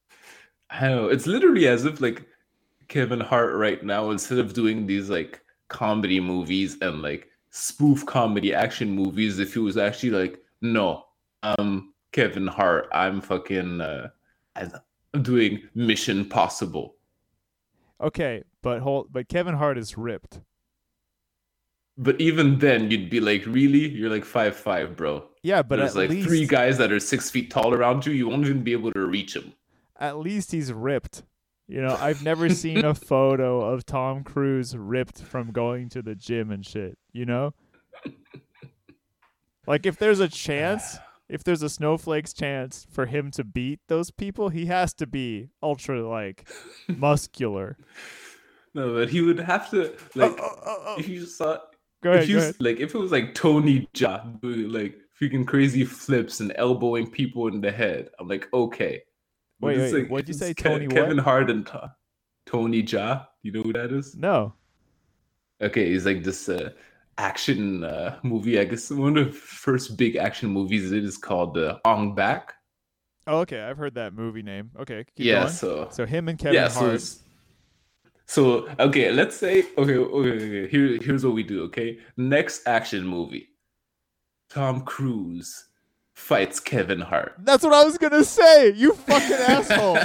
I 0.70 0.89
know. 0.89 1.09
It's 1.09 1.26
literally 1.26 1.68
as 1.68 1.84
if 1.84 2.01
like 2.01 2.26
Kevin 2.89 3.20
Hart 3.20 3.55
right 3.55 3.82
now 3.82 4.11
instead 4.11 4.39
of 4.39 4.53
doing 4.53 4.87
these 4.87 5.09
like 5.09 5.41
comedy 5.68 6.20
movies 6.20 6.76
and 6.80 7.03
like 7.03 7.28
spoof 7.51 8.05
comedy 8.07 8.53
action 8.53 8.91
movies 8.91 9.39
if 9.39 9.55
he 9.55 9.59
was 9.59 9.76
actually 9.76 10.11
like 10.11 10.39
no 10.61 11.03
i'm 11.43 11.93
kevin 12.16 12.46
hart 12.46 12.88
i'm 12.92 13.20
fucking 13.20 13.80
uh 13.80 14.08
i'm 14.56 14.72
doing 15.22 15.60
mission 15.74 16.24
possible 16.24 16.94
Okay, 17.98 18.42
but 18.60 18.80
hold, 18.82 19.10
but 19.10 19.26
Kevin 19.26 19.54
Hart 19.54 19.78
is 19.78 19.96
ripped. 19.96 20.40
but 21.96 22.20
even 22.20 22.58
then 22.58 22.90
you'd 22.90 23.08
be 23.08 23.20
like 23.20 23.42
really 23.46 23.88
you're 23.88 24.10
like 24.10 24.24
five 24.26 24.54
five 24.54 24.94
bro 24.96 25.24
Yeah, 25.42 25.62
but 25.62 25.76
there's 25.76 25.96
at 25.96 26.00
like 26.00 26.10
least 26.10 26.28
three 26.28 26.46
guys 26.46 26.76
that 26.76 26.92
are 26.92 27.00
six 27.00 27.30
feet 27.30 27.50
tall 27.50 27.72
around 27.72 28.04
you 28.04 28.12
you 28.12 28.28
won't 28.28 28.44
even 28.44 28.62
be 28.62 28.72
able 28.72 28.92
to 28.92 29.06
reach 29.06 29.34
him. 29.34 29.54
at 29.98 30.18
least 30.18 30.52
he's 30.52 30.70
ripped. 30.74 31.22
You 31.68 31.80
know, 31.80 31.96
I've 31.98 32.22
never 32.22 32.50
seen 32.50 32.84
a 32.84 32.94
photo 32.94 33.62
of 33.62 33.86
Tom 33.86 34.22
Cruise 34.24 34.76
ripped 34.76 35.22
from 35.22 35.52
going 35.52 35.88
to 35.90 36.02
the 36.02 36.14
gym 36.14 36.50
and 36.50 36.64
shit, 36.66 36.98
you 37.14 37.24
know? 37.24 37.54
Like 39.66 39.86
if 39.86 39.96
there's 39.98 40.20
a 40.20 40.28
chance, 40.28 40.98
if 41.29 41.43
there's 41.45 41.62
a 41.62 41.68
snowflake's 41.68 42.33
chance 42.33 42.87
for 42.91 43.07
him 43.07 43.31
to 43.33 43.45
beat 43.45 43.81
those 43.89 44.11
people, 44.11 44.49
he 44.51 44.66
has 44.66 44.95
to 44.95 45.07
be 45.07 45.49
ultra 45.62 46.07
like 46.09 46.49
muscular. 46.89 47.77
no 48.74 48.95
but 48.95 49.09
he 49.09 49.20
would 49.22 49.39
have 49.41 49.70
to 49.70 49.93
uh, 49.93 49.97
like 50.14 50.33
Oh, 50.41 50.59
oh, 50.66 50.83
oh. 50.87 50.97
if 50.99 51.09
you 51.09 51.24
saw 51.27 51.59
Go 52.03 52.11
ahead, 52.12 52.22
if 52.24 52.29
go 52.29 52.33
you 52.33 52.39
ahead. 52.39 52.57
like 52.61 52.79
if 52.81 52.95
it 52.95 52.99
was 52.99 53.11
like 53.12 53.35
Tony 53.35 53.89
Jaa 53.95 54.41
doing 54.41 54.70
like 54.70 54.97
freaking 55.20 55.47
crazy 55.47 55.85
flips 55.85 56.41
and 56.41 56.53
elbowing 56.57 57.11
people 57.11 57.49
in 57.49 57.61
the 57.61 57.72
head, 57.72 58.11
I'm 58.18 58.29
like 58.29 58.47
okay. 58.53 59.03
But 59.59 59.68
Wait, 59.68 59.79
wait, 59.79 59.95
like- 59.95 60.11
what'd 60.11 60.29
you 60.29 60.35
say, 60.35 60.53
Ke- 60.53 60.59
Tony 60.64 60.87
what? 60.87 60.95
Kevin 60.97 61.16
Hart 61.18 61.51
and 61.51 61.64
To- 61.66 61.93
Tony 62.45 62.83
Jaa. 62.83 63.27
You 63.43 63.53
know 63.53 63.62
who 63.62 63.72
that 63.72 63.91
is? 63.93 64.14
No. 64.14 64.53
Okay, 65.62 65.89
he's 65.91 66.05
like 66.05 66.22
this 66.22 66.49
uh, 66.51 66.70
action 67.18 67.84
uh, 67.84 68.18
movie. 68.22 68.58
I 68.58 68.64
guess 68.64 68.90
one 68.90 69.16
of 69.16 69.26
the 69.26 69.32
first 69.32 69.96
big 69.96 70.16
action 70.16 70.50
movies 70.50 70.92
it 70.92 71.04
is 71.04 71.16
called 71.16 71.56
uh, 71.58 71.78
Ong-Bak. 71.84 72.54
Oh, 73.26 73.38
okay, 73.40 73.60
I've 73.62 73.76
heard 73.78 73.94
that 73.94 74.12
movie 74.14 74.42
name. 74.42 74.70
Okay, 74.78 75.04
keep 75.16 75.26
yeah, 75.26 75.40
going. 75.42 75.52
so 75.52 75.88
So 75.90 76.06
him 76.06 76.28
and 76.28 76.38
Kevin 76.38 76.54
yeah, 76.54 76.68
Hart. 76.68 76.86
it's- 76.94 77.22
so 78.28 78.68
okay, 78.80 79.12
let's 79.12 79.36
say 79.36 79.60
okay, 79.78 79.96
okay, 79.96 80.30
okay. 80.30 80.68
Here, 80.68 80.98
here's 81.00 81.24
what 81.24 81.34
we 81.34 81.44
do. 81.44 81.62
Okay, 81.64 81.98
next 82.16 82.66
action 82.66 83.06
movie: 83.06 83.50
Tom 84.50 84.82
Cruise 84.82 85.68
fights 86.14 86.58
Kevin 86.58 87.00
Hart. 87.00 87.34
That's 87.38 87.62
what 87.62 87.72
I 87.72 87.84
was 87.84 87.98
gonna 87.98 88.24
say. 88.24 88.72
You 88.72 88.94
fucking 88.94 89.32
asshole. 89.48 89.98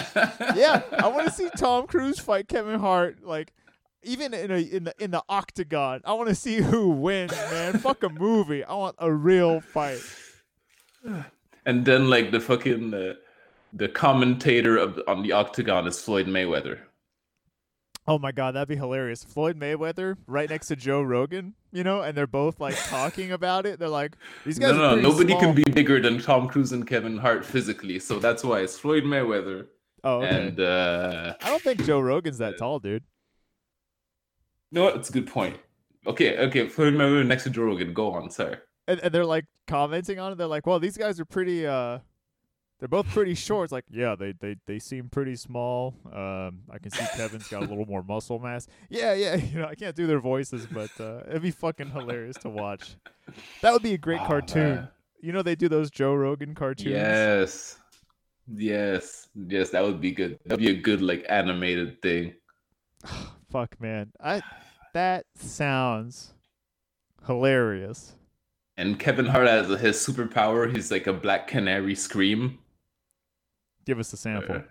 Yeah, 0.56 0.82
I 1.00 1.08
want 1.08 1.26
to 1.28 1.32
see 1.34 1.50
Tom 1.58 1.88
Cruise 1.88 2.20
fight 2.20 2.48
Kevin 2.48 2.80
Hart. 2.80 3.24
Like, 3.24 3.54
even 4.04 4.34
in 4.34 4.52
a 4.52 4.58
in 4.58 4.84
the 4.86 4.94
in 5.00 5.12
the 5.12 5.24
octagon. 5.30 6.02
I 6.06 6.14
want 6.14 6.30
to 6.30 6.36
see 6.36 6.58
who 6.58 6.90
wins, 6.90 7.32
man. 7.32 7.78
Fuck 7.80 8.04
a 8.04 8.10
movie. 8.10 8.64
I 8.64 8.74
want 8.74 8.96
a 9.00 9.12
real 9.12 9.62
fight. 9.62 10.00
and 11.66 11.86
then 11.86 12.10
like 12.10 12.32
the 12.32 12.40
fucking 12.40 12.94
uh, 12.94 13.14
the 13.74 13.88
commentator 13.88 14.78
of 14.78 15.00
on 15.08 15.24
the 15.24 15.32
octagon 15.32 15.88
is 15.88 16.02
Floyd 16.02 16.28
Mayweather. 16.28 16.80
Oh 18.08 18.18
my 18.18 18.32
god, 18.32 18.56
that'd 18.56 18.68
be 18.68 18.76
hilarious. 18.76 19.24
Floyd 19.24 19.60
Mayweather 19.60 20.18
right 20.26 20.50
next 20.50 20.68
to 20.68 20.76
Joe 20.76 21.04
Rogan, 21.04 21.54
you 21.72 21.84
know, 21.84 22.02
and 22.02 22.18
they're 22.18 22.26
both 22.28 22.60
like 22.60 22.76
talking 22.88 23.32
about 23.32 23.66
it. 23.68 23.78
They're 23.80 23.88
like, 23.90 24.18
these 24.44 24.58
guys. 24.58 24.76
No, 24.76 24.84
are 24.84 24.96
no, 24.96 25.02
nobody 25.10 25.30
small. 25.30 25.42
can 25.42 25.54
be 25.56 25.64
bigger 25.64 26.02
than 26.02 26.20
Tom 26.20 26.48
Cruise 26.48 26.72
and 26.72 26.86
Kevin 26.88 27.18
Hart 27.18 27.46
physically, 27.46 28.00
so 28.00 28.18
that's 28.18 28.44
why 28.44 28.62
it's 28.62 28.78
Floyd 28.78 29.04
Mayweather 29.04 29.68
Oh, 30.04 30.24
okay. 30.24 30.30
and 30.48 30.60
uh, 30.60 31.36
I 31.44 31.50
don't 31.50 31.62
think 31.62 31.86
Joe 31.86 32.00
Rogan's 32.00 32.40
that 32.40 32.58
tall, 32.58 32.80
dude. 32.80 33.04
Know 34.72 34.84
what? 34.84 34.96
It's 34.98 35.10
a 35.10 35.14
good 35.14 35.28
point. 35.28 35.58
Okay, 36.08 36.38
okay, 36.38 36.68
Floyd 36.68 36.94
Mayweather 36.96 37.26
next 37.26 37.44
to 37.44 37.50
Joe 37.50 37.64
Rogan. 37.64 37.94
Go 37.94 38.12
on, 38.14 38.32
sir. 38.32 38.62
And, 38.88 39.00
and 39.02 39.14
they're 39.14 39.26
like 39.26 39.46
commenting 39.68 40.20
on 40.20 40.32
it. 40.32 40.38
They're 40.38 40.48
like, 40.48 40.66
well, 40.66 40.80
these 40.80 40.98
guys 40.98 41.20
are 41.20 41.26
pretty. 41.26 41.68
uh 41.68 42.00
They're 42.80 42.88
both 42.88 43.06
pretty 43.10 43.36
short. 43.36 43.66
It's 43.66 43.72
like, 43.72 43.86
yeah, 43.92 44.16
they 44.16 44.32
they 44.34 44.56
they 44.66 44.80
seem 44.80 45.10
pretty 45.10 45.36
small. 45.36 45.94
Um, 46.12 46.62
I 46.72 46.80
can 46.82 46.90
see 46.90 47.06
Kevin's 47.16 47.48
got 47.48 47.62
a 47.62 47.66
little 47.68 47.86
more 47.86 48.02
muscle 48.02 48.40
mass. 48.40 48.68
Yeah, 48.90 49.14
yeah. 49.14 49.36
You 49.54 49.60
know, 49.60 49.68
I 49.68 49.76
can't 49.76 49.96
do 49.96 50.08
their 50.08 50.20
voices, 50.20 50.66
but 50.66 50.90
uh, 51.00 51.22
it'd 51.30 51.44
be 51.44 51.52
fucking 51.52 51.92
hilarious 51.92 52.38
to 52.38 52.50
watch. 52.50 52.96
That 53.62 53.72
would 53.74 53.84
be 53.84 53.94
a 53.94 53.98
great 54.00 54.22
Oh, 54.22 54.26
cartoon. 54.26 54.76
man. 54.76 54.88
You 55.22 55.32
know, 55.34 55.44
they 55.44 55.54
do 55.56 55.70
those 55.70 55.92
Joe 55.92 56.16
Rogan 56.16 56.56
cartoons. 56.56 56.90
Yes, 56.96 57.78
yes, 58.48 59.28
yes. 59.36 59.70
That 59.70 59.84
would 59.84 60.02
be 60.02 60.12
good. 60.12 60.40
That'd 60.46 60.66
be 60.66 60.72
a 60.72 60.82
good 60.82 61.02
like 61.04 61.24
animated 61.30 62.02
thing. 62.02 62.34
Fuck, 63.52 63.80
man. 63.82 64.12
I 64.20 64.42
that 64.94 65.26
sounds 65.36 66.34
hilarious. 67.26 68.14
And 68.78 69.00
Kevin 69.00 69.26
Hart 69.26 69.48
has 69.48 69.68
his 69.80 69.98
superpower. 69.98 70.74
He's 70.74 70.92
like 70.92 71.08
a 71.08 71.14
black 71.14 71.48
canary 71.48 71.96
scream. 71.96 72.60
Give 73.86 74.00
us 74.00 74.14
a 74.14 74.18
sample. 74.18 74.64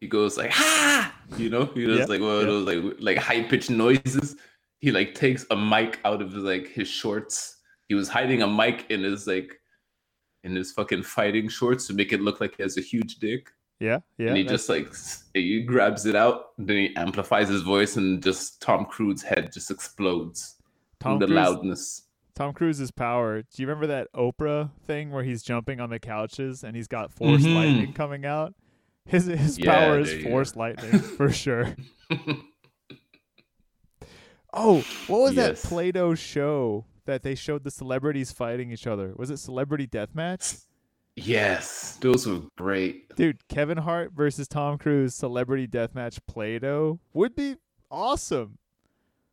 He 0.00 0.08
goes 0.08 0.38
like 0.38 0.50
ha 0.50 1.14
you 1.36 1.50
know 1.50 1.66
he 1.66 1.86
does 1.86 1.98
Yeah, 2.00 2.04
like 2.06 2.20
one 2.20 2.40
of 2.40 2.46
those 2.46 2.66
like 2.66 2.96
like 3.00 3.18
high 3.18 3.42
pitched 3.42 3.70
noises 3.70 4.36
he 4.80 4.90
like 4.90 5.14
takes 5.14 5.44
a 5.50 5.56
mic 5.56 6.00
out 6.04 6.22
of 6.22 6.34
like 6.34 6.68
his 6.68 6.88
shorts 6.88 7.58
he 7.88 7.94
was 7.94 8.08
hiding 8.08 8.42
a 8.42 8.48
mic 8.48 8.86
in 8.90 9.02
his 9.02 9.26
like 9.26 9.60
in 10.42 10.56
his 10.56 10.72
fucking 10.72 11.02
fighting 11.02 11.48
shorts 11.48 11.86
to 11.86 11.92
make 11.92 12.12
it 12.12 12.22
look 12.22 12.40
like 12.40 12.56
he 12.56 12.62
has 12.62 12.78
a 12.78 12.80
huge 12.80 13.16
dick 13.16 13.50
Yeah, 13.80 14.00
yeah. 14.18 14.28
and 14.28 14.36
he 14.36 14.44
just 14.44 14.68
like 14.68 14.92
he 15.34 15.62
grabs 15.62 16.04
it 16.06 16.14
out 16.14 16.50
then 16.58 16.76
he 16.76 16.96
amplifies 16.96 17.48
his 17.48 17.62
voice 17.62 17.96
and 17.96 18.22
just 18.22 18.60
tom 18.60 18.84
cruise's 18.84 19.22
head 19.26 19.50
just 19.52 19.70
explodes 19.70 20.56
Tom 21.00 21.12
from 21.12 21.18
the 21.20 21.26
Cruise- 21.26 21.36
loudness 21.36 22.02
Tom 22.36 22.54
Cruise's 22.54 22.90
power. 22.90 23.42
Do 23.42 23.48
you 23.62 23.66
remember 23.66 23.86
that 23.88 24.08
Oprah 24.14 24.70
thing 24.86 25.10
where 25.10 25.24
he's 25.24 25.42
jumping 25.42 25.78
on 25.78 25.90
the 25.90 25.98
couches 25.98 26.64
and 26.64 26.74
he's 26.74 26.86
got 26.88 27.12
force 27.12 27.42
Mhm. 27.42 27.54
lightning 27.54 27.92
coming 27.92 28.24
out? 28.24 28.54
His 29.04 29.26
his 29.26 29.58
Yeah, 29.58 29.74
power 29.74 29.98
is 29.98 30.22
force 30.22 30.56
lightning 30.56 30.98
for 31.18 31.30
sure. 31.30 31.74
Oh, 34.52 34.82
what 35.06 35.20
was 35.20 35.34
Yes. 35.34 35.62
that 35.62 35.68
Play-Doh 35.68 36.14
show 36.14 36.84
that 37.04 37.22
they 37.22 37.34
showed 37.34 37.62
the 37.62 37.70
celebrities 37.70 38.32
fighting 38.32 38.72
each 38.72 38.86
other? 38.86 39.12
Was 39.16 39.30
it 39.30 39.36
Celebrity 39.38 39.86
Deathmatch? 39.86 40.64
yes 41.24 41.98
those 42.00 42.26
were 42.26 42.40
great 42.56 43.10
Dude, 43.16 43.46
Kevin 43.48 43.76
Hart 43.76 44.12
versus 44.12 44.48
Tom 44.48 44.78
Cruise 44.78 45.14
Celebrity 45.14 45.68
Deathmatch 45.68 46.20
Play-Doh 46.26 46.98
would 47.12 47.36
be 47.36 47.56
awesome. 47.90 48.56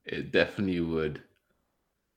It 0.04 0.32
definitely 0.32 0.82
would. 0.82 1.22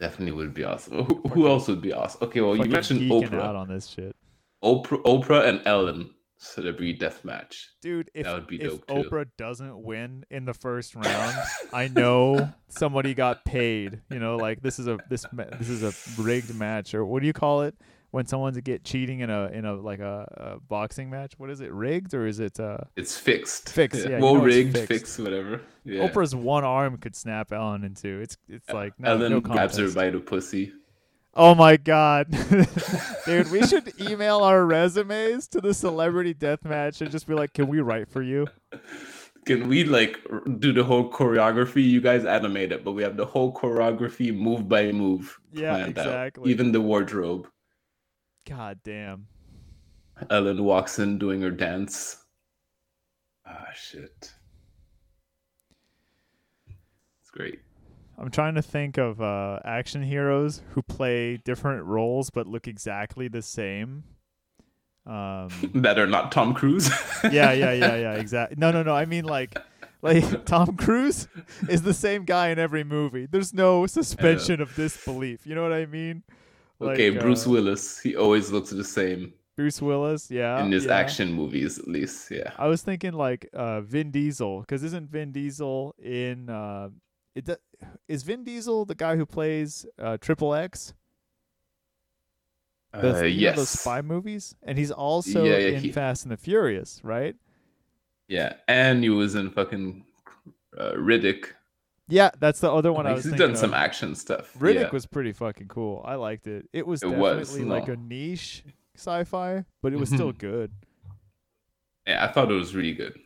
Definitely 0.00 0.32
would 0.32 0.52
be 0.52 0.64
awesome. 0.64 1.04
Who, 1.04 1.22
who 1.28 1.46
else 1.46 1.68
would 1.68 1.80
be 1.80 1.92
awesome? 1.92 2.24
Okay, 2.24 2.40
well, 2.40 2.56
you 2.56 2.62
Fucking 2.62 2.72
mentioned 2.72 3.00
geeking 3.02 3.34
out 3.34 3.54
Oprah. 3.54 3.60
on 3.60 3.68
this 3.68 3.86
shit. 3.86 4.16
Oprah, 4.64 5.00
Oprah 5.02 5.48
and 5.48 5.62
Ellen 5.64 6.10
celebrity 6.38 6.92
death 6.92 7.24
match. 7.24 7.68
Dude, 7.82 8.10
if, 8.14 8.24
That 8.24 8.34
would 8.34 8.46
be 8.48 8.60
if 8.60 8.70
dope, 8.70 8.86
too. 8.88 8.94
Oprah 8.94 9.26
doesn't 9.36 9.80
win 9.80 10.24
in 10.30 10.46
the 10.46 10.54
first 10.54 10.96
round, 10.96 11.36
I 11.72 11.86
know 11.86 12.52
somebody 12.68 13.14
got 13.14 13.44
paid. 13.44 14.00
You 14.10 14.18
know, 14.18 14.36
like 14.36 14.60
this 14.60 14.80
is 14.80 14.88
a 14.88 14.98
this 15.08 15.24
this 15.58 15.68
is 15.68 15.82
a 15.84 16.20
rigged 16.20 16.52
match 16.54 16.94
or 16.94 17.04
what 17.04 17.20
do 17.20 17.26
you 17.28 17.32
call 17.32 17.62
it 17.62 17.76
when 18.10 18.26
someone's 18.26 18.58
get 18.60 18.84
cheating 18.84 19.20
in 19.20 19.30
a 19.30 19.46
in 19.46 19.64
a 19.64 19.74
like 19.74 20.00
a, 20.00 20.56
a 20.56 20.60
boxing 20.60 21.10
match? 21.10 21.34
What 21.38 21.50
is 21.50 21.60
it? 21.60 21.72
Rigged 21.72 22.14
or 22.14 22.26
is 22.26 22.40
it 22.40 22.58
uh 22.58 22.78
It's 22.96 23.16
fixed. 23.16 23.70
Fixed, 23.70 24.08
yeah, 24.08 24.16
you 24.16 24.22
well 24.22 24.36
know 24.36 24.44
rigged, 24.44 24.74
fixed. 24.74 24.88
fixed, 24.88 25.18
whatever. 25.20 25.60
Yeah. 25.84 26.08
Oprah's 26.08 26.34
one 26.34 26.64
arm 26.64 26.98
could 26.98 27.16
snap 27.16 27.52
Ellen 27.52 27.84
into. 27.84 28.20
It's 28.20 28.36
it's 28.48 28.68
like 28.70 28.98
no, 28.98 29.10
Ellen 29.10 29.32
no 29.32 29.40
grabs 29.40 29.76
her 29.76 29.90
by 29.90 30.10
the 30.10 30.20
pussy. 30.20 30.72
Oh 31.34 31.54
my 31.54 31.76
god. 31.76 32.26
Dude, 33.26 33.50
we 33.52 33.64
should 33.64 33.92
email 34.00 34.38
our 34.38 34.66
resumes 34.66 35.46
to 35.48 35.60
the 35.60 35.72
celebrity 35.72 36.34
death 36.34 36.64
match 36.64 37.00
and 37.00 37.10
just 37.10 37.26
be 37.28 37.34
like, 37.34 37.52
"Can 37.52 37.68
we 37.68 37.80
write 37.80 38.08
for 38.08 38.22
you?" 38.22 38.48
Can 39.46 39.68
we 39.68 39.84
like 39.84 40.18
do 40.58 40.72
the 40.72 40.82
whole 40.84 41.10
choreography? 41.10 41.84
You 41.84 42.00
guys 42.00 42.24
animate 42.24 42.72
it, 42.72 42.84
but 42.84 42.92
we 42.92 43.02
have 43.04 43.16
the 43.16 43.24
whole 43.24 43.54
choreography 43.54 44.36
move 44.36 44.68
by 44.68 44.90
move. 44.90 45.38
Yeah, 45.52 45.74
planned 45.74 45.98
out. 45.98 46.38
Even 46.44 46.72
the 46.72 46.80
wardrobe. 46.80 47.48
God 48.46 48.80
damn. 48.84 49.26
Ellen 50.28 50.64
walks 50.64 50.98
in 50.98 51.18
doing 51.18 51.40
her 51.42 51.50
dance. 51.50 52.24
Ah, 53.46 53.66
shit. 53.74 54.32
It's 57.20 57.30
great. 57.32 57.60
I'm 58.18 58.30
trying 58.30 58.54
to 58.56 58.62
think 58.62 58.98
of 58.98 59.20
uh, 59.22 59.60
action 59.64 60.02
heroes 60.02 60.62
who 60.70 60.82
play 60.82 61.38
different 61.38 61.84
roles 61.84 62.28
but 62.28 62.46
look 62.46 62.68
exactly 62.68 63.28
the 63.28 63.40
same. 63.42 64.04
Um, 65.06 65.48
That 65.74 65.98
are 65.98 66.06
not 66.06 66.30
Tom 66.30 66.52
Cruise. 66.52 66.90
yeah, 67.24 67.52
yeah, 67.52 67.72
yeah, 67.72 67.96
yeah, 67.96 68.12
exactly. 68.16 68.56
No, 68.58 68.70
no, 68.70 68.82
no. 68.82 68.94
I 68.94 69.06
mean, 69.06 69.24
like, 69.24 69.56
like 70.02 70.44
Tom 70.44 70.76
Cruise 70.76 71.28
is 71.68 71.82
the 71.82 71.94
same 71.94 72.24
guy 72.24 72.48
in 72.48 72.58
every 72.58 72.84
movie. 72.84 73.26
There's 73.26 73.54
no 73.54 73.86
suspension 73.86 74.60
of 74.60 74.74
disbelief. 74.74 75.46
You 75.46 75.54
know 75.54 75.62
what 75.62 75.72
I 75.72 75.86
mean? 75.86 76.22
Like, 76.80 76.94
okay, 76.94 77.10
Bruce 77.10 77.46
uh, 77.46 77.50
Willis. 77.50 78.00
He 78.00 78.16
always 78.16 78.50
looks 78.50 78.70
the 78.70 78.84
same. 78.84 79.34
Bruce 79.56 79.82
Willis, 79.82 80.30
yeah. 80.30 80.64
in 80.64 80.72
his 80.72 80.86
yeah. 80.86 80.96
action 80.96 81.32
movies, 81.32 81.78
at 81.78 81.86
least. 81.86 82.30
Yeah. 82.30 82.52
I 82.56 82.66
was 82.66 82.80
thinking 82.80 83.12
like 83.12 83.48
uh, 83.52 83.82
Vin 83.82 84.10
Diesel, 84.10 84.60
because 84.60 84.82
isn't 84.82 85.10
Vin 85.10 85.32
Diesel 85.32 85.94
in? 86.02 86.48
Uh, 86.48 86.88
it 87.34 87.48
is 88.08 88.22
Vin 88.22 88.42
Diesel 88.42 88.86
the 88.86 88.94
guy 88.94 89.16
who 89.16 89.26
plays 89.26 89.84
uh, 89.98 90.16
Triple 90.16 90.54
X? 90.54 90.94
The, 92.92 93.20
Uh, 93.20 93.22
yes. 93.22 93.56
those 93.56 93.68
spy 93.68 94.02
movies, 94.02 94.56
and 94.62 94.76
he's 94.78 94.90
also 94.90 95.44
Yeah, 95.44 95.58
yeah, 95.58 95.76
in 95.76 95.82
he- 95.82 95.92
Fast 95.92 96.24
and 96.24 96.32
the 96.32 96.36
Furious, 96.36 97.00
right? 97.04 97.36
Yeah, 98.26 98.54
and 98.66 99.02
he 99.02 99.10
was 99.10 99.34
in 99.34 99.50
fucking 99.50 100.04
uh, 100.78 100.92
Riddick. 100.92 101.46
Yeah, 102.10 102.30
that's 102.38 102.60
the 102.60 102.70
other 102.70 102.92
one 102.92 103.06
I 103.06 103.10
Like, 103.10 103.16
was 103.16 103.24
he's 103.26 103.34
done 103.34 103.56
some 103.56 103.74
action 103.74 104.14
stuff. 104.14 104.52
Riddick 104.58 104.74
yeah. 104.74 104.90
was 104.90 105.06
pretty 105.06 105.32
fucking 105.32 105.68
cool. 105.68 106.02
I 106.04 106.16
liked 106.16 106.46
it. 106.46 106.68
It 106.72 106.86
was 106.86 107.02
It 107.02 107.10
definitely 107.10 107.36
was, 107.36 107.60
like 107.60 107.88
no. 107.88 107.94
a 107.94 107.96
niche 107.96 108.64
sci-fi, 108.96 109.64
but 109.82 109.92
it 109.92 109.96
was 109.98 110.08
still 110.10 110.32
good. 110.38 110.72
Yeah, 112.06 112.24
I 112.24 112.28
thought 112.32 112.50
it 112.50 112.54
was 112.54 112.74
really 112.74 112.94
good. 112.94 113.18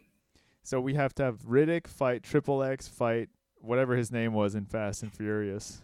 So 0.62 0.80
we 0.80 0.95
have 0.95 1.14
to 1.16 1.22
have 1.24 1.43
Riddick 1.43 1.87
fight 1.87 2.22
Triple 2.22 2.62
X 2.62 2.89
fight 2.89 3.28
whatever 3.61 3.97
his 3.97 4.11
name 4.12 4.32
was 4.32 4.55
in 4.55 4.66
Fast 4.66 5.03
and 5.03 5.12
Furious. 5.12 5.82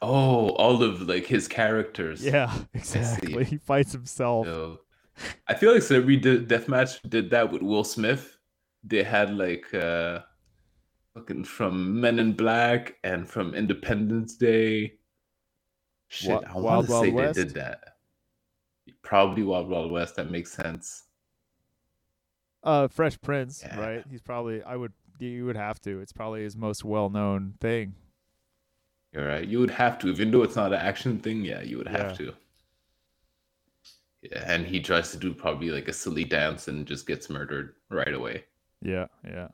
Oh, 0.00 0.50
all 0.50 0.82
of 0.82 1.02
like 1.02 1.26
his 1.26 1.46
characters. 1.48 2.24
Yeah, 2.24 2.52
exactly. 2.74 3.44
He 3.44 3.58
fights 3.58 3.92
himself. 3.92 4.46
So, 4.46 4.80
I 5.46 5.54
feel 5.54 5.72
like 5.72 5.82
Celebrity 5.82 6.16
did, 6.18 6.48
Deathmatch 6.48 7.00
did 7.08 7.30
that 7.30 7.52
with 7.52 7.62
Will 7.62 7.84
Smith. 7.84 8.36
They 8.84 9.02
had 9.02 9.34
like 9.36 9.72
uh 9.74 10.20
fucking 11.18 11.44
from 11.44 12.00
Men 12.00 12.18
in 12.18 12.32
Black 12.32 12.96
and 13.04 13.28
from 13.28 13.54
Independence 13.54 14.36
Day. 14.36 14.94
Shit, 16.08 16.30
Wa- 16.30 16.42
I 16.48 16.52
Wild 16.58 16.64
want 16.64 16.86
to 16.86 16.92
Wild 16.92 17.04
say 17.04 17.10
West? 17.12 17.36
they 17.36 17.44
did 17.44 17.54
that. 17.54 17.80
Probably 19.02 19.42
Wild 19.42 19.68
Wild 19.68 19.90
West. 19.90 20.16
That 20.16 20.30
makes 20.30 20.52
sense. 20.52 21.04
Uh, 22.62 22.88
Fresh 22.88 23.20
Prince, 23.20 23.62
Yeah. 23.66 23.78
right? 23.80 24.04
He's 24.10 24.22
probably. 24.22 24.62
I 24.62 24.76
would. 24.76 24.92
You 25.18 25.46
would 25.46 25.56
have 25.56 25.80
to. 25.82 26.00
It's 26.00 26.12
probably 26.12 26.42
his 26.42 26.56
most 26.56 26.84
well-known 26.84 27.54
thing. 27.60 27.94
You're 29.12 29.26
right. 29.26 29.46
You 29.46 29.58
would 29.58 29.70
have 29.70 29.98
to, 30.00 30.08
even 30.08 30.30
though 30.30 30.42
it's 30.44 30.54
not 30.54 30.72
an 30.72 30.78
action 30.78 31.18
thing. 31.18 31.44
Yeah, 31.44 31.62
you 31.62 31.78
would 31.78 31.86
Yeah. 31.88 31.98
have 31.98 32.16
to. 32.18 32.34
Yeah, 34.22 34.44
and 34.46 34.66
he 34.66 34.80
tries 34.80 35.10
to 35.12 35.16
do 35.16 35.32
probably 35.34 35.70
like 35.70 35.88
a 35.88 35.92
silly 35.92 36.24
dance 36.24 36.68
and 36.68 36.86
just 36.86 37.06
gets 37.06 37.28
murdered 37.30 37.74
right 37.90 38.12
away. 38.12 38.44
Yeah, 38.82 39.06
yeah. 39.24 39.48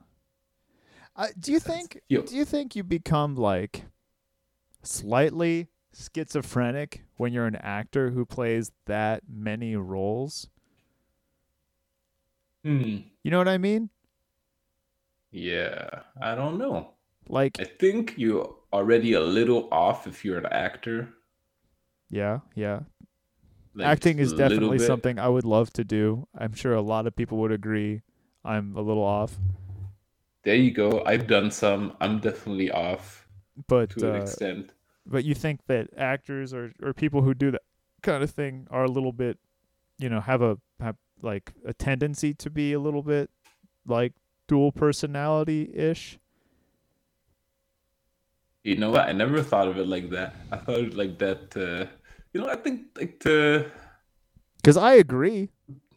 Uh, 1.17 1.29
do 1.39 1.53
you 1.53 1.59
That's- 1.61 1.87
think? 1.89 2.03
Do 2.27 2.37
you 2.37 2.45
think 2.45 2.75
you 2.75 2.83
become 2.83 3.37
like 3.37 3.85
slightly 4.83 5.69
schizophrenic 5.93 7.05
when 7.17 7.33
you're 7.33 7.47
an 7.47 7.57
actor 7.57 8.11
who 8.11 8.25
plays 8.25 8.73
that 8.87 9.23
many 9.29 9.77
roles? 9.77 10.49
Hmm. 12.65 12.99
You 13.23 13.31
know 13.31 13.39
what 13.39 13.49
I 13.49 13.59
mean? 13.59 13.91
Yeah, 15.31 15.89
I 16.21 16.35
don't 16.35 16.59
know. 16.59 16.91
Like, 17.29 17.59
I 17.61 17.65
think 17.65 18.15
you're 18.17 18.55
already 18.73 19.15
a 19.15 19.21
little 19.21 19.69
off 19.73 20.07
if 20.07 20.25
you're 20.25 20.39
an 20.39 20.47
actor. 20.47 21.09
yeah, 22.11 22.41
yeah. 22.55 22.81
like, 23.75 23.87
Acting 23.87 24.19
is 24.19 24.33
definitely 24.33 24.79
something 24.79 25.19
I 25.19 25.29
would 25.29 25.45
love 25.45 25.73
to 25.75 25.85
do. 25.85 26.29
I'm 26.39 26.53
sure 26.55 26.75
a 26.75 26.83
lot 26.83 27.07
of 27.07 27.17
people 27.17 27.39
would 27.39 27.51
agree. 27.53 28.03
I'm 28.45 28.77
a 28.77 28.83
little 28.83 29.03
off, 29.03 29.37
There 30.45 30.55
you 30.55 30.71
go. 30.71 31.03
I've 31.05 31.27
done 31.27 31.51
some. 31.51 31.97
I'm 32.01 32.19
definitely 32.19 32.71
off 32.71 33.27
but 33.69 33.91
to 33.91 34.09
an 34.09 34.17
uh, 34.17 34.21
extent. 34.21 34.71
but 35.07 35.25
you 35.25 35.35
think 35.35 35.61
that 35.67 35.89
actors 35.97 36.53
or 36.53 36.73
or 36.83 36.93
people 36.93 37.23
who 37.23 37.35
do 37.35 37.51
that 37.51 37.63
kind 38.03 38.23
of 38.23 38.31
thing 38.31 38.67
are 38.71 38.85
a 38.85 38.91
little 38.91 39.13
bit, 39.13 39.39
you 39.99 40.09
know, 40.09 40.21
have 40.21 40.43
a 40.43 40.59
have 40.81 40.97
like 41.23 41.55
a 41.65 41.73
tendency 41.73 42.35
to 42.35 42.51
be 42.51 42.73
a 42.73 42.79
little 42.79 43.03
bit 43.03 43.31
like 43.87 44.13
dual 44.47 44.73
personality 44.73 45.71
ish. 45.75 46.19
You 48.63 48.77
know 48.77 48.91
what? 48.91 49.09
I 49.09 49.13
never 49.13 49.43
thought 49.43 49.69
of 49.69 49.79
it 49.79 49.87
like 49.87 50.11
that. 50.11 50.35
I 50.51 50.57
thought 50.57 50.79
it 50.79 50.97
like 50.97 51.19
that. 51.19 51.57
Uh, 51.57 51.91
you 52.33 52.41
know, 52.41 52.49
I 52.49 52.57
think 52.57 52.87
like 52.97 53.21
the 53.21 53.71
Because 54.57 54.77
I 54.77 54.95
agree. 54.95 55.51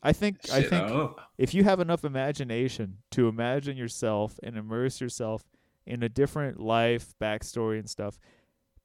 I 0.04 0.14
think 0.14 0.38
I 0.52 0.62
think 0.62 0.90
if 1.38 1.54
you 1.54 1.64
have 1.64 1.80
enough 1.80 2.04
imagination 2.06 3.00
to 3.12 3.28
imagine 3.28 3.78
yourself 3.78 4.40
and 4.44 4.56
immerse 4.58 5.02
yourself 5.02 5.44
in 5.86 6.04
a 6.04 6.10
different 6.10 6.60
life 6.60 7.14
backstory 7.22 7.80
and 7.80 7.90
stuff 7.90 8.18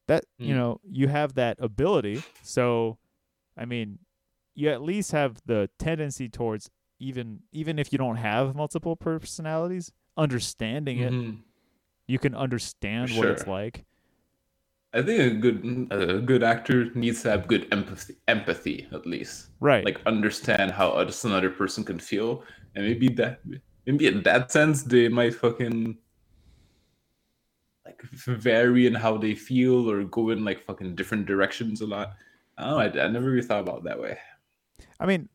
that 0.09 0.25
you 0.39 0.55
Mm. 0.55 0.57
know 0.59 0.81
you 0.85 1.09
have 1.09 1.35
that 1.35 1.57
ability. 1.61 2.23
So 2.43 2.99
i 3.57 3.65
mean 3.67 3.99
you 4.55 4.69
at 4.71 4.83
least 4.83 5.13
have 5.13 5.41
the 5.47 5.69
tendency 5.79 6.29
towards 6.29 6.71
even 6.99 7.41
even 7.53 7.79
if 7.79 7.93
you 7.93 7.99
don't 7.99 8.17
have 8.17 8.55
multiple 8.55 8.97
personalities 8.97 9.93
understanding 10.17 10.99
it. 10.99 11.13
Mhm. 11.13 11.39
you 12.07 12.19
can 12.19 12.35
understand 12.35 13.15
what 13.17 13.29
it's 13.29 13.47
like 13.47 13.85
I 14.95 15.01
think 15.01 15.21
a 15.21 15.37
good 15.37 15.89
a 15.91 16.21
good 16.21 16.43
actor 16.43 16.93
needs 16.95 17.23
to 17.23 17.31
have 17.31 17.49
good 17.49 17.67
empathy, 17.73 18.17
empathy 18.29 18.89
at 18.93 19.07
least. 19.07 19.49
right 19.61 19.85
Like 19.85 20.01
understand 20.05 20.71
how 20.71 20.91
others- 20.91 21.25
another 21.25 21.49
person 21.51 21.83
can 21.83 21.99
feel, 21.99 22.45
and 22.75 22.85
maybe 22.85 23.09
that 23.17 23.41
maybe 23.87 24.07
in 24.07 24.23
that 24.25 24.53
sense 24.53 24.83
they 24.83 25.09
might 25.09 25.35
fucking 25.35 25.97
like 27.87 28.03
vary 28.03 28.87
in 28.87 28.95
how 28.95 29.17
they 29.17 29.35
feel 29.35 29.91
or 29.91 30.05
go 30.05 30.31
in 30.31 30.45
like 30.45 30.63
fucking 30.63 30.95
different 30.95 31.27
directions 31.27 31.81
a 31.81 31.87
lot. 31.87 32.15
I 32.59 32.63
don't 32.65 32.95
know. 32.95 33.01
I, 33.01 33.05
I 33.07 33.09
never 33.09 33.31
really 33.31 33.47
thought 33.47 33.61
about 33.61 33.79
it 33.79 33.85
that 33.85 34.01
way. 34.01 34.19
I 35.01 35.07
mean, 35.07 35.29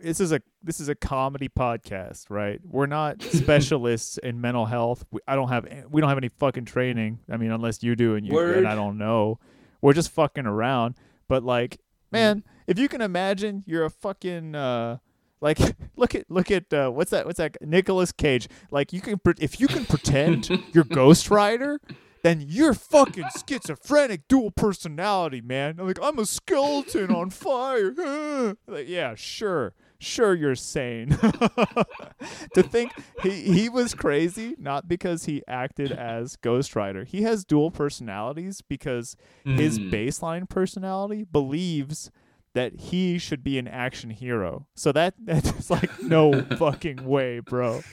this 0.00 0.20
is 0.20 0.32
a 0.32 0.40
this 0.62 0.80
is 0.80 0.88
a 0.88 0.94
comedy 0.94 1.48
podcast, 1.48 2.30
right? 2.30 2.60
We're 2.64 2.86
not 2.86 3.22
specialists 3.22 4.18
in 4.18 4.40
mental 4.40 4.66
health. 4.66 5.04
We, 5.10 5.20
I 5.26 5.36
don't 5.36 5.48
have 5.48 5.66
we 5.90 6.00
don't 6.00 6.08
have 6.08 6.18
any 6.18 6.28
fucking 6.28 6.64
training. 6.64 7.20
I 7.30 7.36
mean, 7.36 7.50
unless 7.50 7.82
you 7.82 7.96
do, 7.96 8.14
and 8.14 8.26
you 8.26 8.32
Word. 8.32 8.58
and 8.58 8.68
I 8.68 8.74
don't 8.74 8.98
know. 8.98 9.38
We're 9.80 9.92
just 9.92 10.10
fucking 10.10 10.46
around. 10.46 10.96
But 11.28 11.44
like, 11.44 11.80
man, 12.10 12.44
if 12.66 12.78
you 12.78 12.88
can 12.88 13.00
imagine, 13.00 13.62
you're 13.66 13.84
a 13.84 13.90
fucking 13.90 14.54
uh, 14.54 14.98
like 15.40 15.58
look 15.96 16.14
at 16.14 16.30
look 16.30 16.50
at 16.50 16.72
uh, 16.72 16.90
what's 16.90 17.10
that 17.10 17.26
what's 17.26 17.38
that 17.38 17.56
Nicolas 17.60 18.12
Cage. 18.12 18.48
Like 18.70 18.92
you 18.92 19.00
can 19.00 19.20
if 19.38 19.60
you 19.60 19.68
can 19.68 19.84
pretend 19.84 20.50
you're 20.72 20.84
Ghost 20.84 21.30
Rider. 21.30 21.80
Then 22.26 22.44
you're 22.48 22.74
fucking 22.74 23.26
schizophrenic, 23.46 24.26
dual 24.26 24.50
personality, 24.50 25.40
man. 25.40 25.76
I'm 25.78 25.86
like, 25.86 26.00
I'm 26.02 26.18
a 26.18 26.26
skeleton 26.26 27.08
on 27.12 27.30
fire. 27.30 27.94
like, 28.66 28.88
yeah, 28.88 29.14
sure, 29.14 29.74
sure, 30.00 30.34
you're 30.34 30.56
sane. 30.56 31.10
to 32.54 32.64
think 32.64 32.90
he 33.22 33.42
he 33.42 33.68
was 33.68 33.94
crazy, 33.94 34.56
not 34.58 34.88
because 34.88 35.26
he 35.26 35.44
acted 35.46 35.92
as 35.92 36.34
Ghost 36.34 36.74
Rider. 36.74 37.04
He 37.04 37.22
has 37.22 37.44
dual 37.44 37.70
personalities 37.70 38.60
because 38.60 39.16
his 39.44 39.78
Hmm. 39.78 39.90
baseline 39.90 40.48
personality 40.48 41.22
believes 41.22 42.10
that 42.54 42.74
he 42.74 43.18
should 43.18 43.44
be 43.44 43.56
an 43.56 43.68
action 43.68 44.10
hero. 44.10 44.66
So 44.74 44.90
that 44.90 45.14
that's 45.24 45.70
like 45.70 46.02
no 46.02 46.42
fucking 46.56 47.04
way, 47.06 47.38
bro. 47.38 47.84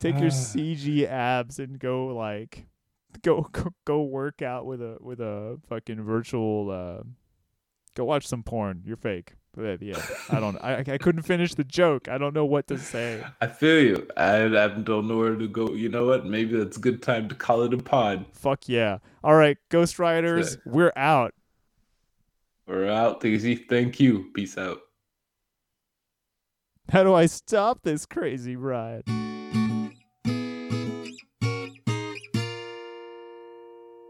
Take 0.00 0.18
your 0.18 0.30
CG 0.30 1.06
abs 1.06 1.58
and 1.58 1.78
go 1.78 2.06
like 2.06 2.67
go 3.22 3.48
go, 3.52 3.72
go 3.84 4.02
work 4.02 4.42
out 4.42 4.66
with 4.66 4.80
a 4.80 4.96
with 5.00 5.20
a 5.20 5.58
fucking 5.68 6.02
virtual 6.02 6.70
uh 6.70 7.02
go 7.94 8.04
watch 8.04 8.26
some 8.26 8.42
porn. 8.42 8.82
You're 8.84 8.96
fake. 8.96 9.34
But 9.56 9.82
yeah, 9.82 10.00
I 10.30 10.38
don't 10.38 10.56
I 10.58 10.78
I 10.78 10.98
couldn't 10.98 11.22
finish 11.22 11.54
the 11.54 11.64
joke. 11.64 12.08
I 12.08 12.16
don't 12.16 12.34
know 12.34 12.44
what 12.44 12.68
to 12.68 12.78
say. 12.78 13.24
I 13.40 13.48
feel 13.48 13.80
you. 13.82 14.08
I, 14.16 14.44
I 14.44 14.68
don't 14.68 15.08
know 15.08 15.18
where 15.18 15.34
to 15.34 15.48
go. 15.48 15.72
You 15.72 15.88
know 15.88 16.06
what? 16.06 16.24
Maybe 16.24 16.56
that's 16.56 16.76
a 16.76 16.80
good 16.80 17.02
time 17.02 17.28
to 17.28 17.34
call 17.34 17.62
it 17.62 17.74
a 17.74 17.78
pod. 17.78 18.26
Fuck 18.32 18.68
yeah. 18.68 18.98
All 19.24 19.34
right, 19.34 19.58
Ghost 19.68 19.98
Riders, 19.98 20.52
Sick. 20.52 20.60
we're 20.64 20.92
out. 20.94 21.34
We're 22.68 22.88
out. 22.88 23.20
Daisy. 23.20 23.56
Thank 23.56 23.98
you. 23.98 24.30
Peace 24.34 24.56
out. 24.56 24.78
How 26.90 27.02
do 27.02 27.14
I 27.14 27.26
stop 27.26 27.82
this 27.82 28.06
crazy 28.06 28.54
ride? 28.54 29.02